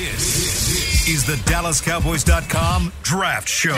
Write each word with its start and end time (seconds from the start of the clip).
This 0.00 1.06
is 1.10 1.26
the 1.26 1.34
DallasCowboys.com 1.50 2.90
Draft 3.02 3.46
Show. 3.46 3.76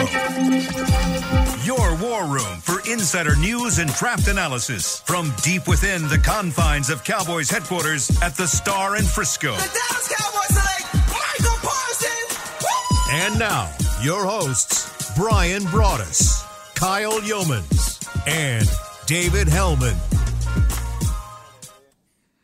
Your 1.65 1.97
war 1.97 2.25
room 2.25 2.61
for 2.61 2.79
insider 2.89 3.35
news 3.35 3.77
and 3.79 3.93
draft 3.95 4.29
analysis 4.29 5.01
from 5.01 5.33
deep 5.43 5.67
within 5.67 6.07
the 6.07 6.17
confines 6.17 6.89
of 6.89 7.03
Cowboys 7.03 7.49
headquarters 7.49 8.09
at 8.21 8.37
the 8.37 8.47
Star 8.47 8.95
in 8.95 9.03
Frisco. 9.03 9.51
The 9.51 9.57
Dallas 9.57 10.15
Cowboys 10.15 10.47
select 10.47 10.95
Micah 11.09 11.59
Parsons. 11.61 12.39
Woo! 12.61 13.15
And 13.15 13.37
now, 13.37 13.69
your 14.01 14.23
hosts, 14.23 15.13
Bryan 15.17 15.63
Broaddus, 15.63 16.45
Kyle 16.75 17.19
Youmans, 17.19 17.99
and 18.25 18.69
David 19.07 19.49
Helman. 19.49 19.97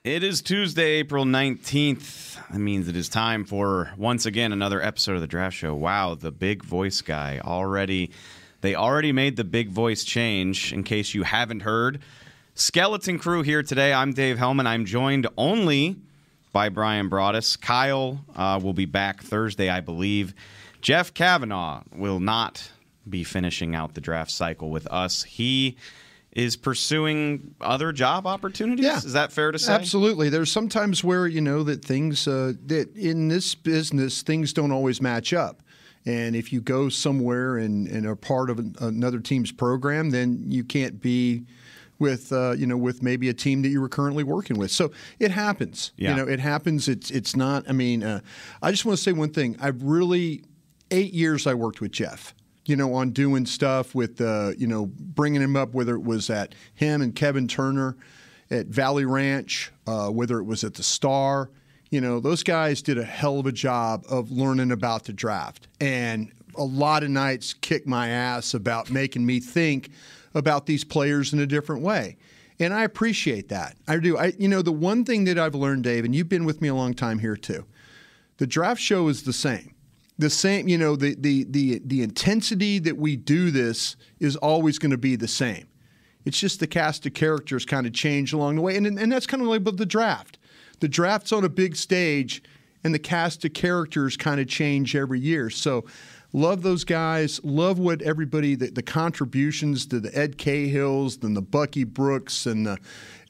It 0.09 0.23
is 0.23 0.41
Tuesday, 0.41 0.93
April 0.93 1.23
19th. 1.23 2.49
That 2.49 2.57
means 2.57 2.87
it 2.87 2.95
is 2.95 3.09
time 3.09 3.45
for 3.45 3.91
once 3.95 4.25
again 4.25 4.51
another 4.51 4.81
episode 4.81 5.13
of 5.13 5.21
the 5.21 5.27
draft 5.27 5.55
show. 5.55 5.75
Wow, 5.75 6.15
the 6.15 6.31
big 6.31 6.63
voice 6.63 7.01
guy 7.01 7.39
already 7.45 8.09
they 8.61 8.73
already 8.73 9.11
made 9.11 9.35
the 9.35 9.43
big 9.43 9.69
voice 9.69 10.03
change 10.03 10.73
in 10.73 10.83
case 10.83 11.13
you 11.13 11.21
haven't 11.21 11.59
heard. 11.59 12.01
Skeleton 12.55 13.19
crew 13.19 13.43
here 13.43 13.61
today. 13.61 13.93
I'm 13.93 14.11
Dave 14.13 14.39
Helman. 14.39 14.65
I'm 14.65 14.85
joined 14.85 15.27
only 15.37 15.95
by 16.53 16.69
Bryan 16.69 17.07
Broaddus. 17.07 17.61
Kyle 17.61 18.25
uh, 18.35 18.59
will 18.63 18.73
be 18.73 18.85
back 18.85 19.21
Thursday, 19.21 19.69
I 19.69 19.79
believe. 19.79 20.33
Jeff 20.81 21.13
Cavanaugh 21.13 21.83
will 21.95 22.19
not 22.19 22.71
be 23.07 23.23
finishing 23.23 23.75
out 23.75 23.93
the 23.93 24.01
draft 24.01 24.31
cycle 24.31 24.71
with 24.71 24.87
us. 24.87 25.21
He 25.21 25.77
is 26.31 26.55
pursuing 26.55 27.55
other 27.59 27.91
job 27.91 28.27
opportunities. 28.27 28.85
Yeah. 28.85 28.97
Is 28.97 29.13
that 29.13 29.31
fair 29.31 29.51
to 29.51 29.59
say? 29.59 29.73
Absolutely. 29.73 30.29
There's 30.29 30.51
sometimes 30.51 31.03
where 31.03 31.27
you 31.27 31.41
know 31.41 31.63
that 31.63 31.83
things 31.83 32.27
uh, 32.27 32.53
that 32.67 32.95
in 32.95 33.27
this 33.27 33.55
business 33.55 34.21
things 34.21 34.53
don't 34.53 34.71
always 34.71 35.01
match 35.01 35.33
up. 35.33 35.63
And 36.05 36.35
if 36.35 36.53
you 36.53 36.61
go 36.61 36.89
somewhere 36.89 37.57
and, 37.57 37.87
and 37.87 38.05
are 38.05 38.15
part 38.15 38.49
of 38.49 38.57
an, 38.57 38.75
another 38.79 39.19
team's 39.19 39.51
program, 39.51 40.11
then 40.11 40.45
you 40.47 40.63
can't 40.63 41.01
be 41.01 41.45
with 41.97 42.31
uh, 42.31 42.51
you 42.51 42.65
know 42.65 42.77
with 42.77 43.03
maybe 43.03 43.29
a 43.29 43.33
team 43.33 43.61
that 43.63 43.69
you 43.69 43.81
were 43.81 43.89
currently 43.89 44.23
working 44.23 44.57
with. 44.57 44.71
So 44.71 44.91
it 45.19 45.31
happens. 45.31 45.91
Yeah. 45.97 46.11
You 46.11 46.15
know, 46.17 46.27
it 46.27 46.39
happens. 46.39 46.87
It's 46.87 47.11
it's 47.11 47.35
not. 47.35 47.67
I 47.67 47.73
mean, 47.73 48.03
uh, 48.03 48.21
I 48.61 48.71
just 48.71 48.85
want 48.85 48.97
to 48.97 49.03
say 49.03 49.11
one 49.11 49.31
thing. 49.31 49.57
I've 49.59 49.83
really 49.83 50.43
eight 50.91 51.13
years 51.13 51.47
I 51.47 51.53
worked 51.55 51.81
with 51.81 51.91
Jeff. 51.91 52.33
You 52.69 52.75
know, 52.75 52.93
on 52.93 53.11
doing 53.11 53.45
stuff 53.45 53.95
with 53.95 54.21
uh, 54.21 54.51
you 54.57 54.67
know 54.67 54.85
bringing 54.85 55.41
him 55.41 55.55
up, 55.55 55.73
whether 55.73 55.95
it 55.95 56.03
was 56.03 56.29
at 56.29 56.55
him 56.75 57.01
and 57.01 57.15
Kevin 57.15 57.47
Turner 57.47 57.97
at 58.51 58.67
Valley 58.67 59.05
Ranch, 59.05 59.71
uh, 59.87 60.09
whether 60.09 60.39
it 60.39 60.45
was 60.45 60.63
at 60.63 60.75
the 60.75 60.83
Star. 60.83 61.49
You 61.89 62.01
know, 62.01 62.19
those 62.19 62.43
guys 62.43 62.81
did 62.81 62.97
a 62.97 63.03
hell 63.03 63.39
of 63.39 63.47
a 63.47 63.51
job 63.51 64.05
of 64.07 64.31
learning 64.31 64.71
about 64.71 65.05
the 65.05 65.13
draft. 65.13 65.67
And 65.81 66.31
a 66.55 66.63
lot 66.63 67.03
of 67.03 67.09
nights 67.09 67.53
kicked 67.53 67.87
my 67.87 68.09
ass 68.09 68.53
about 68.53 68.91
making 68.91 69.25
me 69.25 69.39
think 69.39 69.89
about 70.35 70.65
these 70.65 70.83
players 70.83 71.33
in 71.33 71.39
a 71.39 71.47
different 71.47 71.81
way. 71.81 72.17
And 72.59 72.73
I 72.73 72.83
appreciate 72.83 73.49
that. 73.49 73.77
I 73.87 73.97
do. 73.97 74.17
I 74.17 74.33
you 74.37 74.47
know, 74.47 74.61
the 74.61 74.71
one 74.71 75.05
thing 75.05 75.23
that 75.25 75.39
I've 75.39 75.55
learned, 75.55 75.83
Dave, 75.83 76.05
and 76.05 76.13
you've 76.13 76.29
been 76.29 76.45
with 76.45 76.61
me 76.61 76.67
a 76.67 76.75
long 76.75 76.93
time 76.93 77.19
here 77.19 77.37
too. 77.37 77.65
The 78.37 78.47
draft 78.47 78.81
show 78.81 79.07
is 79.07 79.23
the 79.23 79.33
same. 79.33 79.73
The 80.19 80.29
same, 80.29 80.67
you 80.67 80.77
know, 80.77 80.97
the 80.97 81.15
the 81.17 81.45
the 81.45 81.81
the 81.83 82.03
intensity 82.03 82.77
that 82.79 82.97
we 82.97 83.15
do 83.15 83.51
this 83.51 83.95
is 84.19 84.35
always 84.35 84.77
going 84.77 84.91
to 84.91 84.97
be 84.97 85.15
the 85.15 85.29
same. 85.29 85.65
It's 86.25 86.37
just 86.37 86.59
the 86.59 86.67
cast 86.67 87.05
of 87.05 87.13
characters 87.13 87.65
kind 87.65 87.87
of 87.87 87.93
change 87.93 88.33
along 88.33 88.57
the 88.57 88.61
way, 88.61 88.75
and 88.75 88.85
and 88.85 89.09
that's 89.09 89.25
kind 89.25 89.41
of 89.41 89.47
like 89.47 89.63
the 89.63 89.85
draft. 89.85 90.37
The 90.81 90.89
draft's 90.89 91.31
on 91.31 91.45
a 91.45 91.49
big 91.49 91.77
stage, 91.77 92.43
and 92.83 92.93
the 92.93 92.99
cast 92.99 93.45
of 93.45 93.53
characters 93.53 94.17
kind 94.17 94.41
of 94.41 94.47
change 94.49 94.93
every 94.93 95.21
year. 95.21 95.49
So, 95.49 95.85
love 96.33 96.63
those 96.63 96.83
guys. 96.83 97.39
Love 97.45 97.79
what 97.79 98.01
everybody 98.01 98.55
the, 98.55 98.71
the 98.71 98.83
contributions 98.83 99.85
to 99.85 100.01
the 100.01 100.13
Ed 100.17 100.37
Cahills 100.37 101.17
and 101.23 101.35
the 101.35 101.41
Bucky 101.41 101.85
Brooks 101.85 102.45
and 102.45 102.67
the 102.67 102.77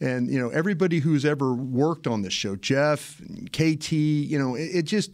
and 0.02 0.28
you 0.28 0.40
know 0.40 0.50
everybody 0.50 0.98
who's 0.98 1.24
ever 1.24 1.54
worked 1.54 2.08
on 2.08 2.24
this 2.24 2.34
show, 2.34 2.56
Jeff, 2.56 3.22
KT. 3.54 3.92
You 3.92 4.40
know, 4.40 4.56
it, 4.56 4.70
it 4.74 4.82
just. 4.84 5.12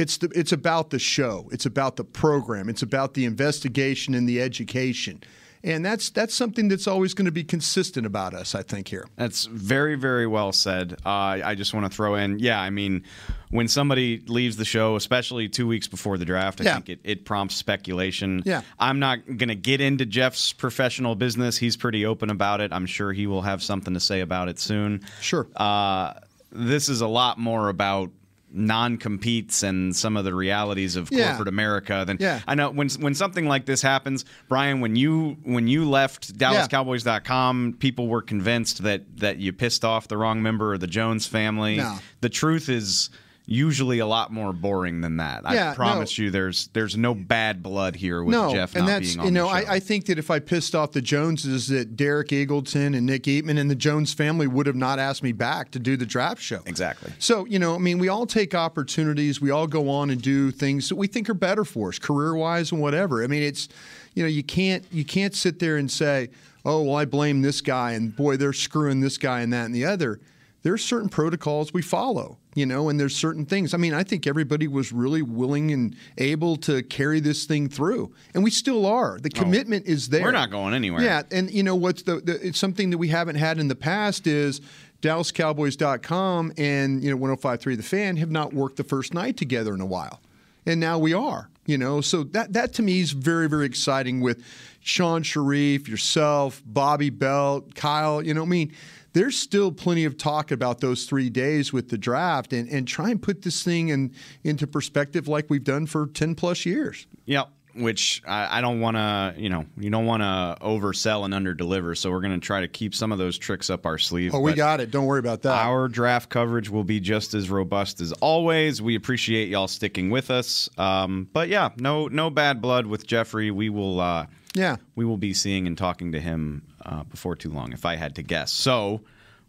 It's 0.00 0.16
the, 0.18 0.28
it's 0.34 0.52
about 0.52 0.90
the 0.90 0.98
show. 0.98 1.48
It's 1.52 1.66
about 1.66 1.96
the 1.96 2.04
program. 2.04 2.68
It's 2.68 2.82
about 2.82 3.14
the 3.14 3.24
investigation 3.24 4.14
and 4.14 4.28
the 4.28 4.40
education, 4.40 5.22
and 5.62 5.84
that's 5.84 6.08
that's 6.10 6.34
something 6.34 6.68
that's 6.68 6.86
always 6.86 7.12
going 7.14 7.26
to 7.26 7.32
be 7.32 7.44
consistent 7.44 8.06
about 8.06 8.32
us. 8.34 8.54
I 8.54 8.62
think 8.62 8.88
here. 8.88 9.06
That's 9.16 9.44
very, 9.44 9.96
very 9.96 10.26
well 10.26 10.52
said. 10.52 10.94
Uh, 11.04 11.40
I 11.44 11.54
just 11.54 11.74
want 11.74 11.84
to 11.90 11.94
throw 11.94 12.14
in, 12.14 12.38
yeah, 12.38 12.58
I 12.60 12.70
mean, 12.70 13.04
when 13.50 13.68
somebody 13.68 14.22
leaves 14.26 14.56
the 14.56 14.64
show, 14.64 14.96
especially 14.96 15.48
two 15.48 15.66
weeks 15.66 15.86
before 15.86 16.16
the 16.18 16.24
draft, 16.24 16.60
I 16.60 16.64
Yeah. 16.64 16.74
think 16.76 16.88
it, 16.88 17.00
it 17.04 17.24
prompts 17.26 17.56
speculation. 17.56 18.42
Yeah. 18.46 18.62
I'm 18.78 19.00
not 19.00 19.26
going 19.26 19.48
to 19.48 19.54
get 19.54 19.80
into 19.82 20.06
Jeff's 20.06 20.52
professional 20.54 21.14
business. 21.14 21.58
He's 21.58 21.76
pretty 21.76 22.06
open 22.06 22.30
about 22.30 22.60
it. 22.62 22.72
I'm 22.72 22.86
sure 22.86 23.12
he 23.12 23.26
will 23.26 23.42
have 23.42 23.62
something 23.62 23.92
to 23.94 24.00
say 24.00 24.20
about 24.20 24.48
it 24.48 24.58
soon. 24.58 25.02
Sure. 25.20 25.46
Uh, 25.56 26.14
this 26.52 26.88
is 26.88 27.00
a 27.00 27.06
lot 27.08 27.38
more 27.38 27.68
about 27.68 28.10
non-competes 28.52 29.62
and 29.62 29.94
some 29.94 30.16
of 30.16 30.24
the 30.24 30.34
realities 30.34 30.96
of 30.96 31.08
Yeah. 31.10 31.28
corporate 31.28 31.48
America 31.48 32.04
Then 32.06 32.16
Yeah. 32.20 32.40
I 32.46 32.54
know 32.54 32.70
when 32.70 32.88
when 33.00 33.14
something 33.14 33.46
like 33.46 33.66
this 33.66 33.82
happens, 33.82 34.24
Bryan, 34.48 34.80
when 34.80 34.96
you 34.96 35.36
when 35.44 35.68
you 35.68 35.88
left 35.88 36.36
DallasCowboys.com, 36.38 37.76
people 37.78 38.08
were 38.08 38.22
convinced 38.22 38.82
that 38.82 39.18
that 39.18 39.38
you 39.38 39.52
pissed 39.52 39.84
off 39.84 40.08
the 40.08 40.16
wrong 40.16 40.42
member 40.42 40.74
of 40.74 40.80
the 40.80 40.86
Jones 40.86 41.26
family. 41.26 41.76
No. 41.76 41.98
The 42.20 42.28
truth 42.28 42.68
is 42.68 43.10
usually 43.46 43.98
a 43.98 44.06
lot 44.06 44.32
more 44.32 44.52
boring 44.52 45.00
than 45.00 45.16
that. 45.16 45.42
Yeah, 45.50 45.72
I 45.72 45.74
promise 45.74 46.18
no. 46.18 46.24
you 46.24 46.30
there's 46.30 46.68
there's 46.68 46.96
no 46.96 47.14
bad 47.14 47.62
blood 47.62 47.96
here 47.96 48.22
with 48.22 48.32
no, 48.32 48.52
Jeff 48.52 48.76
and 48.76 48.86
that's 48.86 49.14
being 49.14 49.20
on 49.20 49.26
you 49.26 49.30
know 49.32 49.48
the 49.52 49.60
show. 49.60 49.70
I, 49.70 49.74
I 49.74 49.80
think 49.80 50.06
that 50.06 50.18
if 50.18 50.30
I 50.30 50.38
pissed 50.38 50.74
off 50.74 50.92
the 50.92 51.02
Joneses, 51.02 51.68
that 51.68 51.96
Derek 51.96 52.28
Eagleton 52.28 52.96
and 52.96 53.06
Nick 53.06 53.24
Eatman 53.24 53.58
and 53.58 53.70
the 53.70 53.74
Jones 53.74 54.14
family 54.14 54.46
would 54.46 54.66
have 54.66 54.76
not 54.76 54.98
asked 54.98 55.22
me 55.22 55.32
back 55.32 55.70
to 55.72 55.78
do 55.78 55.96
the 55.96 56.06
draft 56.06 56.40
show. 56.40 56.60
Exactly. 56.66 57.12
So 57.18 57.44
you 57.46 57.58
know, 57.58 57.74
I 57.74 57.78
mean, 57.78 57.98
we 57.98 58.08
all 58.08 58.26
take 58.26 58.54
opportunities. 58.54 59.40
We 59.40 59.50
all 59.50 59.66
go 59.66 59.90
on 59.90 60.10
and 60.10 60.22
do 60.22 60.50
things 60.50 60.88
that 60.88 60.96
we 60.96 61.06
think 61.06 61.28
are 61.28 61.34
better 61.34 61.64
for 61.64 61.88
us, 61.88 61.98
career 61.98 62.34
wise 62.34 62.72
and 62.72 62.80
whatever. 62.80 63.24
I 63.24 63.26
mean, 63.26 63.42
it's 63.42 63.68
you 64.14 64.22
know, 64.22 64.28
you 64.28 64.42
can't 64.42 64.84
you 64.90 65.04
can't 65.04 65.34
sit 65.34 65.58
there 65.58 65.76
and 65.76 65.90
say, 65.90 66.30
oh, 66.64 66.82
well, 66.82 66.96
I 66.96 67.04
blame 67.04 67.42
this 67.42 67.60
guy, 67.60 67.92
and 67.92 68.14
boy, 68.14 68.36
they're 68.36 68.52
screwing 68.52 69.00
this 69.00 69.18
guy 69.18 69.40
and 69.40 69.52
that 69.52 69.66
and 69.66 69.74
the 69.74 69.84
other. 69.84 70.20
There's 70.62 70.84
certain 70.84 71.08
protocols 71.08 71.72
we 71.72 71.80
follow, 71.80 72.36
you 72.54 72.66
know, 72.66 72.90
and 72.90 73.00
there's 73.00 73.16
certain 73.16 73.46
things. 73.46 73.72
I 73.72 73.78
mean, 73.78 73.94
I 73.94 74.02
think 74.02 74.26
everybody 74.26 74.68
was 74.68 74.92
really 74.92 75.22
willing 75.22 75.70
and 75.70 75.96
able 76.18 76.56
to 76.58 76.82
carry 76.82 77.18
this 77.18 77.46
thing 77.46 77.68
through, 77.68 78.12
and 78.34 78.44
we 78.44 78.50
still 78.50 78.84
are. 78.84 79.18
The 79.18 79.30
oh, 79.34 79.38
commitment 79.38 79.86
is 79.86 80.10
there. 80.10 80.22
We're 80.22 80.32
not 80.32 80.50
going 80.50 80.74
anywhere. 80.74 81.02
Yeah, 81.02 81.22
and 81.30 81.50
you 81.50 81.62
know 81.62 81.76
what's 81.76 82.02
the, 82.02 82.16
the 82.16 82.46
it's 82.46 82.58
something 82.58 82.90
that 82.90 82.98
we 82.98 83.08
haven't 83.08 83.36
had 83.36 83.58
in 83.58 83.68
the 83.68 83.74
past 83.74 84.26
is 84.26 84.60
DallasCowboys.com 85.00 86.52
and 86.58 87.02
you 87.02 87.10
know 87.10 87.16
105.3 87.16 87.76
The 87.76 87.82
Fan 87.82 88.18
have 88.18 88.30
not 88.30 88.52
worked 88.52 88.76
the 88.76 88.84
first 88.84 89.14
night 89.14 89.38
together 89.38 89.72
in 89.72 89.80
a 89.80 89.86
while, 89.86 90.20
and 90.66 90.78
now 90.78 90.98
we 90.98 91.14
are. 91.14 91.48
You 91.64 91.78
know, 91.78 92.02
so 92.02 92.24
that 92.24 92.52
that 92.52 92.74
to 92.74 92.82
me 92.82 93.00
is 93.00 93.12
very 93.12 93.48
very 93.48 93.64
exciting 93.64 94.20
with 94.20 94.44
Shan 94.80 95.22
Shariff, 95.22 95.88
yourself, 95.88 96.62
Bobby 96.66 97.08
Belt, 97.08 97.74
Kyle. 97.74 98.22
You 98.22 98.34
know, 98.34 98.42
I 98.42 98.46
mean. 98.46 98.74
There's 99.12 99.36
still 99.36 99.72
plenty 99.72 100.04
of 100.04 100.16
talk 100.16 100.50
about 100.50 100.80
those 100.80 101.04
three 101.04 101.30
days 101.30 101.72
with 101.72 101.88
the 101.88 101.98
draft, 101.98 102.52
and, 102.52 102.68
and 102.68 102.86
try 102.86 103.10
and 103.10 103.20
put 103.20 103.42
this 103.42 103.62
thing 103.62 103.88
in, 103.88 104.12
into 104.44 104.66
perspective 104.66 105.28
like 105.28 105.50
we've 105.50 105.64
done 105.64 105.86
for 105.86 106.06
ten 106.06 106.34
plus 106.34 106.64
years. 106.64 107.06
Yep. 107.26 107.48
Which 107.76 108.20
I, 108.26 108.58
I 108.58 108.60
don't 108.60 108.80
want 108.80 108.96
to, 108.96 109.34
you 109.36 109.48
know, 109.48 109.64
you 109.76 109.90
don't 109.90 110.04
want 110.04 110.22
to 110.24 110.56
oversell 110.60 111.24
and 111.24 111.32
underdeliver. 111.32 111.96
So 111.96 112.10
we're 112.10 112.20
going 112.20 112.38
to 112.38 112.44
try 112.44 112.60
to 112.60 112.66
keep 112.66 112.96
some 112.96 113.12
of 113.12 113.18
those 113.18 113.38
tricks 113.38 113.70
up 113.70 113.86
our 113.86 113.96
sleeve. 113.96 114.34
Oh, 114.34 114.40
we 114.40 114.54
got 114.54 114.80
it. 114.80 114.90
Don't 114.90 115.06
worry 115.06 115.20
about 115.20 115.42
that. 115.42 115.54
Our 115.54 115.86
draft 115.86 116.30
coverage 116.30 116.68
will 116.68 116.82
be 116.82 116.98
just 116.98 117.32
as 117.32 117.48
robust 117.48 118.00
as 118.00 118.10
always. 118.14 118.82
We 118.82 118.96
appreciate 118.96 119.48
y'all 119.50 119.68
sticking 119.68 120.10
with 120.10 120.32
us. 120.32 120.68
Um, 120.78 121.28
but 121.32 121.48
yeah, 121.48 121.68
no, 121.76 122.08
no 122.08 122.28
bad 122.28 122.60
blood 122.60 122.86
with 122.86 123.06
Jeffrey. 123.06 123.52
We 123.52 123.68
will, 123.68 124.00
uh, 124.00 124.26
yeah. 124.54 124.76
we 124.94 125.04
will 125.04 125.16
be 125.16 125.34
seeing 125.34 125.66
and 125.66 125.76
talking 125.76 126.12
to 126.12 126.20
him 126.20 126.62
uh, 126.84 127.04
before 127.04 127.36
too 127.36 127.50
long, 127.50 127.72
if 127.72 127.84
I 127.84 127.96
had 127.96 128.16
to 128.16 128.22
guess. 128.22 128.52
So, 128.52 129.02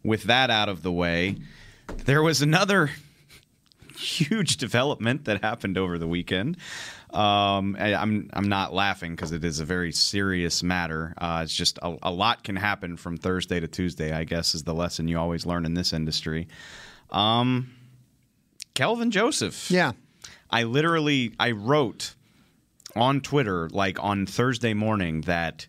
with 0.03 0.23
that 0.23 0.49
out 0.49 0.69
of 0.69 0.83
the 0.83 0.91
way, 0.91 1.37
there 2.05 2.23
was 2.23 2.41
another 2.41 2.91
huge 3.97 4.57
development 4.57 5.25
that 5.25 5.43
happened 5.43 5.77
over 5.77 5.97
the 5.97 6.07
weekend. 6.07 6.57
Um, 7.11 7.75
I, 7.77 7.93
I'm 7.93 8.29
I'm 8.33 8.47
not 8.47 8.73
laughing 8.73 9.15
because 9.15 9.33
it 9.33 9.43
is 9.43 9.59
a 9.59 9.65
very 9.65 9.91
serious 9.91 10.63
matter. 10.63 11.13
Uh, 11.17 11.41
it's 11.43 11.53
just 11.53 11.77
a, 11.81 11.97
a 12.03 12.11
lot 12.11 12.43
can 12.43 12.55
happen 12.55 12.95
from 12.95 13.17
Thursday 13.17 13.59
to 13.59 13.67
Tuesday. 13.67 14.13
I 14.13 14.23
guess 14.23 14.55
is 14.55 14.63
the 14.63 14.73
lesson 14.73 15.07
you 15.07 15.19
always 15.19 15.45
learn 15.45 15.65
in 15.65 15.73
this 15.73 15.91
industry. 15.91 16.47
Um, 17.09 17.71
Kelvin 18.73 19.11
Joseph. 19.11 19.69
Yeah. 19.69 19.91
I 20.49 20.63
literally 20.63 21.33
I 21.39 21.51
wrote 21.51 22.15
on 22.95 23.21
Twitter 23.21 23.69
like 23.69 24.01
on 24.03 24.25
Thursday 24.25 24.73
morning 24.73 25.21
that 25.21 25.67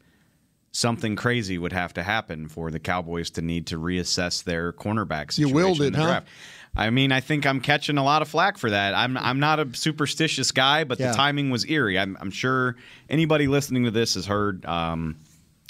something 0.73 1.17
crazy 1.17 1.59
would 1.59 1.73
have 1.73 1.93
to 1.95 2.03
happen 2.03 2.49
for 2.49 2.71
the 2.71 2.79
Cowboys 2.81 3.31
to 3.31 3.43
need 3.43 3.67
to 3.67 3.79
reassess 3.79 4.43
their 4.43 4.73
cornerback 4.73 5.27
You 5.39 5.47
situation. 5.49 5.55
willed 5.55 5.81
in 5.81 5.87
it, 5.89 5.91
the 5.93 5.99
huh? 5.99 6.07
draft. 6.07 6.29
I 6.75 6.89
mean, 6.89 7.13
I 7.13 7.21
think 7.21 7.45
I'm 7.45 7.61
catching 7.61 7.99
a 7.99 8.03
lot 8.05 8.23
of 8.23 8.29
flack 8.29 8.57
for 8.57 8.71
that. 8.71 8.95
I'm 8.95 9.19
I'm 9.19 9.39
not 9.39 9.61
a 9.61 9.69
superstitious 9.75 10.51
guy, 10.53 10.85
but 10.85 10.99
Yeah. 10.99 11.11
the 11.11 11.17
timing 11.17 11.51
was 11.51 11.69
eerie. 11.69 11.99
I'm, 11.99 12.17
I'm 12.21 12.31
sure 12.31 12.77
anybody 13.11 13.47
listening 13.47 13.85
to 13.85 13.91
this 13.91 14.15
has 14.15 14.25
heard. 14.27 14.65
Um, 14.65 15.17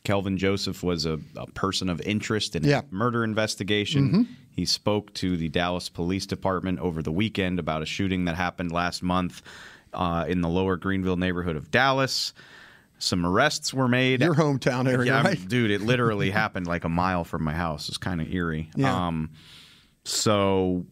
Kelvin 0.05 0.37
Joseph 0.37 0.83
was 0.83 1.07
a, 1.07 1.19
a 1.37 1.47
person 1.49 1.89
of 1.89 2.01
interest 2.03 2.55
in 2.57 2.63
Yeah. 2.65 2.83
Mm-hmm. 2.83 2.95
a 2.95 2.99
murder 2.99 3.25
investigation. 3.25 4.29
He 4.55 4.65
spoke 4.65 5.13
to 5.15 5.37
the 5.37 5.49
Dallas 5.49 5.89
Police 5.89 6.27
Department 6.27 6.79
over 6.81 7.03
the 7.03 7.13
weekend 7.13 7.59
about 7.59 7.83
a 7.83 7.87
shooting 7.87 8.25
that 8.27 8.37
happened 8.37 8.71
last 8.71 9.03
month 9.03 9.43
uh, 9.93 10.25
in 10.29 10.41
the 10.41 10.49
lower 10.49 10.77
Greenville 10.77 11.17
neighborhood 11.17 11.57
of 11.57 11.71
Dallas. 11.71 12.33
Some 12.99 13.27
arrests 13.27 13.75
were 13.75 13.89
made. 13.89 14.21
Your 14.21 14.35
hometown 14.35 14.89
area, 14.89 15.13
Yeah, 15.13 15.23
right? 15.25 15.49
dude, 15.49 15.71
it 15.73 15.81
literally 15.81 16.31
happened 16.43 16.67
like 16.69 16.85
a 16.85 16.89
mile 16.89 17.25
from 17.25 17.43
my 17.43 17.53
house. 17.53 17.89
It's 17.89 17.99
kind 17.99 18.21
of 18.21 18.33
eerie. 18.33 18.71
Yeah. 18.77 19.07
Um, 19.09 19.31
so 20.05 20.87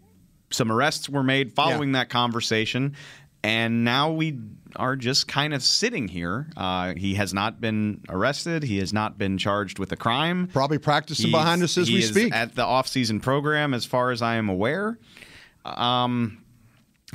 some 0.50 0.70
arrests 0.73 1.08
were 1.08 1.23
made 1.23 1.52
following 1.52 1.93
that 1.93 2.08
conversation, 2.08 2.97
and 3.44 3.85
now 3.85 4.11
we 4.12 4.38
are 4.76 4.97
just 4.97 5.26
kind 5.29 5.55
of 5.55 5.62
sitting 5.62 6.08
here. 6.08 6.49
Uh, 6.56 6.94
he 6.94 7.14
has 7.14 7.32
not 7.32 7.61
been 7.61 8.00
arrested. 8.08 8.62
He 8.64 8.79
has 8.79 8.93
not 8.93 9.17
been 9.19 9.38
charged 9.38 9.79
with 9.79 9.93
a 9.93 9.97
crime. 9.97 10.49
Probably 10.49 10.79
practicing 10.79 11.26
He's- 11.29 11.41
behind 11.41 11.62
us 11.62 11.79
as 11.79 11.88
he 11.88 11.94
we 11.94 12.00
is 12.02 12.11
speak. 12.11 12.35
at 12.35 12.55
the 12.55 12.64
off-season 12.64 13.20
program, 13.20 13.73
as 13.75 13.85
far 13.85 14.11
as 14.11 14.20
I 14.23 14.35
am 14.37 14.49
aware. 14.49 14.99
Um, 15.64 16.39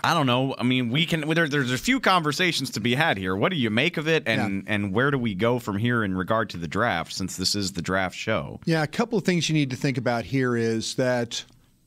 I 0.04 0.14
don't 0.14 0.26
know. 0.26 0.56
I 0.58 0.64
mean, 0.64 0.90
we 0.90 1.06
can. 1.06 1.22
There, 1.22 1.48
there's 1.48 1.72
a 1.72 1.78
few 1.78 2.00
conversations 2.00 2.72
to 2.72 2.80
be 2.80 2.96
had 2.96 3.18
here. 3.18 3.36
What 3.36 3.50
do 3.50 3.58
you 3.58 3.70
make 3.70 3.98
of 3.98 4.08
it, 4.08 4.24
and 4.28 4.64
and 4.68 4.94
where 4.94 5.12
do 5.12 5.18
we 5.18 5.34
go 5.34 5.60
from 5.60 5.78
here 5.78 6.04
in 6.04 6.16
regard 6.16 6.50
to 6.52 6.58
the 6.58 6.68
draft? 6.68 7.14
Since 7.14 7.38
this 7.38 7.56
is 7.56 7.74
the 7.74 7.82
draft 7.82 8.16
show. 8.16 8.60
Yeah, 8.66 8.84
a 8.84 8.88
couple 8.88 9.18
of 9.18 9.24
things 9.24 9.50
you 9.50 9.54
need 9.54 9.70
to 9.70 9.76
think 9.76 9.98
about 9.98 10.26
here 10.26 10.56
is 10.56 10.96
that 10.96 11.46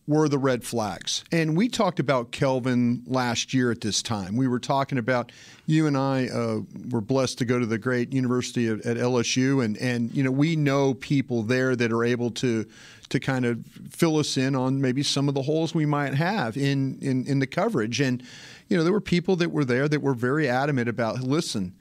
were 0.09 0.27
the 0.27 0.39
red 0.39 0.65
flags. 0.65 1.23
And 1.31 1.55
we 1.55 1.69
talked 1.69 2.01
about 2.01 2.33
Kelvin 2.33 3.03
last 3.07 3.53
year 3.53 3.71
at 3.71 3.83
this 3.83 4.03
time. 4.03 4.37
We 4.37 4.49
were 4.49 4.59
talking 4.59 4.97
about 4.97 5.31
you 5.67 5.87
and 5.87 5.99
I 5.99 6.29
uh, 6.29 6.61
were 6.91 7.03
blessed 7.03 7.37
to 7.39 7.45
go 7.45 7.59
to 7.59 7.67
the 7.67 7.77
great 7.77 8.15
university 8.15 8.69
at, 8.69 8.81
at 8.87 8.97
LSU, 8.97 9.63
and 9.63 9.77
and 9.77 10.11
you 10.13 10.23
know 10.23 10.31
we 10.31 10.57
know 10.57 10.95
people 10.95 11.43
there 11.43 11.77
that 11.77 11.93
are 11.93 12.05
able 12.05 12.31
to 12.33 12.67
to 13.11 13.21
kind 13.21 13.45
of 13.45 13.65
fill 13.91 14.19
us 14.19 14.37
in 14.37 14.55
on 14.55 14.81
maybe 14.81 15.03
some 15.03 15.29
of 15.29 15.35
the 15.35 15.43
holes 15.43 15.75
we 15.75 15.87
might 15.87 16.15
have 16.15 16.57
in 16.57 16.99
in, 17.01 17.27
in 17.27 17.39
the 17.39 17.47
coverage. 17.47 18.01
And 18.01 18.23
you 18.69 18.77
know 18.77 18.85
there 18.85 18.93
were 18.93 19.01
people 19.01 19.37
that 19.37 19.51
were 19.51 19.65
there 19.65 19.89
that 19.89 20.03
were 20.03 20.15
very 20.15 20.49
adamant 20.49 20.89
about 20.89 21.21
listen, 21.21 21.75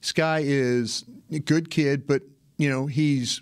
this 0.00 0.12
guy 0.12 0.42
is 0.44 1.04
a 1.30 1.38
good 1.38 1.70
kid, 1.70 2.06
but 2.06 2.22
you 2.58 2.68
know 2.68 2.86
he's 2.86 3.40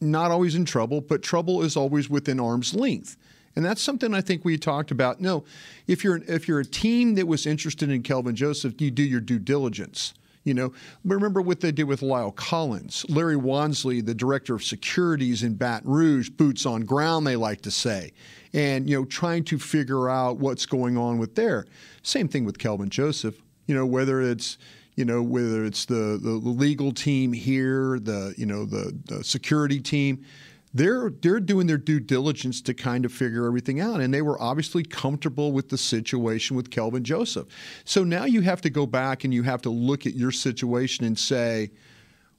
not 0.00 0.30
always 0.30 0.54
in 0.54 0.64
trouble, 0.64 1.00
but 1.00 1.22
trouble 1.22 1.62
is 1.62 1.76
always 1.76 2.08
within 2.08 2.38
arm's 2.38 2.74
length. 2.74 3.16
And 3.54 3.64
that's 3.64 3.80
something 3.80 4.12
I 4.12 4.20
think 4.20 4.44
we 4.44 4.58
talked 4.58 4.90
about. 4.90 5.20
No, 5.20 5.44
if 5.86 6.04
you're 6.04 6.20
if 6.28 6.46
you're 6.46 6.60
a 6.60 6.64
team 6.64 7.14
that 7.14 7.26
was 7.26 7.46
interested 7.46 7.90
in 7.90 8.02
Kelvin 8.02 8.36
Joseph, 8.36 8.80
you 8.80 8.90
do 8.90 9.02
your 9.02 9.20
due 9.20 9.38
diligence. 9.38 10.12
You 10.46 10.54
know, 10.54 10.72
remember 11.04 11.42
what 11.42 11.58
they 11.58 11.72
did 11.72 11.84
with 11.84 12.02
La'el 12.02 12.34
Collins, 12.34 13.04
Larry 13.08 13.34
Wansley, 13.34 14.04
the 14.04 14.14
director 14.14 14.54
of 14.54 14.62
securities 14.62 15.42
in 15.42 15.54
Baton 15.54 15.90
Rouge, 15.90 16.30
boots 16.30 16.64
on 16.64 16.82
ground, 16.82 17.26
they 17.26 17.34
like 17.34 17.62
to 17.62 17.70
say, 17.72 18.12
and 18.54 18.88
you 18.88 18.96
know, 18.96 19.04
trying 19.04 19.42
to 19.44 19.58
figure 19.58 20.08
out 20.08 20.36
what's 20.36 20.64
going 20.64 20.96
on 20.96 21.18
with 21.18 21.34
there. 21.34 21.66
Same 22.04 22.28
thing 22.28 22.44
with 22.44 22.58
Kelvin 22.58 22.90
Joseph. 22.90 23.42
You 23.66 23.74
know, 23.74 23.84
whether 23.84 24.22
it's 24.22 24.56
you 24.94 25.04
know 25.04 25.20
whether 25.20 25.64
it's 25.64 25.84
the 25.84 26.16
the 26.22 26.30
legal 26.30 26.92
team 26.92 27.32
here, 27.32 27.98
the 27.98 28.32
you 28.38 28.46
know 28.46 28.64
the, 28.64 28.96
the 29.06 29.24
security 29.24 29.80
team 29.80 30.24
they're 30.74 31.10
they're 31.22 31.40
doing 31.40 31.66
their 31.66 31.78
due 31.78 32.00
diligence 32.00 32.60
to 32.62 32.74
kind 32.74 33.04
of 33.04 33.12
figure 33.12 33.46
everything 33.46 33.80
out 33.80 34.00
and 34.00 34.12
they 34.12 34.22
were 34.22 34.40
obviously 34.40 34.82
comfortable 34.82 35.52
with 35.52 35.68
the 35.68 35.78
situation 35.78 36.56
with 36.56 36.70
Kelvin 36.70 37.04
Joseph. 37.04 37.46
So 37.84 38.04
now 38.04 38.24
you 38.24 38.42
have 38.42 38.60
to 38.62 38.70
go 38.70 38.86
back 38.86 39.24
and 39.24 39.32
you 39.32 39.42
have 39.42 39.62
to 39.62 39.70
look 39.70 40.06
at 40.06 40.14
your 40.14 40.32
situation 40.32 41.04
and 41.04 41.18
say, 41.18 41.70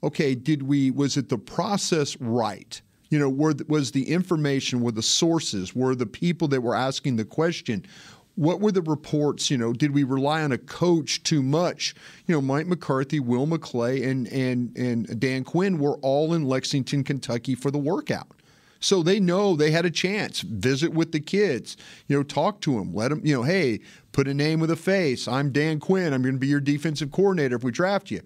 okay, 0.04 0.36
did 0.36 0.64
we 0.64 0.92
was 0.92 1.18
it 1.18 1.30
the 1.30 1.38
process 1.38 2.20
right? 2.20 2.80
You 3.10 3.20
know, 3.20 3.30
were, 3.30 3.54
was 3.70 3.92
the 3.92 4.10
information, 4.10 4.82
were 4.82 4.92
the 4.92 5.02
sources, 5.02 5.74
were 5.74 5.96
the 5.96 6.06
people 6.06 6.50
that 6.50 6.62
were 6.62 6.76
asking 6.76 7.16
the 7.16 7.24
question, 7.24 7.86
what 8.38 8.62
were 8.62 8.72
the 8.72 8.84
reports? 8.84 9.50
You 9.50 9.58
know, 9.58 9.74
did 9.74 9.94
we 9.94 10.04
rely 10.04 10.44
on 10.44 10.52
a 10.52 10.60
coach 10.60 11.24
too 11.24 11.42
much? 11.42 11.96
You 12.28 12.36
know, 12.36 12.42
Mike 12.42 12.68
McCarthy, 12.68 13.20
Will 13.20 13.48
McClay, 13.48 14.08
and 14.08 14.28
and 14.28 14.78
and 14.78 15.20
Dan 15.20 15.44
Quinn 15.44 15.80
were 15.80 15.98
all 15.98 16.34
in 16.34 16.46
Lexington, 16.46 17.04
Kentucky 17.04 17.56
for 17.56 17.72
the 17.72 17.80
workout. 17.80 18.28
So 18.80 19.02
they 19.02 19.20
know 19.20 19.56
they 19.56 19.72
had 19.72 19.86
a 19.86 19.92
chance. 19.92 20.42
Visit 20.42 20.94
with 20.94 21.12
the 21.12 21.20
kids, 21.20 21.78
you 22.08 22.16
know, 22.16 22.22
talk 22.22 22.62
to 22.62 22.76
them, 22.76 22.94
let 22.94 23.10
them, 23.10 23.22
you 23.24 23.34
know, 23.34 23.42
hey, 23.42 23.80
put 24.12 24.28
a 24.28 24.36
name 24.36 24.60
with 24.60 24.70
a 24.70 24.76
face. 24.76 25.28
I'm 25.28 25.52
Dan 25.52 25.80
Quinn. 25.80 26.14
I'm 26.14 26.22
going 26.22 26.36
to 26.36 26.40
be 26.40 26.46
your 26.46 26.60
defensive 26.60 27.12
coordinator 27.12 27.56
if 27.56 27.64
we 27.64 27.72
draft 27.72 28.12
you. 28.12 28.22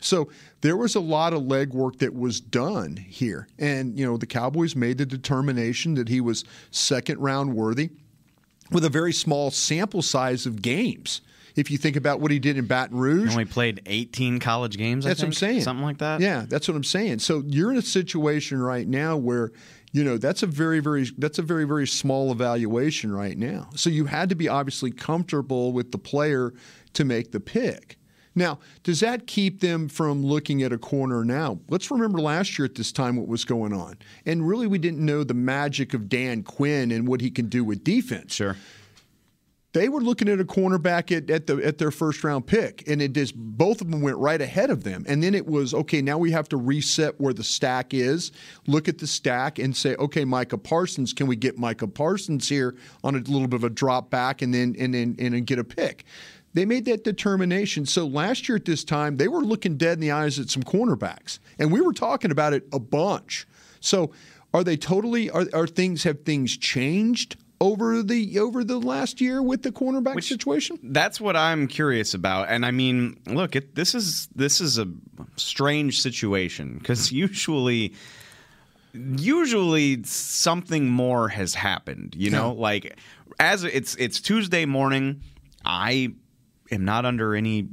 So 0.00 0.30
there 0.62 0.78
was 0.78 0.94
a 0.94 1.00
lot 1.00 1.34
of 1.34 1.42
legwork 1.42 1.98
that 1.98 2.14
was 2.14 2.40
done 2.40 2.96
here. 2.96 3.46
And, 3.58 3.98
you 3.98 4.06
know, 4.06 4.16
the 4.16 4.26
Cowboys 4.26 4.74
made 4.74 4.96
the 4.96 5.04
determination 5.04 5.96
that 5.96 6.08
he 6.08 6.22
was 6.22 6.46
second 6.70 7.18
round 7.18 7.54
worthy 7.54 7.90
with 8.70 8.84
a 8.84 8.88
very 8.88 9.12
small 9.12 9.50
sample 9.50 10.02
size 10.02 10.46
of 10.46 10.62
games. 10.62 11.20
If 11.56 11.70
you 11.70 11.78
think 11.78 11.96
about 11.96 12.20
what 12.20 12.30
he 12.30 12.38
did 12.38 12.56
in 12.56 12.66
Baton 12.66 12.96
Rouge, 12.96 13.28
He 13.28 13.32
only 13.32 13.44
played 13.44 13.82
18 13.86 14.38
college 14.38 14.76
games. 14.78 15.04
I 15.04 15.10
that's 15.10 15.20
what 15.20 15.26
I'm 15.26 15.32
saying. 15.32 15.62
Something 15.62 15.84
like 15.84 15.98
that. 15.98 16.20
Yeah, 16.20 16.46
that's 16.48 16.68
what 16.68 16.76
I'm 16.76 16.84
saying. 16.84 17.18
So 17.18 17.42
you're 17.46 17.70
in 17.72 17.76
a 17.76 17.82
situation 17.82 18.62
right 18.62 18.86
now 18.86 19.16
where, 19.16 19.50
you 19.92 20.04
know, 20.04 20.16
that's 20.16 20.42
a 20.42 20.46
very, 20.46 20.80
very 20.80 21.08
that's 21.18 21.38
a 21.38 21.42
very, 21.42 21.64
very 21.64 21.86
small 21.86 22.30
evaluation 22.30 23.12
right 23.12 23.36
now. 23.36 23.68
So 23.74 23.90
you 23.90 24.06
had 24.06 24.28
to 24.28 24.34
be 24.36 24.48
obviously 24.48 24.92
comfortable 24.92 25.72
with 25.72 25.90
the 25.90 25.98
player 25.98 26.54
to 26.94 27.04
make 27.04 27.32
the 27.32 27.40
pick. 27.40 27.98
Now, 28.34 28.60
does 28.84 29.00
that 29.00 29.26
keep 29.26 29.60
them 29.60 29.88
from 29.88 30.24
looking 30.24 30.62
at 30.62 30.72
a 30.72 30.78
corner 30.78 31.24
now? 31.24 31.58
Let's 31.68 31.90
remember 31.90 32.20
last 32.20 32.58
year 32.58 32.66
at 32.66 32.76
this 32.76 32.92
time 32.92 33.16
what 33.16 33.26
was 33.26 33.44
going 33.44 33.72
on. 33.72 33.96
And 34.24 34.46
really 34.46 34.66
we 34.66 34.78
didn't 34.78 35.04
know 35.04 35.24
the 35.24 35.34
magic 35.34 35.94
of 35.94 36.08
Dan 36.08 36.42
Quinn 36.42 36.90
and 36.92 37.08
what 37.08 37.20
he 37.20 37.30
can 37.30 37.48
do 37.48 37.64
with 37.64 37.82
defense 37.82 38.34
Sure. 38.34 38.56
they 39.72 39.88
were 39.88 40.00
looking 40.00 40.28
at 40.28 40.40
a 40.40 40.44
cornerback 40.44 41.16
at, 41.16 41.30
at 41.30 41.46
the 41.46 41.56
at 41.64 41.78
their 41.78 41.90
first 41.92 42.24
round 42.24 42.46
pick, 42.46 42.86
and 42.88 43.00
it 43.00 43.12
just 43.12 43.34
both 43.36 43.80
of 43.80 43.90
them 43.90 44.00
went 44.00 44.16
right 44.16 44.40
ahead 44.40 44.68
of 44.70 44.82
them. 44.82 45.04
And 45.08 45.22
then 45.22 45.34
it 45.34 45.46
was 45.46 45.74
okay. 45.74 46.02
Now 46.02 46.18
we 46.18 46.32
have 46.32 46.48
to 46.48 46.56
reset 46.56 47.20
where 47.20 47.32
the 47.32 47.44
stack 47.44 47.94
is. 47.94 48.32
Look 48.66 48.88
at 48.88 48.98
the 48.98 49.06
stack 49.06 49.58
and 49.58 49.76
say, 49.76 49.94
okay, 49.96 50.24
Micah 50.24 50.58
Parsons, 50.58 51.12
can 51.12 51.26
we 51.28 51.36
get 51.36 51.56
Micah 51.58 51.86
Parsons 51.86 52.48
here 52.48 52.74
on 53.04 53.14
a 53.14 53.18
little 53.18 53.46
bit 53.46 53.56
of 53.56 53.64
a 53.64 53.70
drop 53.70 54.10
back, 54.10 54.42
and 54.42 54.52
then 54.52 54.74
and 54.78 54.92
then 54.94 55.16
and 55.18 55.34
then 55.34 55.44
get 55.44 55.58
a 55.58 55.64
pick. 55.64 56.04
They 56.52 56.64
made 56.64 56.84
that 56.86 57.04
determination. 57.04 57.86
So 57.86 58.06
last 58.06 58.48
year 58.48 58.56
at 58.56 58.64
this 58.64 58.82
time, 58.82 59.16
they 59.16 59.28
were 59.28 59.42
looking 59.42 59.76
dead 59.76 59.94
in 59.94 60.00
the 60.00 60.10
eyes 60.10 60.38
at 60.38 60.50
some 60.50 60.62
cornerbacks, 60.62 61.38
and 61.58 61.70
we 61.70 61.80
were 61.80 61.92
talking 61.92 62.30
about 62.30 62.52
it 62.52 62.66
a 62.72 62.78
bunch. 62.78 63.46
So 63.80 64.12
are 64.52 64.64
they 64.64 64.76
totally? 64.76 65.30
Are, 65.30 65.46
are 65.52 65.66
things 65.66 66.04
have 66.04 66.24
things 66.24 66.56
changed? 66.56 67.36
over 67.62 68.02
the 68.02 68.38
over 68.38 68.64
the 68.64 68.78
last 68.78 69.20
year 69.20 69.42
with 69.42 69.62
the 69.62 69.70
cornerback 69.70 70.22
situation? 70.22 70.78
That's 70.82 71.20
what 71.20 71.36
I'm 71.36 71.68
curious 71.68 72.14
about. 72.14 72.48
And 72.48 72.64
I 72.64 72.70
mean, 72.70 73.20
look, 73.26 73.54
it, 73.54 73.74
this 73.74 73.94
is 73.94 74.28
this 74.34 74.60
is 74.60 74.78
a 74.78 74.88
strange 75.36 76.00
situation 76.00 76.78
because 76.78 77.12
usually 77.12 77.94
usually 78.92 80.02
something 80.04 80.88
more 80.88 81.28
has 81.28 81.54
happened, 81.54 82.16
you 82.16 82.30
know? 82.30 82.52
Like 82.52 82.98
as 83.38 83.64
it's 83.64 83.94
it's 83.96 84.20
Tuesday 84.20 84.64
morning, 84.64 85.22
I 85.64 86.14
am 86.70 86.84
not 86.84 87.04
under 87.04 87.34
any 87.34 87.68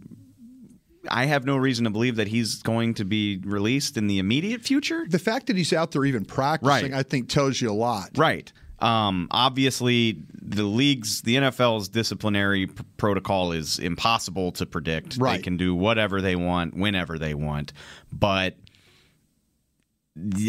I 1.09 1.25
have 1.25 1.45
no 1.45 1.57
reason 1.57 1.85
to 1.85 1.89
believe 1.89 2.17
that 2.17 2.27
he's 2.27 2.61
going 2.61 2.95
to 2.95 3.05
be 3.05 3.37
released 3.43 3.97
in 3.97 4.07
the 4.07 4.19
immediate 4.19 4.61
future. 4.61 5.05
The 5.07 5.19
fact 5.19 5.47
that 5.47 5.55
he's 5.55 5.71
out 5.73 5.91
there 5.91 6.05
even 6.05 6.25
practicing, 6.25 6.91
Right. 6.91 6.93
I 6.93 7.03
think, 7.03 7.29
tells 7.29 7.61
you 7.61 7.71
a 7.71 7.73
lot. 7.73 8.09
Right. 8.17 8.51
Um, 8.79 9.27
obviously, 9.31 10.21
the 10.33 10.63
league's, 10.63 11.21
the 11.21 11.37
NFL's 11.37 11.89
disciplinary 11.89 12.67
p- 12.67 12.83
protocol 12.97 13.51
is 13.51 13.79
impossible 13.79 14.51
to 14.53 14.65
predict. 14.65 15.17
Right. 15.17 15.37
They 15.37 15.41
can 15.43 15.57
do 15.57 15.73
whatever 15.73 16.21
they 16.21 16.35
want, 16.35 16.75
whenever 16.75 17.17
they 17.17 17.33
want. 17.33 17.73
But 18.11 18.55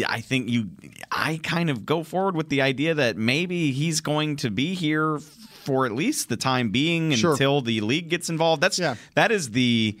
I 0.07 0.21
think 0.21 0.49
you, 0.49 0.69
I 1.11 1.39
kind 1.41 1.69
of 1.69 1.85
go 1.85 2.03
forward 2.03 2.35
with 2.35 2.49
the 2.49 2.61
idea 2.61 2.95
that 2.95 3.17
maybe 3.17 3.71
he's 3.71 4.01
going 4.01 4.35
to 4.37 4.51
be 4.51 4.73
here 4.73 5.19
for 5.69 5.85
at 5.85 5.91
least 5.91 6.29
the 6.29 6.35
time 6.35 6.71
being 6.71 7.11
Sure. 7.11 7.33
until 7.33 7.61
the 7.61 7.79
league 7.81 8.09
gets 8.09 8.27
involved. 8.27 8.59
That's 8.59 8.79
Yeah. 8.79 8.95
that 9.13 9.31
is 9.31 9.51
the 9.51 9.95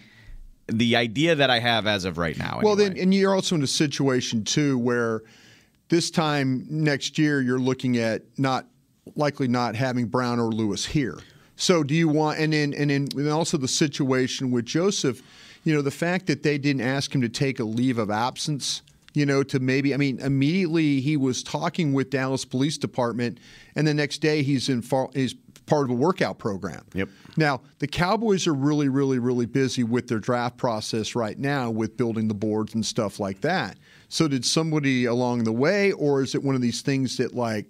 the 0.67 0.95
idea 0.95 1.35
that 1.35 1.49
I 1.49 1.59
have 1.59 1.85
as 1.87 2.05
of 2.05 2.17
right 2.19 2.37
now. 2.37 2.59
Well, 2.61 2.75
then, 2.75 2.95
and 2.95 3.11
you're 3.11 3.33
also 3.33 3.55
in 3.55 3.63
a 3.63 3.67
situation 3.67 4.43
too 4.43 4.77
where 4.77 5.23
this 5.89 6.11
time 6.11 6.65
next 6.69 7.17
year 7.17 7.41
you're 7.41 7.59
looking 7.59 7.97
at 7.97 8.21
not 8.37 8.67
likely 9.15 9.47
not 9.47 9.75
having 9.75 10.05
Brown 10.07 10.39
or 10.39 10.51
Lewis 10.51 10.85
here. 10.85 11.17
So 11.55 11.83
do 11.83 11.93
you 11.93 12.07
want 12.07 12.39
and 12.39 12.53
then 12.53 12.73
and 12.73 12.89
then 12.89 13.07
and 13.15 13.29
also 13.29 13.57
the 13.57 13.67
situation 13.67 14.49
with 14.49 14.65
Joseph, 14.65 15.21
you 15.63 15.73
know, 15.75 15.83
the 15.83 15.91
fact 15.91 16.25
that 16.27 16.41
they 16.41 16.57
didn't 16.57 16.81
ask 16.81 17.13
him 17.13 17.21
to 17.21 17.29
take 17.29 17.59
a 17.59 17.63
leave 17.63 17.99
of 17.99 18.09
absence 18.09 18.81
you 19.13 19.25
know, 19.25 19.41
to 19.43 19.59
maybe, 19.59 19.93
I 19.93 19.97
mean, 19.97 20.19
immediately 20.19 21.01
he 21.01 21.17
was 21.17 21.41
talking 21.41 21.93
with 21.93 22.09
Dallas 22.11 22.45
Police 22.45 22.77
Department, 22.77 23.39
and 23.75 23.87
the 23.87 23.93
next 23.93 24.19
day 24.19 24.43
he's 24.43 24.69
in 24.69 24.81
far, 24.81 25.09
he's 25.13 25.33
part 25.69 25.85
of 25.85 25.91
a 25.91 25.93
workout 25.93 26.39
program. 26.39 26.83
Yep. 26.93 27.09
Now, 27.37 27.61
the 27.77 27.87
Cowboys 27.87 28.47
are 28.47 28.53
really, 28.53 28.89
really, 28.89 29.19
really 29.19 29.45
busy 29.45 29.83
with 29.83 30.07
their 30.07 30.19
draft 30.19 30.57
process 30.57 31.15
right 31.15 31.37
now 31.37 31.69
with 31.69 31.95
building 31.95 32.27
the 32.27 32.33
boards 32.33 32.73
and 32.73 32.83
stuff 32.83 33.19
like 33.19 33.41
that. 33.41 33.77
So, 34.09 34.27
did 34.27 34.43
somebody 34.43 35.05
along 35.05 35.43
the 35.43 35.51
way, 35.51 35.91
or 35.91 36.23
is 36.23 36.33
it 36.33 36.43
one 36.43 36.55
of 36.55 36.61
these 36.61 36.81
things 36.81 37.17
that, 37.17 37.35
like, 37.35 37.67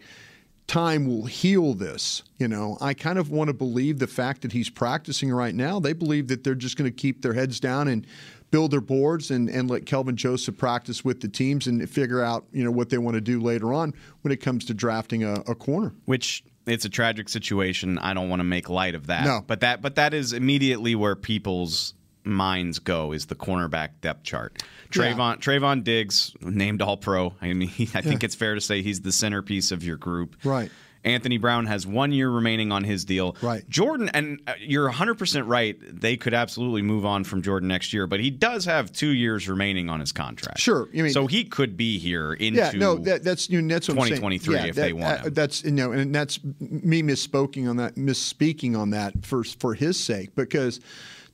time 0.67 1.05
will 1.05 1.25
heal 1.25 1.73
this? 1.73 2.23
You 2.37 2.47
know, 2.47 2.77
I 2.79 2.93
kind 2.93 3.19
of 3.19 3.31
want 3.31 3.49
to 3.49 3.53
believe 3.53 3.99
the 3.99 4.07
fact 4.07 4.43
that 4.43 4.53
he's 4.53 4.69
practicing 4.69 5.29
right 5.29 5.53
now, 5.53 5.81
they 5.81 5.93
believe 5.93 6.29
that 6.29 6.45
they're 6.45 6.55
just 6.55 6.77
going 6.77 6.89
to 6.89 6.95
keep 6.95 7.21
their 7.21 7.33
heads 7.33 7.59
down 7.59 7.89
and 7.89 8.07
build 8.51 8.71
their 8.71 8.81
boards 8.81 9.29
and, 9.29 9.49
and 9.49 9.69
let 9.69 9.85
Kelvin 9.85 10.15
Joseph 10.15 10.57
practice 10.57 11.03
with 11.03 11.19
the 11.19 11.27
teams 11.27 11.67
and 11.67 11.87
figure 11.89 12.23
out, 12.23 12.45
you 12.53 12.63
know, 12.63 12.71
what 12.71 12.89
they 12.89 12.97
want 12.97 13.15
to 13.15 13.21
do 13.21 13.41
later 13.41 13.73
on 13.73 13.93
when 14.21 14.31
it 14.31 14.37
comes 14.37 14.63
to 14.65 14.73
drafting 14.73 15.23
a, 15.23 15.43
a 15.47 15.53
corner. 15.53 15.93
Which 16.05 16.43
it's 16.65 16.85
a 16.85 16.89
tragic 16.89 17.29
situation. 17.29 17.97
I 17.97 18.13
don't 18.13 18.29
want 18.29 18.39
to 18.39 18.45
make 18.45 18.69
light 18.69 18.95
of 18.95 19.07
that. 19.07 19.25
No. 19.25 19.43
But 19.45 19.61
that 19.61 19.81
but 19.81 19.95
that 19.95 20.13
is 20.13 20.33
immediately 20.33 20.95
where 20.95 21.15
people's 21.15 21.93
minds 22.23 22.79
go 22.79 23.11
is 23.11 23.25
the 23.27 23.35
cornerback 23.35 23.89
depth 24.01 24.23
chart. 24.23 24.61
Yeah. 24.93 25.13
Trevon 25.13 25.37
Trevon 25.37 25.83
Diggs, 25.83 26.35
named 26.41 26.81
all 26.81 26.97
pro. 26.97 27.33
I 27.41 27.53
mean, 27.53 27.71
I 27.93 28.01
think 28.01 28.23
it's 28.23 28.35
fair 28.35 28.55
to 28.55 28.61
say 28.61 28.81
he's 28.81 29.01
the 29.01 29.11
centerpiece 29.11 29.71
of 29.71 29.83
your 29.83 29.97
group. 29.97 30.35
Right. 30.43 30.71
Anthony 31.03 31.37
Brown 31.37 31.65
has 31.65 31.87
one 31.87 32.11
year 32.11 32.29
remaining 32.29 32.71
on 32.71 32.83
his 32.83 33.05
deal. 33.05 33.35
Right. 33.41 33.67
Jordan, 33.69 34.09
and 34.13 34.41
uh, 34.47 34.53
you're 34.59 34.89
100% 34.91 35.43
right. 35.47 35.77
They 35.81 36.17
could 36.17 36.33
absolutely 36.33 36.81
move 36.81 37.05
on 37.05 37.23
from 37.23 37.41
Jordan 37.41 37.67
next 37.69 37.93
year, 37.93 38.07
but 38.07 38.19
he 38.19 38.29
does 38.29 38.65
have 38.65 38.91
two 38.91 39.09
years 39.09 39.47
remaining 39.47 39.89
on 39.89 39.99
his 39.99 40.11
contract. 40.11 40.59
Sure. 40.59 40.87
I 40.93 41.01
mean- 41.01 41.11
so 41.11 41.27
he 41.27 41.43
could 41.45 41.77
be 41.77 41.97
here 41.99 42.33
into 42.33 42.59
Yeah, 42.59 42.71
no, 42.75 42.95
that, 42.97 43.23
that's 43.23 43.49
you 43.49 43.61
know, 43.61 43.73
that's 43.73 43.87
what 43.87 43.97
I'm 43.97 44.03
saying. 44.07 44.21
2023 44.21 44.55
Yeah, 44.55 44.65
if 44.65 44.75
that- 44.75 44.81
they 44.81 44.93
want 44.93 45.19
uh, 45.19 45.23
him. 45.23 45.33
That's 45.33 45.63
you 45.63 45.71
know, 45.71 45.91
and 45.91 46.13
that's 46.13 46.39
me 46.59 47.01
misspoking 47.01 47.69
on 47.69 47.77
that, 47.77 47.95
misspeaking 47.95 48.77
on 48.77 48.89
that 48.91 49.25
for 49.25 49.43
for 49.43 49.73
his 49.73 49.99
sake 49.99 50.35
because 50.35 50.79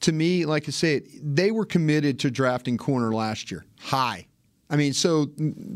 to 0.02 0.12
me, 0.12 0.46
like 0.46 0.68
I 0.68 0.72
said, 0.72 1.04
they 1.22 1.52
were 1.52 1.66
committed 1.66 2.20
to 2.20 2.32
drafting 2.32 2.78
corner 2.78 3.14
last 3.14 3.50
year 3.52 3.66
high. 3.80 4.28
I 4.70 4.78
mean, 4.78 4.94
so 4.94 5.30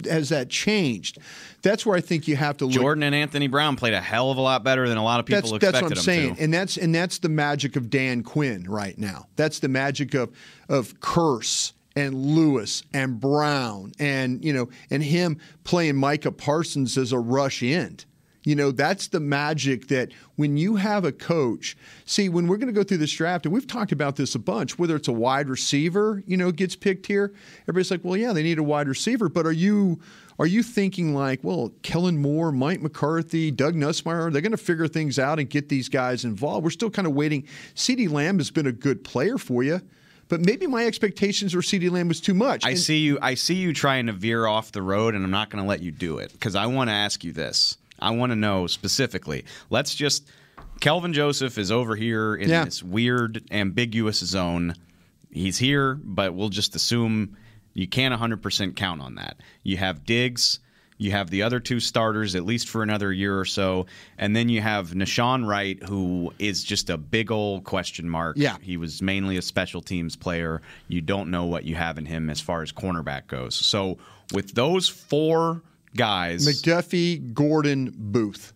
has 0.06 0.30
that 0.30 0.50
changed? 0.50 1.20
That's 1.62 1.86
where 1.86 1.96
I 1.96 2.02
think 2.02 2.28
you 2.28 2.36
have 2.36 2.58
to 2.58 2.66
look. 2.66 2.74
Jordan 2.74 3.04
and 3.04 3.14
Anthony 3.14 3.48
Brown 3.48 3.76
played 3.76 3.94
a 3.94 4.02
hell 4.02 4.32
of 4.32 4.38
a 4.38 4.42
lot 4.42 4.64
better 4.64 4.88
than 4.90 4.98
a 4.98 5.04
lot 5.04 5.20
of 5.20 5.26
people 5.26 5.42
That's, 5.42 5.52
expected 5.54 5.74
that's 5.74 5.84
what 5.84 5.98
I'm 5.98 6.04
saying, 6.04 6.36
to. 6.36 6.44
and 6.44 6.54
that's 6.54 6.78
and 6.78 6.94
that's 6.96 7.20
the 7.20 7.30
magic 7.30 7.76
of 7.76 7.90
Dan 7.90 8.24
Quinn 8.24 8.66
right 8.68 8.98
now. 8.98 9.28
That's 9.36 9.60
the 9.60 9.68
magic 9.68 10.14
of 10.16 10.32
of 10.70 11.00
Kearse 11.02 11.74
and 11.96 12.16
Lewis 12.16 12.84
and 12.94 13.20
Brown 13.20 13.92
and 14.00 14.44
you 14.44 14.54
know 14.54 14.70
and 14.90 15.04
him 15.04 15.40
playing 15.64 15.96
Micah 15.96 16.32
Parsons 16.32 16.98
as 16.98 17.12
a 17.12 17.20
rush 17.20 17.62
end. 17.62 18.06
You 18.50 18.56
know 18.56 18.72
that's 18.72 19.10
the 19.10 19.20
magic 19.20 19.90
that 19.90 20.12
when 20.36 20.58
you 20.58 20.78
have 20.78 21.06
a 21.06 21.12
coach. 21.12 21.78
See, 22.06 22.30
when 22.30 22.48
we're 22.48 22.58
going 22.58 22.74
to 22.74 22.74
go 22.74 22.84
through 22.84 22.98
this 22.98 23.12
draft, 23.14 23.46
and 23.46 23.54
we've 23.54 23.68
talked 23.68 23.92
about 23.92 24.16
this 24.16 24.34
a 24.34 24.40
bunch, 24.40 24.80
whether 24.80 24.96
it's 24.96 25.08
a 25.08 25.12
wide 25.14 25.48
receiver, 25.50 26.24
you 26.26 26.36
know, 26.36 26.52
gets 26.52 26.76
picked 26.76 27.06
here. 27.06 27.32
Everybody's 27.66 27.92
like, 27.92 28.04
well, 28.04 28.18
yeah, 28.18 28.34
they 28.34 28.42
need 28.42 28.58
a 28.58 28.64
wide 28.64 28.88
receiver, 28.88 29.30
but 29.30 29.46
are 29.46 29.52
you 29.52 30.00
are 30.40 30.48
you 30.48 30.64
thinking 30.64 31.14
like, 31.14 31.44
well, 31.44 31.72
Kellen 31.84 32.18
Moore, 32.18 32.52
Mike 32.52 32.82
McCarthy, 32.82 33.52
Doug 33.52 33.76
Nussmeier, 33.76 34.34
they're 34.34 34.42
going 34.42 34.52
to 34.52 34.58
figure 34.58 34.88
things 34.88 35.20
out 35.20 35.38
and 35.38 35.48
get 35.48 35.70
these 35.70 35.88
guys 35.88 36.26
involved? 36.26 36.64
We're 36.64 36.72
still 36.72 36.90
kind 36.90 37.08
of 37.08 37.14
waiting. 37.14 37.46
CeeDee 37.76 38.10
Lamb 38.10 38.40
has 38.40 38.50
been 38.50 38.66
a 38.66 38.72
good 38.72 39.04
player 39.04 39.38
for 39.38 39.62
you, 39.62 39.80
but 40.28 40.42
maybe 40.42 40.66
my 40.66 40.88
expectations 40.88 41.52
for 41.54 41.60
CeeDee 41.60 41.92
Lamb 41.92 42.08
was 42.08 42.20
too 42.20 42.34
much. 42.34 42.66
I 42.66 42.70
And- 42.72 42.80
see 42.80 42.98
you. 42.98 43.20
I 43.22 43.36
see 43.36 43.54
you 43.56 43.74
trying 43.74 44.08
to 44.08 44.14
veer 44.14 44.48
off 44.48 44.72
the 44.72 44.82
road, 44.82 45.14
and 45.14 45.24
I'm 45.24 45.30
not 45.30 45.52
going 45.52 45.64
to 45.64 45.70
let 45.70 45.84
you 45.84 45.92
do 45.92 46.18
it 46.18 46.32
because 46.32 46.56
I 46.56 46.66
want 46.66 46.90
to 46.90 46.94
ask 46.96 47.24
you 47.24 47.32
this. 47.32 47.78
I 48.02 48.12
want 48.12 48.32
to 48.32 48.36
know 48.36 48.68
specifically. 48.68 49.46
Let's 49.70 49.96
just. 49.96 50.28
Kelvin 50.82 51.12
Joseph 51.14 51.58
is 51.58 51.72
over 51.72 51.96
here 51.96 52.36
in 52.36 52.50
Yeah. 52.50 52.64
this 52.66 52.82
weird, 52.82 53.44
ambiguous 53.52 54.20
zone. 54.20 54.76
He's 55.30 55.58
here, 55.58 55.96
but 55.96 56.34
we'll 56.34 56.50
just 56.50 56.74
assume 56.76 57.36
you 57.74 57.86
can't 57.88 58.14
100% 58.14 58.76
count 58.78 59.02
on 59.02 59.16
that. 59.16 59.38
You 59.64 59.76
have 59.78 60.06
Diggs. 60.06 60.60
You 60.98 61.12
have 61.12 61.30
the 61.30 61.44
other 61.44 61.60
two 61.62 61.80
starters, 61.80 62.36
at 62.36 62.46
least 62.46 62.68
for 62.68 62.84
another 62.84 63.12
year 63.14 63.38
or 63.40 63.46
so. 63.46 63.86
And 64.18 64.36
then 64.36 64.50
you 64.50 64.60
have 64.62 64.90
Nahshon 64.92 65.46
Wright, 65.46 65.82
who 65.84 66.34
is 66.40 66.62
just 66.64 66.90
a 66.90 66.98
big 66.98 67.32
old 67.32 67.64
question 67.64 68.10
mark. 68.10 68.36
Yeah. 68.38 68.58
He 68.62 68.76
was 68.76 69.02
mainly 69.02 69.38
a 69.38 69.42
special 69.42 69.82
teams 69.82 70.16
player. 70.18 70.62
You 70.90 71.00
don't 71.02 71.30
know 71.32 71.46
what 71.46 71.64
you 71.64 71.76
have 71.76 71.98
in 71.98 72.06
him 72.06 72.30
as 72.30 72.42
far 72.42 72.62
as 72.62 72.74
cornerback 72.74 73.28
goes. 73.28 73.56
So 73.56 73.98
with 74.34 74.56
those 74.56 74.90
four 74.90 75.62
guys, 75.96 76.48
McDuffie, 76.48 77.34
Gordon, 77.34 77.94
Booth. 77.96 78.54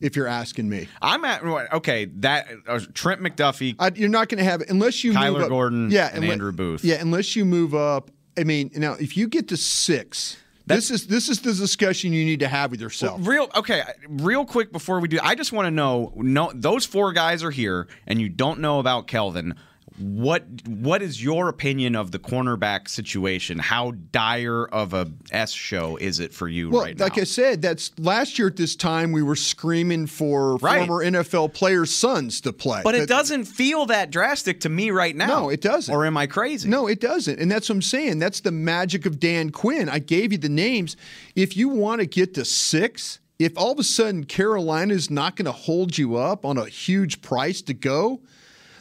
If 0.00 0.16
you're 0.16 0.26
asking 0.26 0.68
me, 0.68 0.88
I'm 1.00 1.24
at 1.24 1.42
okay. 1.72 2.06
That 2.16 2.48
uh, 2.66 2.80
Trent 2.92 3.22
McDuffie, 3.22 3.76
I, 3.78 3.90
you're 3.94 4.08
not 4.08 4.28
going 4.28 4.38
to 4.38 4.44
have 4.44 4.60
unless 4.62 5.02
you 5.02 5.12
Kyler 5.12 5.32
move 5.34 5.42
up, 5.42 5.48
Gordon 5.48 5.90
yeah, 5.90 6.10
and 6.12 6.24
unle- 6.24 6.32
Andrew 6.32 6.52
Booth. 6.52 6.84
Yeah, 6.84 6.96
unless 7.00 7.36
you 7.36 7.44
move 7.44 7.74
up. 7.74 8.10
I 8.36 8.44
mean, 8.44 8.70
now 8.74 8.94
if 8.94 9.16
you 9.16 9.28
get 9.28 9.48
to 9.48 9.56
six, 9.56 10.36
this 10.66 10.90
is 10.90 11.06
this 11.06 11.28
is 11.28 11.40
the 11.40 11.52
discussion 11.52 12.12
you 12.12 12.24
need 12.24 12.40
to 12.40 12.48
have 12.48 12.70
with 12.70 12.80
yourself. 12.80 13.26
real 13.26 13.48
okay. 13.54 13.82
Real 14.08 14.44
quick 14.44 14.72
before 14.72 15.00
we 15.00 15.08
do, 15.08 15.18
I 15.22 15.34
just 15.34 15.52
want 15.52 15.66
to 15.66 15.70
know. 15.70 16.12
No, 16.16 16.50
those 16.54 16.86
four 16.86 17.12
guys 17.12 17.44
are 17.44 17.50
here, 17.50 17.86
and 18.06 18.20
you 18.20 18.28
don't 18.28 18.60
know 18.60 18.80
about 18.80 19.06
Kelvin. 19.06 19.54
What 19.96 20.44
what 20.66 21.02
is 21.02 21.22
your 21.22 21.48
opinion 21.48 21.94
of 21.94 22.10
the 22.10 22.18
cornerback 22.18 22.88
situation? 22.88 23.60
How 23.60 23.92
dire 24.10 24.64
of 24.66 24.92
a 24.92 25.06
S 25.30 25.52
show 25.52 25.96
is 25.96 26.18
it 26.18 26.34
for 26.34 26.48
you 26.48 26.70
Well, 26.70 26.82
right 26.82 26.98
now? 26.98 27.04
like 27.04 27.16
I 27.16 27.22
said, 27.22 27.62
that's 27.62 27.92
last 27.98 28.36
year 28.36 28.48
at 28.48 28.56
this 28.56 28.74
time 28.74 29.12
we 29.12 29.22
were 29.22 29.36
screaming 29.36 30.08
for 30.08 30.56
Right. 30.56 30.84
former 30.86 31.04
NFL 31.04 31.50
players' 31.54 31.94
sons 31.94 32.40
to 32.40 32.52
play. 32.52 32.80
but 32.82 32.96
it 32.96 33.08
doesn't 33.08 33.44
feel 33.44 33.86
that 33.86 34.10
drastic 34.10 34.58
to 34.60 34.68
me 34.68 34.90
right 34.90 35.14
now. 35.14 35.26
No, 35.42 35.48
it 35.48 35.60
doesn't. 35.60 35.94
Or 35.94 36.04
am 36.04 36.16
I 36.16 36.26
crazy? 36.26 36.68
No, 36.68 36.88
it 36.88 37.00
doesn't. 37.00 37.38
And 37.38 37.48
that's 37.48 37.68
what 37.68 37.76
I'm 37.76 37.82
saying. 37.82 38.18
That's 38.18 38.40
the 38.40 38.50
magic 38.52 39.06
of 39.06 39.20
Dan 39.20 39.50
Quinn. 39.50 39.88
I 39.88 40.00
gave 40.00 40.32
you 40.32 40.38
the 40.38 40.48
names. 40.48 40.96
If 41.36 41.56
you 41.56 41.68
want 41.68 42.00
to 42.00 42.06
get 42.06 42.34
to 42.34 42.44
six, 42.44 43.20
if 43.38 43.56
all 43.56 43.70
of 43.70 43.78
a 43.78 43.84
sudden 43.84 44.24
Carolina 44.24 44.92
is 44.92 45.08
not 45.08 45.36
going 45.36 45.46
to 45.46 45.52
hold 45.52 45.98
you 45.98 46.16
up 46.16 46.44
on 46.44 46.58
a 46.58 46.66
huge 46.66 47.22
price 47.22 47.62
to 47.62 47.74
go, 47.74 48.20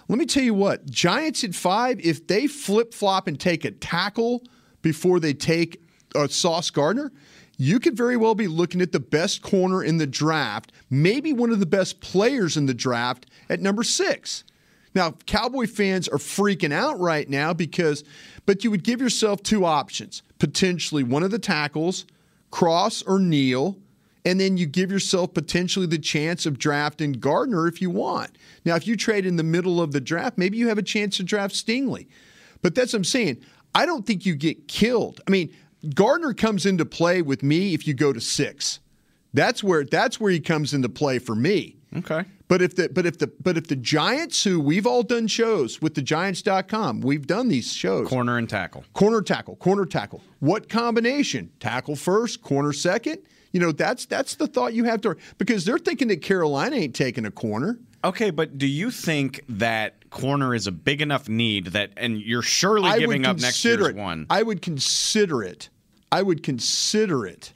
let 0.07 0.19
me 0.19 0.25
tell 0.25 0.43
you 0.43 0.53
what, 0.53 0.89
Giants 0.89 1.43
at 1.43 1.55
five, 1.55 1.99
if 1.99 2.27
they 2.27 2.47
flip 2.47 2.93
flop 2.93 3.27
and 3.27 3.39
take 3.39 3.65
a 3.65 3.71
tackle 3.71 4.43
before 4.81 5.19
they 5.19 5.33
take 5.33 5.81
uh, 6.15 6.27
Sauce 6.27 6.69
Gardner, 6.69 7.11
you 7.57 7.79
could 7.79 7.95
very 7.95 8.17
well 8.17 8.35
be 8.35 8.47
looking 8.47 8.81
at 8.81 8.91
the 8.91 8.99
best 8.99 9.41
corner 9.41 9.83
in 9.83 9.97
the 9.97 10.07
draft, 10.07 10.71
maybe 10.89 11.31
one 11.31 11.51
of 11.51 11.59
the 11.59 11.65
best 11.65 12.01
players 12.01 12.57
in 12.57 12.65
the 12.65 12.73
draft 12.73 13.27
at 13.49 13.61
number 13.61 13.83
six. 13.83 14.43
Now, 14.95 15.11
Cowboy 15.25 15.67
fans 15.67 16.07
are 16.07 16.17
freaking 16.17 16.73
out 16.73 16.99
right 16.99 17.27
now 17.29 17.53
because, 17.53 18.03
but 18.45 18.63
you 18.63 18.71
would 18.71 18.83
give 18.83 19.01
yourself 19.01 19.41
two 19.41 19.65
options 19.65 20.21
potentially 20.39 21.03
one 21.03 21.23
of 21.23 21.31
the 21.31 21.39
tackles, 21.39 22.05
Cross 22.51 23.03
or 23.03 23.17
Neal, 23.17 23.77
and 24.25 24.39
then 24.39 24.57
you 24.57 24.65
give 24.65 24.91
yourself 24.91 25.33
potentially 25.33 25.85
the 25.85 25.97
chance 25.97 26.45
of 26.45 26.57
drafting 26.57 27.13
Gardner 27.13 27.67
if 27.67 27.81
you 27.81 27.89
want. 27.89 28.37
Now, 28.65 28.75
if 28.75 28.87
you 28.87 28.95
trade 28.95 29.25
in 29.25 29.35
the 29.35 29.43
middle 29.43 29.81
of 29.81 29.91
the 29.91 30.01
draft, 30.01 30.37
maybe 30.37 30.57
you 30.57 30.69
have 30.69 30.77
a 30.77 30.83
chance 30.83 31.17
to 31.17 31.23
draft 31.23 31.55
Stingley. 31.55 32.07
But 32.61 32.75
that's 32.75 32.93
what 32.93 32.99
I'm 32.99 33.03
saying. 33.03 33.43
I 33.75 33.85
don't 33.85 34.05
think 34.05 34.25
you 34.25 34.35
get 34.35 34.67
killed. 34.67 35.19
I 35.27 35.31
mean, 35.31 35.53
Gardner 35.93 36.33
comes 36.33 36.65
into 36.65 36.85
play 36.85 37.21
with 37.21 37.43
me 37.43 37.73
if 37.73 37.87
you 37.87 37.93
go 37.93 38.13
to 38.13 38.21
six. 38.21 38.79
That's 39.33 39.63
where 39.63 39.83
that's 39.83 40.19
where 40.19 40.31
he 40.31 40.39
comes 40.39 40.73
into 40.73 40.89
play 40.89 41.19
for 41.19 41.35
me. 41.35 41.77
Okay. 41.97 42.23
But 42.47 42.61
if 42.61 42.75
the 42.75 42.89
but 42.89 43.05
if 43.05 43.17
the 43.17 43.27
but 43.41 43.57
if 43.57 43.67
the 43.67 43.75
Giants, 43.75 44.43
who 44.43 44.59
we've 44.59 44.85
all 44.85 45.03
done 45.03 45.27
shows 45.27 45.81
with 45.81 45.95
the 45.95 46.01
Giants.com, 46.01 47.01
we've 47.01 47.25
done 47.25 47.47
these 47.47 47.73
shows. 47.73 48.07
Corner 48.07 48.37
and 48.37 48.47
tackle. 48.49 48.85
Corner 48.93 49.21
tackle, 49.21 49.55
corner 49.55 49.85
tackle. 49.85 50.21
What 50.39 50.69
combination? 50.69 51.51
Tackle 51.59 51.95
first, 51.95 52.41
corner 52.41 52.73
second. 52.73 53.19
You 53.53 53.59
know, 53.59 53.71
that's 53.71 54.05
that's 54.05 54.35
the 54.35 54.47
thought 54.47 54.73
you 54.73 54.83
have 54.85 54.99
to 55.01 55.15
because 55.37 55.63
they're 55.63 55.77
thinking 55.77 56.07
that 56.09 56.21
Carolina 56.21 56.75
ain't 56.75 56.95
taking 56.95 57.25
a 57.25 57.31
corner. 57.31 57.79
Okay, 58.03 58.31
but 58.31 58.57
do 58.57 58.67
you 58.67 58.91
think 58.91 59.41
that 59.47 60.09
corner 60.09 60.53
is 60.53 60.67
a 60.67 60.71
big 60.71 61.01
enough 61.01 61.29
need 61.29 61.67
that, 61.67 61.91
and 61.95 62.19
you're 62.19 62.41
surely 62.41 62.89
I 62.89 62.99
giving 62.99 63.25
up 63.25 63.39
next 63.39 63.63
year's 63.63 63.87
it. 63.87 63.95
one? 63.95 64.25
I 64.29 64.43
would 64.43 64.61
consider 64.61 65.41
it. 65.43 65.69
I 66.11 66.21
would 66.23 66.43
consider 66.43 67.25
it 67.25 67.53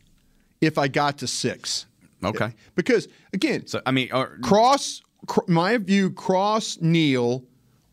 if 0.61 0.77
I 0.77 0.87
got 0.87 1.17
to 1.19 1.27
six. 1.27 1.85
Okay. 2.23 2.53
Because 2.75 3.07
again, 3.33 3.67
So 3.67 3.81
I 3.85 3.91
mean, 3.91 4.09
cross 4.41 5.01
cr- 5.27 5.41
my 5.47 5.77
view 5.77 6.11
cross 6.11 6.77
Neal 6.79 7.43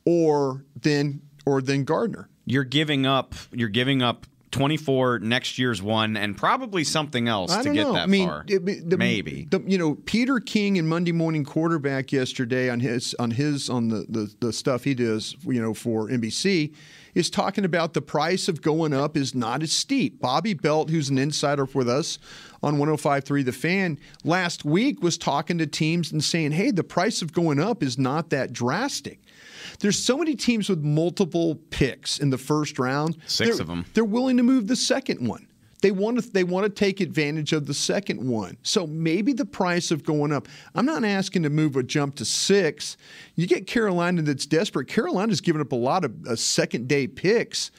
or 0.04 0.64
then 0.80 1.23
or 1.46 1.61
then 1.61 1.84
Gardner. 1.84 2.28
you're 2.46 2.64
giving 2.64 3.04
up. 3.06 3.34
You're 3.52 3.68
giving 3.68 4.00
up 4.02 4.26
24, 4.54 5.18
next 5.18 5.58
year's 5.58 5.82
one, 5.82 6.16
and 6.16 6.37
probably 6.37 6.84
something 6.84 7.26
else 7.28 7.50
I 7.50 7.62
to 7.64 7.73
get 7.73 7.82
know. 7.88 7.92
that 7.94 8.02
I 8.04 8.06
mean, 8.06 8.28
far. 8.28 8.44
it- 8.46 8.88
the- 8.88 8.96
Maybe. 8.96 9.49
the, 9.50 9.61
you 9.66 9.76
know 9.76 9.96
Peter 10.06 10.38
King 10.38 10.78
and 10.78 10.88
Monday 10.88 11.11
Morning 11.12 11.44
Quarterback 11.44 12.12
yesterday 12.12 12.70
on 12.70 12.78
his 12.80 13.14
on 13.18 13.32
his 13.32 13.68
on 13.68 13.88
the, 13.88 14.06
the 14.08 14.32
the 14.40 14.52
stuff 14.52 14.84
he 14.84 14.94
does 14.94 15.34
you 15.44 15.61
know 15.61 15.75
for 15.75 16.08
NBC 16.08 16.73
is 17.14 17.30
talking 17.30 17.64
about 17.64 17.94
the 17.94 18.00
price 18.02 18.49
of 18.49 18.62
going 18.62 18.92
up 18.92 19.16
is 19.16 19.34
not 19.34 19.62
as 19.62 19.70
steep. 19.73 20.20
Bobby 20.20 20.52
Belt, 20.54 20.90
who's 20.90 21.08
an 21.11 21.18
insider 21.18 21.64
with 21.73 21.88
us 21.88 22.18
on 22.62 22.76
105.3 22.76 23.44
The 23.44 23.52
Fan, 23.52 23.99
last 24.25 24.64
week 24.64 25.00
was 25.02 25.16
talking 25.18 25.58
to 25.58 25.66
teams 25.66 26.11
and 26.12 26.23
saying, 26.25 26.52
"Hey, 26.52 26.70
the 26.70 26.82
price 26.84 27.23
of 27.23 27.32
going 27.32 27.58
up 27.61 27.82
is 27.82 27.99
not 27.99 28.30
that 28.30 28.52
drastic." 28.52 29.20
There's 29.81 29.99
so 29.99 30.16
many 30.16 30.35
teams 30.35 30.69
with 30.69 30.83
multiple 30.83 31.57
picks 31.71 32.19
in 32.19 32.31
the 32.31 32.38
first 32.38 32.78
round. 32.78 33.16
Six 33.26 33.59
of 33.59 33.66
them. 33.66 33.85
They're 33.95 34.04
willing 34.04 34.37
to 34.37 34.43
move 34.43 34.66
the 34.66 34.76
second 34.76 35.26
one. 35.26 35.47
They 35.83 35.90
want 35.90 36.23
to 36.23 36.31
they 36.31 36.45
want 36.45 36.64
to 36.64 36.71
take 36.71 37.00
advantage 37.00 37.52
of 37.52 37.66
the 37.66 37.75
second 37.75 38.26
one. 38.26 38.57
So 38.62 38.87
maybe 38.87 39.35
the 39.35 39.45
price 39.45 39.90
of 39.90 40.02
going 40.02 40.33
up. 40.33 40.49
I'm 40.75 40.87
not 40.87 41.04
asking 41.04 41.43
to 41.43 41.50
move 41.50 41.76
a 41.76 41.83
jump 41.83 42.14
to 42.16 42.25
six. 42.25 42.97
You 43.35 43.47
get 43.47 43.66
Carolina 43.66 44.23
that's 44.23 44.47
desperate. 44.47 44.88
Carolina's 44.88 45.43
given 45.43 45.61
up 45.61 45.73
a 45.73 45.76
lot 45.76 46.07
of 46.07 46.26
uh, 46.26 46.37
second 46.37 46.88
day 46.88 47.07
picks 47.07 47.71